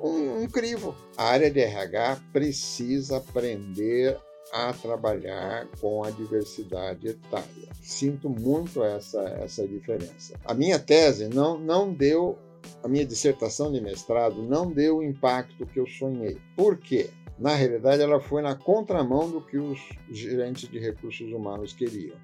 um, 0.00 0.42
um 0.42 0.46
crivo. 0.48 0.94
A 1.16 1.24
área 1.24 1.50
de 1.50 1.60
RH 1.60 2.20
precisa 2.32 3.18
aprender 3.18 4.18
a 4.52 4.72
trabalhar 4.72 5.66
com 5.80 6.04
a 6.04 6.10
diversidade 6.10 7.08
etária. 7.08 7.68
Sinto 7.82 8.28
muito 8.28 8.82
essa, 8.84 9.20
essa 9.42 9.66
diferença. 9.66 10.38
A 10.44 10.54
minha 10.54 10.78
tese 10.78 11.28
não, 11.28 11.58
não 11.58 11.92
deu, 11.92 12.38
a 12.82 12.88
minha 12.88 13.04
dissertação 13.04 13.72
de 13.72 13.80
mestrado 13.80 14.42
não 14.42 14.70
deu 14.70 14.98
o 14.98 15.02
impacto 15.02 15.66
que 15.66 15.78
eu 15.78 15.86
sonhei. 15.86 16.38
Por 16.56 16.78
quê? 16.78 17.10
Na 17.38 17.54
realidade, 17.54 18.00
ela 18.00 18.20
foi 18.20 18.42
na 18.42 18.54
contramão 18.54 19.28
do 19.28 19.40
que 19.40 19.58
os 19.58 19.80
gerentes 20.10 20.68
de 20.68 20.78
recursos 20.78 21.32
humanos 21.32 21.72
queriam. 21.72 22.16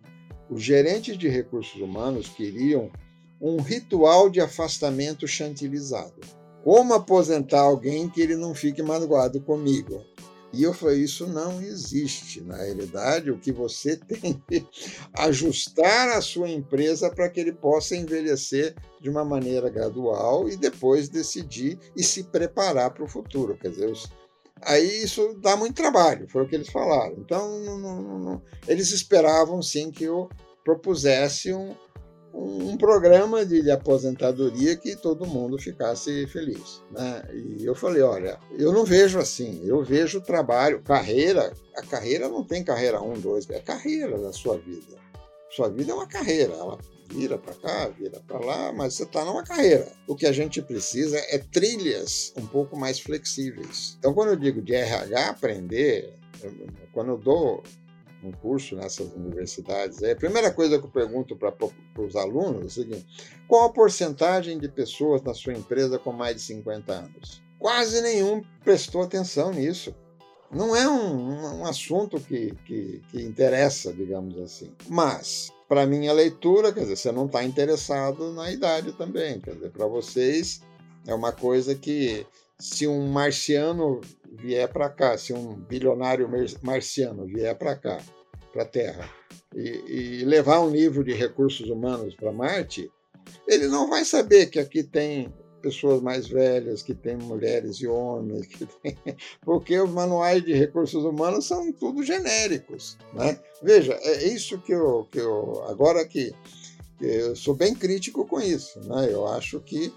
Os 0.49 0.63
gerentes 0.63 1.19
de 1.19 1.29
recursos 1.29 1.81
humanos 1.81 2.29
queriam 2.29 2.91
um 3.41 3.61
ritual 3.61 4.31
de 4.31 4.41
afastamento 4.41 5.27
chantilizado 5.27 6.40
como 6.63 6.95
aposentar 6.95 7.61
alguém 7.61 8.09
que 8.09 8.21
ele 8.21 8.37
não 8.37 8.55
fique 8.55 8.83
magoado 8.83 9.41
comigo? 9.41 10.05
E 10.53 10.63
eu 10.63 10.75
falei: 10.75 11.01
isso 11.03 11.27
não 11.27 11.61
existe. 11.63 12.41
Na 12.41 12.57
realidade, 12.57 13.31
o 13.31 13.39
que 13.39 13.53
você 13.53 13.97
tem 14.09 14.43
que 14.49 14.67
ajustar 15.15 16.11
a 16.11 16.21
sua 16.21 16.49
empresa 16.49 17.11
para 17.11 17.29
que 17.29 17.41
ele 17.41 17.53
possa 17.53 17.97
envelhecer 17.97 18.75
de 19.01 19.09
uma 19.09 19.25
maneira 19.25 19.71
gradual 19.71 20.49
e 20.49 20.57
depois 20.57 21.09
decidir 21.09 21.79
e 21.97 22.03
se 22.03 22.25
preparar 22.25 22.91
para 22.91 23.05
o 23.05 23.09
futuro. 23.09 23.57
Quer 23.57 23.71
dizer, 23.71 23.91
os, 23.91 24.11
aí 24.63 25.05
isso 25.05 25.35
dá 25.41 25.57
muito 25.57 25.77
trabalho, 25.77 26.29
foi 26.29 26.43
o 26.45 26.49
que 26.49 26.57
eles 26.57 26.69
falaram. 26.69 27.17
Então, 27.19 27.61
não, 27.61 27.79
não, 27.79 28.19
não, 28.19 28.43
eles 28.67 28.91
esperavam 28.91 29.63
sim 29.63 29.91
que 29.91 30.09
o 30.09 30.29
propusesse 30.65 31.53
um, 31.53 31.75
um 32.33 32.77
programa 32.77 33.45
de, 33.45 33.63
de, 33.63 33.71
aposentadoria 33.71 34.77
que 34.77 34.97
todo 34.97 35.27
mundo 35.27 35.59
ficasse 35.59 36.27
feliz. 36.29 36.83
Né? 36.91 37.23
E 37.33 37.65
eu 37.65 37.75
falei, 37.75 38.03
olha, 38.03 38.39
eu 38.59 38.73
não 38.73 38.85
vejo 38.85 39.19
assim, 39.19 39.61
eu 39.65 39.83
vejo 39.83 40.21
trabalho, 40.21 40.83
carreira, 40.83 41.53
a 41.77 41.83
carreira 41.83 42.29
não 42.29 42.45
tem 42.45 42.63
carreira 42.63 43.03
um, 43.03 43.15
dois, 43.15 43.49
é 43.51 43.59
carreira 43.61 44.19
da 44.19 44.33
sua 44.33 44.57
vida. 44.59 44.99
Sua 45.51 45.69
vida 45.69 45.91
é 45.91 45.95
uma 45.95 46.07
carreira, 46.07 46.53
ela 46.53 46.79
vira 47.13 47.37
para 47.37 47.55
cá, 47.55 47.89
vira 47.89 48.21
para 48.21 48.39
lá, 48.39 48.73
mas 48.73 48.95
você 48.95 49.03
está 49.03 49.25
numa 49.25 49.43
carreira. 49.43 49.91
O 50.07 50.15
que 50.15 50.27
a 50.27 50.33
gente 50.33 50.63
precisa 50.63 51.19
é 51.19 51.39
trilhas 51.39 52.33
um 52.37 52.47
pouco 52.47 52.79
mais 52.79 53.01
flexíveis. 53.01 53.97
Então, 53.99 54.15
quando 54.15 54.29
eu 54.29 54.37
digo 54.37 54.63
de 54.63 54.75
RH 54.75 55.31
aprender, 55.31 56.15
quando 56.93 57.11
eu 57.11 57.19
dou 57.19 57.63
um 58.23 58.33
curso 58.33 58.77
nessas 58.77 59.13
universidades, 59.13 60.03
a 60.03 60.15
primeira 60.15 60.51
coisa 60.51 60.79
que 60.79 60.85
eu 60.85 60.91
pergunto 60.91 61.37
para 61.37 61.55
os 62.03 62.17
alunos 62.17 62.63
é 62.63 62.67
o 62.67 62.71
seguinte: 62.71 63.07
qual 63.49 63.65
a 63.65 63.73
porcentagem 63.73 64.59
de 64.59 64.69
pessoas 64.69 65.23
na 65.23 65.35
sua 65.35 65.53
empresa 65.53 65.99
com 65.99 66.13
mais 66.13 66.37
de 66.37 66.43
50 66.43 66.93
anos? 66.93 67.43
Quase 67.59 68.01
nenhum 68.01 68.43
prestou 68.65 69.03
atenção 69.03 69.53
nisso. 69.53 69.95
Não 70.51 70.75
é 70.75 70.89
um, 70.89 71.61
um 71.61 71.65
assunto 71.65 72.19
que, 72.21 72.53
que, 72.65 73.01
que 73.11 73.23
interessa, 73.23 73.93
digamos 73.93 74.37
assim. 74.39 74.73
Mas, 74.89 75.53
para 75.69 75.87
minha 75.87 76.13
leitura, 76.13 76.73
quer 76.73 76.81
dizer, 76.81 76.97
você 76.97 77.13
não 77.13 77.27
está 77.27 77.45
interessado 77.45 78.33
na 78.33 78.51
idade 78.51 78.93
também. 78.93 79.41
Quer 79.41 79.55
dizer, 79.55 79.71
para 79.71 79.87
vocês 79.87 80.61
é 81.07 81.15
uma 81.15 81.31
coisa 81.31 81.75
que 81.75 82.27
se 82.61 82.87
um 82.87 83.09
marciano 83.09 84.01
vier 84.31 84.69
para 84.69 84.89
cá, 84.89 85.17
se 85.17 85.33
um 85.33 85.55
bilionário 85.55 86.29
marciano 86.63 87.27
vier 87.27 87.57
para 87.57 87.75
cá, 87.75 88.01
para 88.53 88.63
a 88.63 88.67
Terra, 88.67 89.09
e, 89.55 90.21
e, 90.21 90.25
levar 90.25 90.61
um 90.61 90.71
nível 90.71 91.03
de 91.03 91.13
recursos 91.13 91.69
humanos 91.69 92.15
para 92.15 92.31
Marte, 92.31 92.91
ele 93.49 93.67
não 93.67 93.89
vai 93.89 94.05
saber 94.05 94.47
que 94.47 94.59
aqui 94.59 94.83
tem 94.83 95.33
pessoas 95.61 96.01
mais 96.01 96.27
velhas, 96.29 96.83
que 96.83 96.95
tem 96.95 97.17
mulheres 97.17 97.77
e 97.77 97.87
homens, 97.87 98.49
tem... 98.83 98.97
porque 99.43 99.79
os 99.79 99.91
manuais 99.91 100.45
de 100.45 100.53
recursos 100.53 101.05
humanos 101.05 101.47
são 101.47 101.73
tudo 101.73 102.03
genéricos. 102.03 102.97
Né? 103.13 103.39
Veja, 103.63 103.99
é 104.03 104.29
isso 104.29 104.59
que 104.59 104.73
eu, 104.73 105.07
que 105.11 105.19
eu 105.19 105.65
agora 105.69 106.07
que 106.07 106.33
eu 107.01 107.35
sou 107.35 107.55
bem 107.55 107.75
crítico 107.75 108.27
com 108.27 108.41
isso. 108.41 108.81
Né? 108.81 109.09
Eu 109.11 109.27
acho 109.27 109.61
que 109.61 109.93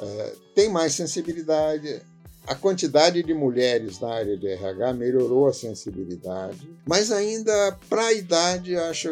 é, 0.00 0.32
tem 0.54 0.68
mais 0.68 0.94
sensibilidade, 0.94 2.02
a 2.46 2.54
quantidade 2.54 3.22
de 3.22 3.34
mulheres 3.34 4.00
na 4.00 4.12
área 4.12 4.36
de 4.36 4.48
RH 4.48 4.92
melhorou 4.94 5.46
a 5.46 5.52
sensibilidade, 5.52 6.68
mas 6.86 7.12
ainda 7.12 7.78
para 7.88 8.06
a 8.06 8.12
idade 8.12 8.76
acho 8.76 9.10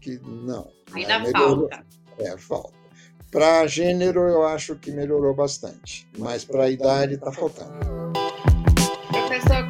que 0.00 0.18
não. 0.24 0.68
Ainda 0.92 1.18
né? 1.18 1.30
falta. 1.30 1.86
É, 2.18 2.36
falta. 2.36 2.82
Para 3.30 3.66
gênero 3.66 4.28
eu 4.28 4.42
acho 4.42 4.76
que 4.76 4.90
melhorou 4.90 5.34
bastante, 5.34 6.06
mas 6.18 6.44
para 6.44 6.64
a 6.64 6.70
idade 6.70 7.14
está 7.14 7.32
faltando. 7.32 7.91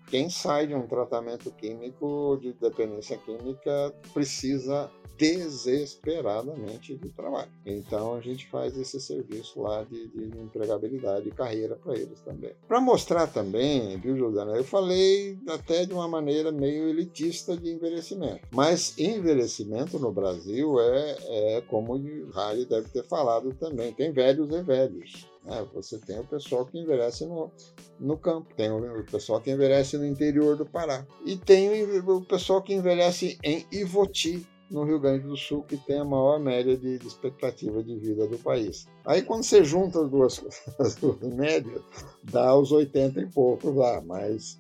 quem 0.08 0.30
sai 0.30 0.68
de 0.68 0.76
um 0.76 0.88
tratamento 0.88 1.51
químico 1.51 2.38
de 2.41 2.53
dependência 2.53 3.18
química 3.18 3.93
precisa 4.14 4.89
desesperadamente 5.18 6.95
de 6.95 7.10
trabalho. 7.10 7.51
Então 7.66 8.16
a 8.16 8.22
gente 8.22 8.47
faz 8.47 8.78
esse 8.78 8.99
serviço 8.99 9.62
lá 9.62 9.84
de, 9.84 10.08
de 10.08 10.38
empregabilidade 10.39 11.30
e 11.30 11.32
carreira 11.32 11.76
para 11.76 11.95
eles 11.95 12.20
também. 12.22 12.51
Para 12.68 12.82
mostrar 12.82 13.28
também, 13.28 13.97
viu, 13.99 14.18
Juliana, 14.18 14.56
eu 14.56 14.64
falei 14.64 15.38
até 15.47 15.86
de 15.86 15.93
uma 15.93 16.08
maneira 16.08 16.51
meio 16.51 16.89
elitista 16.89 17.56
de 17.56 17.72
envelhecimento. 17.72 18.41
Mas 18.51 18.97
envelhecimento 18.97 19.97
no 19.97 20.12
Brasil 20.12 20.80
é, 20.80 21.18
é 21.58 21.62
como 21.62 21.95
o 21.95 22.30
Rari 22.32 22.66
deve 22.66 22.89
ter 22.89 23.03
falado 23.03 23.53
também, 23.53 23.93
tem 23.93 24.12
velhos 24.12 24.49
e 24.49 24.62
velhos. 24.62 25.34
Né? 25.46 25.66
Você 25.74 25.98
tem 26.00 26.20
o 26.20 26.26
pessoal 26.26 26.66
que 26.66 26.80
envelhece 26.80 27.26
no, 27.26 27.52
no 28.00 28.18
campo, 28.18 28.54
tem 28.56 28.72
o 28.72 29.06
pessoal 29.06 29.39
que 29.39 29.52
envelhece 29.52 29.98
no 29.98 30.06
interior 30.06 30.58
do 30.58 30.66
Pará. 30.66 31.06
E 31.26 31.38
tem 31.38 31.84
o 31.84 32.22
pessoal 32.22 32.62
que 32.62 32.74
envelhece 32.74 33.38
em 33.43 33.66
Ivoti, 33.72 34.46
no 34.70 34.84
Rio 34.84 35.00
Grande 35.00 35.28
do 35.28 35.38
Sul, 35.38 35.64
que 35.64 35.78
tem 35.78 36.00
a 36.00 36.04
maior 36.04 36.39
média 36.39 36.76
de, 36.76 36.98
de 36.98 37.08
expectativa 37.08 37.84
de 37.84 37.96
vida 37.98 38.28
do 38.28 38.38
país. 38.39 38.88
Aí, 39.06 39.22
quando 39.22 39.43
você 39.43 39.64
junta 39.64 40.02
as 40.02 40.10
duas, 40.10 40.43
as 40.80 40.96
duas 40.96 41.22
médias, 41.22 41.82
dá 42.24 42.56
os 42.56 42.72
80 42.72 43.22
e 43.22 43.26
poucos 43.28 43.76
lá, 43.76 44.02
mas 44.02 44.58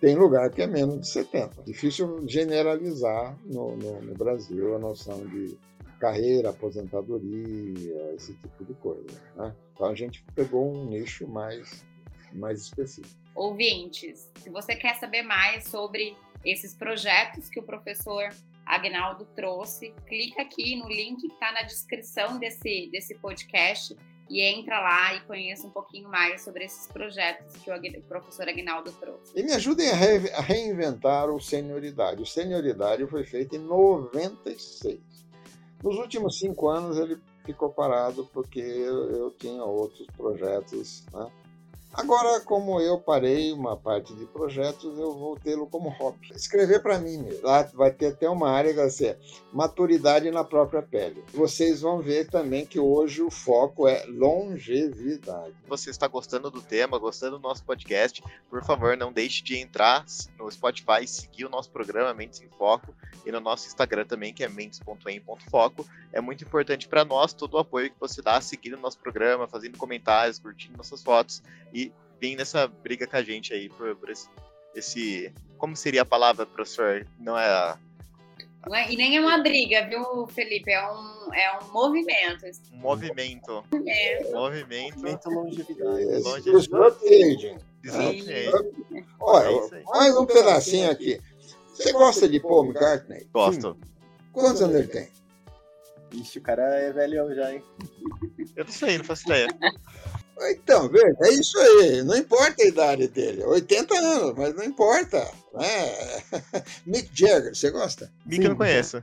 tem 0.00 0.14
lugar 0.14 0.50
que 0.50 0.62
é 0.62 0.66
menos 0.66 1.00
de 1.00 1.08
70. 1.08 1.62
Difícil 1.64 2.22
generalizar 2.28 3.36
no, 3.44 3.76
no, 3.76 4.00
no 4.00 4.14
Brasil 4.14 4.76
a 4.76 4.78
noção 4.78 5.26
de 5.26 5.58
carreira, 5.98 6.50
aposentadoria, 6.50 8.14
esse 8.14 8.34
tipo 8.34 8.64
de 8.64 8.74
coisa. 8.74 9.20
Né? 9.36 9.54
Então, 9.74 9.88
a 9.88 9.94
gente 9.94 10.24
pegou 10.34 10.72
um 10.72 10.86
nicho 10.86 11.26
mais, 11.28 11.84
mais 12.32 12.62
específico. 12.62 13.16
Ouvintes, 13.34 14.30
se 14.42 14.50
você 14.50 14.74
quer 14.74 14.96
saber 14.96 15.22
mais 15.22 15.64
sobre 15.68 16.16
esses 16.44 16.74
projetos 16.74 17.48
que 17.48 17.60
o 17.60 17.62
professor 17.62 18.30
Agnaldo 18.68 19.26
trouxe. 19.34 19.94
Clica 20.06 20.42
aqui 20.42 20.76
no 20.76 20.88
link 20.88 21.20
que 21.20 21.32
está 21.32 21.52
na 21.52 21.62
descrição 21.62 22.38
desse, 22.38 22.88
desse 22.92 23.14
podcast 23.14 23.96
e 24.28 24.42
entra 24.42 24.78
lá 24.78 25.14
e 25.14 25.20
conheça 25.20 25.66
um 25.66 25.70
pouquinho 25.70 26.08
mais 26.10 26.42
sobre 26.42 26.64
esses 26.64 26.86
projetos 26.86 27.56
que 27.56 27.70
o 27.70 28.02
professor 28.02 28.46
Agnaldo 28.46 28.92
trouxe. 28.92 29.32
E 29.34 29.42
me 29.42 29.52
ajudem 29.52 29.88
a, 29.88 29.94
re 29.94 30.30
a 30.32 30.42
reinventar 30.42 31.30
o 31.30 31.40
Senioridade. 31.40 32.22
O 32.22 32.26
Senioridade 32.26 33.06
foi 33.06 33.24
feito 33.24 33.56
em 33.56 33.60
96. 33.60 35.00
Nos 35.82 35.96
últimos 35.96 36.38
cinco 36.38 36.68
anos 36.68 36.98
ele 36.98 37.18
ficou 37.44 37.70
parado 37.70 38.28
porque 38.32 38.60
eu, 38.60 39.10
eu 39.10 39.30
tinha 39.30 39.62
outros 39.64 40.06
projetos, 40.16 41.04
né? 41.12 41.30
Agora, 41.92 42.40
como 42.40 42.80
eu 42.80 42.98
parei 42.98 43.52
uma 43.52 43.76
parte 43.76 44.14
de 44.14 44.26
projetos, 44.26 44.98
eu 44.98 45.16
vou 45.16 45.38
tê-lo 45.38 45.66
como 45.66 45.88
hobby. 45.88 46.30
Escrever 46.34 46.82
para 46.82 46.98
mim 46.98 47.18
mesmo. 47.18 47.46
Lá 47.46 47.62
vai 47.74 47.90
ter 47.90 48.08
até 48.08 48.28
uma 48.28 48.50
área 48.50 48.70
que 48.70 48.78
vai 48.78 48.90
ser 48.90 49.18
maturidade 49.52 50.30
na 50.30 50.44
própria 50.44 50.82
pele. 50.82 51.24
Vocês 51.32 51.80
vão 51.80 52.00
ver 52.00 52.28
também 52.28 52.66
que 52.66 52.78
hoje 52.78 53.22
o 53.22 53.30
foco 53.30 53.88
é 53.88 54.04
longevidade. 54.06 55.54
Você 55.66 55.90
está 55.90 56.06
gostando 56.06 56.50
do 56.50 56.60
tema, 56.60 56.98
gostando 56.98 57.38
do 57.38 57.42
nosso 57.42 57.64
podcast? 57.64 58.22
Por 58.50 58.62
favor, 58.62 58.96
não 58.96 59.12
deixe 59.12 59.42
de 59.42 59.58
entrar 59.58 60.04
no 60.38 60.50
Spotify 60.50 61.06
seguir 61.06 61.46
o 61.46 61.50
nosso 61.50 61.70
programa 61.70 62.14
Mentes 62.14 62.40
em 62.40 62.48
Foco 62.48 62.94
e 63.24 63.32
no 63.32 63.40
nosso 63.40 63.66
Instagram 63.66 64.04
também, 64.04 64.32
que 64.32 64.44
é 64.44 64.48
mentes.em.foco. 64.48 65.86
É 66.12 66.20
muito 66.20 66.44
importante 66.44 66.88
para 66.88 67.04
nós 67.04 67.32
todo 67.32 67.54
o 67.54 67.58
apoio 67.58 67.90
que 67.90 68.00
você 68.00 68.22
dá 68.22 68.40
seguindo 68.40 68.74
o 68.74 68.80
nosso 68.80 68.98
programa, 68.98 69.46
fazendo 69.46 69.76
comentários, 69.76 70.38
curtindo 70.38 70.76
nossas 70.76 71.02
fotos 71.02 71.42
e 71.72 71.87
vir 72.20 72.36
nessa 72.36 72.66
briga 72.66 73.06
com 73.06 73.16
a 73.16 73.22
gente 73.22 73.52
aí 73.52 73.68
por, 73.68 73.94
por 73.96 74.10
esse, 74.10 74.28
esse. 74.74 75.32
Como 75.56 75.76
seria 75.76 76.02
a 76.02 76.06
palavra, 76.06 76.46
professor? 76.46 77.06
Não 77.18 77.38
é 77.38 77.46
a. 77.46 77.78
Não 78.66 78.74
é- 78.74 78.92
e 78.92 78.96
nem 78.96 79.16
é 79.16 79.20
uma 79.20 79.38
briga, 79.38 79.86
viu, 79.88 80.26
Felipe? 80.28 80.70
É 80.70 80.90
um, 80.92 81.32
é 81.34 81.58
um 81.62 81.72
movimento. 81.72 82.44
Um 82.72 82.76
movimento. 82.78 83.64
É. 83.86 84.30
Movimento. 84.32 85.28
A 85.28 85.30
longevidade. 85.30 86.02
Esse 86.02 86.28
Longe- 86.28 86.50
Disrupt 86.52 87.04
Aging. 87.06 87.58
Disrupting. 87.82 89.04
Olha, 89.20 89.48
É 89.76 89.82
mais 89.84 90.16
um 90.16 90.26
pedacinho 90.26 90.90
aqui. 90.90 91.20
Você 91.72 91.92
gosta 91.92 92.28
de 92.28 92.40
Paul 92.40 92.64
McCartney? 92.66 93.26
Gosto. 93.32 93.78
Quantos 94.32 94.60
anos 94.60 94.74
ele 94.76 94.88
tem? 94.88 95.08
Ixi, 96.12 96.38
o 96.38 96.42
cara 96.42 96.62
é 96.76 96.92
velhão 96.92 97.32
já, 97.34 97.52
hein? 97.52 97.62
Eu 98.56 98.64
não 98.64 98.72
sei, 98.72 98.98
não 98.98 99.04
faço 99.04 99.24
ideia. 99.26 99.46
Então, 100.50 100.88
veja, 100.88 101.16
é 101.22 101.30
isso 101.30 101.58
aí. 101.58 102.02
Não 102.02 102.16
importa 102.16 102.62
a 102.62 102.66
idade 102.66 103.08
dele. 103.08 103.42
80 103.44 103.94
anos, 103.98 104.34
mas 104.36 104.54
não 104.54 104.64
importa. 104.64 105.18
Né? 105.54 106.22
Mick 106.86 107.10
Jagger, 107.12 107.54
você 107.54 107.70
gosta? 107.70 108.10
Mick 108.26 108.42
eu 108.42 108.50
não 108.50 108.56
conheço. 108.56 109.02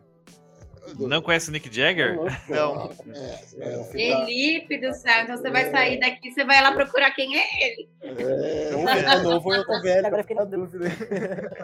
Não 0.99 1.21
conhece 1.21 1.49
Nick 1.49 1.73
Jagger? 1.75 2.15
Não. 2.47 2.91
É, 3.11 3.39
é, 3.59 3.83
Felipe 3.85 4.77
do 4.77 4.93
céu, 4.93 5.23
então 5.23 5.35
você 5.35 5.49
vai 5.49 5.71
sair 5.71 5.99
daqui, 5.99 6.31
você 6.31 6.45
vai 6.45 6.61
lá 6.61 6.71
procurar 6.73 7.11
quem 7.11 7.35
é 7.37 7.43
ele. 7.65 7.89
é. 8.03 8.75
Ou 8.75 8.87
é 8.87 9.21
novo 9.23 9.49
ou 9.49 9.55
eu 9.55 9.81
velho, 9.81 10.05
agora 10.05 10.21
fiquei 10.21 10.35
na 10.35 10.43
dúvida. 10.43 10.89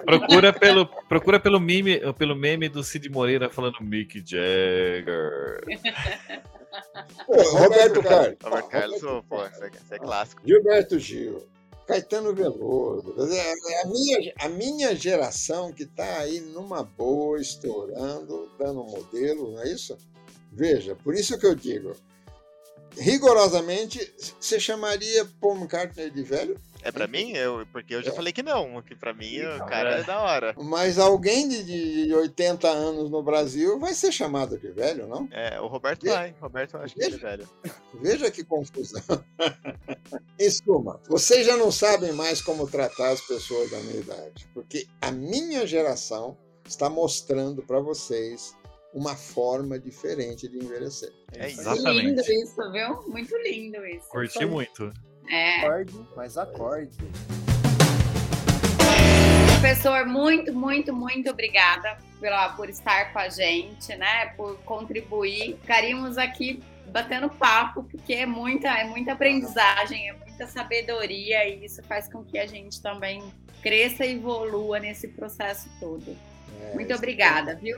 Procura 0.06 0.52
pelo, 0.52 0.88
procura 1.08 1.40
pelo 1.40 1.60
meme, 1.60 2.00
pelo 2.14 2.36
meme 2.36 2.68
do 2.68 2.84
Cid 2.84 3.10
Moreira 3.10 3.50
falando 3.50 3.78
Mick 3.82 4.24
Jagger. 4.26 5.62
Pô, 7.26 7.42
Roberto 7.58 8.02
Carlos. 8.04 8.38
Robert 8.44 8.68
Carlos, 8.70 9.02
pô, 9.28 9.46
isso 9.46 9.64
é, 9.64 9.70
isso 9.70 9.94
é 9.94 10.00
clássico. 10.00 10.42
Gilberto 10.46 11.00
Gil. 11.00 11.48
Caetano 11.88 12.34
Veloso. 12.34 13.16
É 13.34 13.82
a 13.82 13.88
minha, 13.88 14.34
a 14.40 14.50
minha 14.50 14.96
geração 14.96 15.74
que 15.74 15.84
está 15.84 16.20
aí 16.20 16.40
numa 16.40 16.84
boa, 16.84 17.40
estourando, 17.40 18.50
dando 18.58 18.84
modelo, 18.84 19.52
não 19.52 19.62
é 19.62 19.68
isso? 19.68 19.98
Veja, 20.52 20.96
por 20.96 21.14
isso 21.16 21.38
que 21.38 21.46
eu 21.46 21.56
digo, 21.56 21.94
rigorosamente, 22.98 24.14
você 24.40 24.60
chamaria 24.60 25.28
Paul 25.40 25.58
McCartney 25.58 26.10
de 26.10 26.24
velho? 26.24 26.60
É 26.84 26.92
pra 26.92 27.08
mim? 27.08 27.32
Eu, 27.32 27.66
porque 27.72 27.96
eu 27.96 28.02
já 28.02 28.12
falei 28.12 28.34
que 28.34 28.44
não. 28.44 28.82
Que 28.82 28.96
pra 28.96 29.14
mim 29.14 29.40
o 29.40 29.66
cara 29.66 30.00
é 30.00 30.04
da 30.04 30.20
hora. 30.20 30.56
Mas 30.58 30.98
alguém 30.98 31.48
de, 31.48 31.64
de 32.08 32.14
80 32.14 32.68
anos 32.68 33.10
no 33.10 33.22
Brasil 33.22 33.80
vai 33.80 33.94
ser 33.94 34.12
chamado 34.12 34.58
de 34.58 34.70
velho, 34.72 35.08
não? 35.08 35.28
É, 35.32 35.60
o 35.60 35.68
Roberto 35.68 36.06
vai. 36.06 36.36
Roberto 36.40 36.76
eu 36.76 36.82
acho 36.82 36.96
que 36.96 37.04
ele 37.04 37.16
é 37.16 37.20
velho. 37.20 37.50
Veja 38.02 38.32
que 38.32 38.44
confusão. 38.44 39.02
Em 40.40 40.50
suma, 40.50 41.00
vocês 41.08 41.46
já 41.46 41.56
não 41.56 41.72
sabem 41.72 42.12
mais 42.14 42.42
como 42.42 42.68
tratar 42.68 43.12
as 43.12 43.22
pessoas 43.22 43.70
da 43.70 43.78
minha 43.80 44.00
idade, 44.00 44.48
porque 44.54 44.88
a 45.00 45.12
minha 45.12 45.68
geração 45.68 46.36
está 46.66 46.90
mostrando 46.90 47.62
para 47.62 47.80
vocês 47.80 48.56
uma 48.94 49.16
forma 49.16 49.80
diferente 49.80 50.48
de 50.48 50.58
envelhecer. 50.58 51.14
É. 51.34 51.48
Exatamente. 51.50 52.08
Lindo 52.08 52.22
isso, 52.22 52.72
viu? 52.72 53.02
Muito 53.08 53.38
lindo 53.38 53.86
isso. 53.86 54.08
Curti 54.10 54.46
muito. 54.46 54.92
É. 55.32 55.60
Acorde, 55.60 55.94
mas 56.16 56.38
acorde. 56.38 56.98
Professor, 59.62 60.06
muito, 60.06 60.54
muito, 60.54 60.94
muito 60.94 61.30
obrigada 61.30 61.98
pela, 62.20 62.50
por 62.50 62.70
estar 62.70 63.14
com 63.14 63.20
a 63.20 63.30
gente, 63.30 63.96
né? 63.96 64.28
Por 64.36 64.58
contribuir. 64.64 65.58
Ficaríamos 65.62 66.18
aqui 66.18 66.62
batendo 66.88 67.30
papo, 67.30 67.84
porque 67.84 68.14
é 68.14 68.26
muita, 68.26 68.68
é 68.68 68.84
muita 68.84 69.14
aprendizagem, 69.14 70.10
é 70.10 70.14
muita 70.14 70.46
sabedoria, 70.48 71.48
e 71.48 71.64
isso 71.64 71.82
faz 71.84 72.12
com 72.12 72.24
que 72.24 72.38
a 72.38 72.46
gente 72.46 72.82
também 72.82 73.24
cresça 73.62 74.06
e 74.06 74.16
evolua 74.16 74.80
nesse 74.80 75.08
processo 75.08 75.70
todo. 75.80 76.18
É, 76.62 76.74
Muito 76.74 76.94
obrigada, 76.94 77.56
viu? 77.56 77.78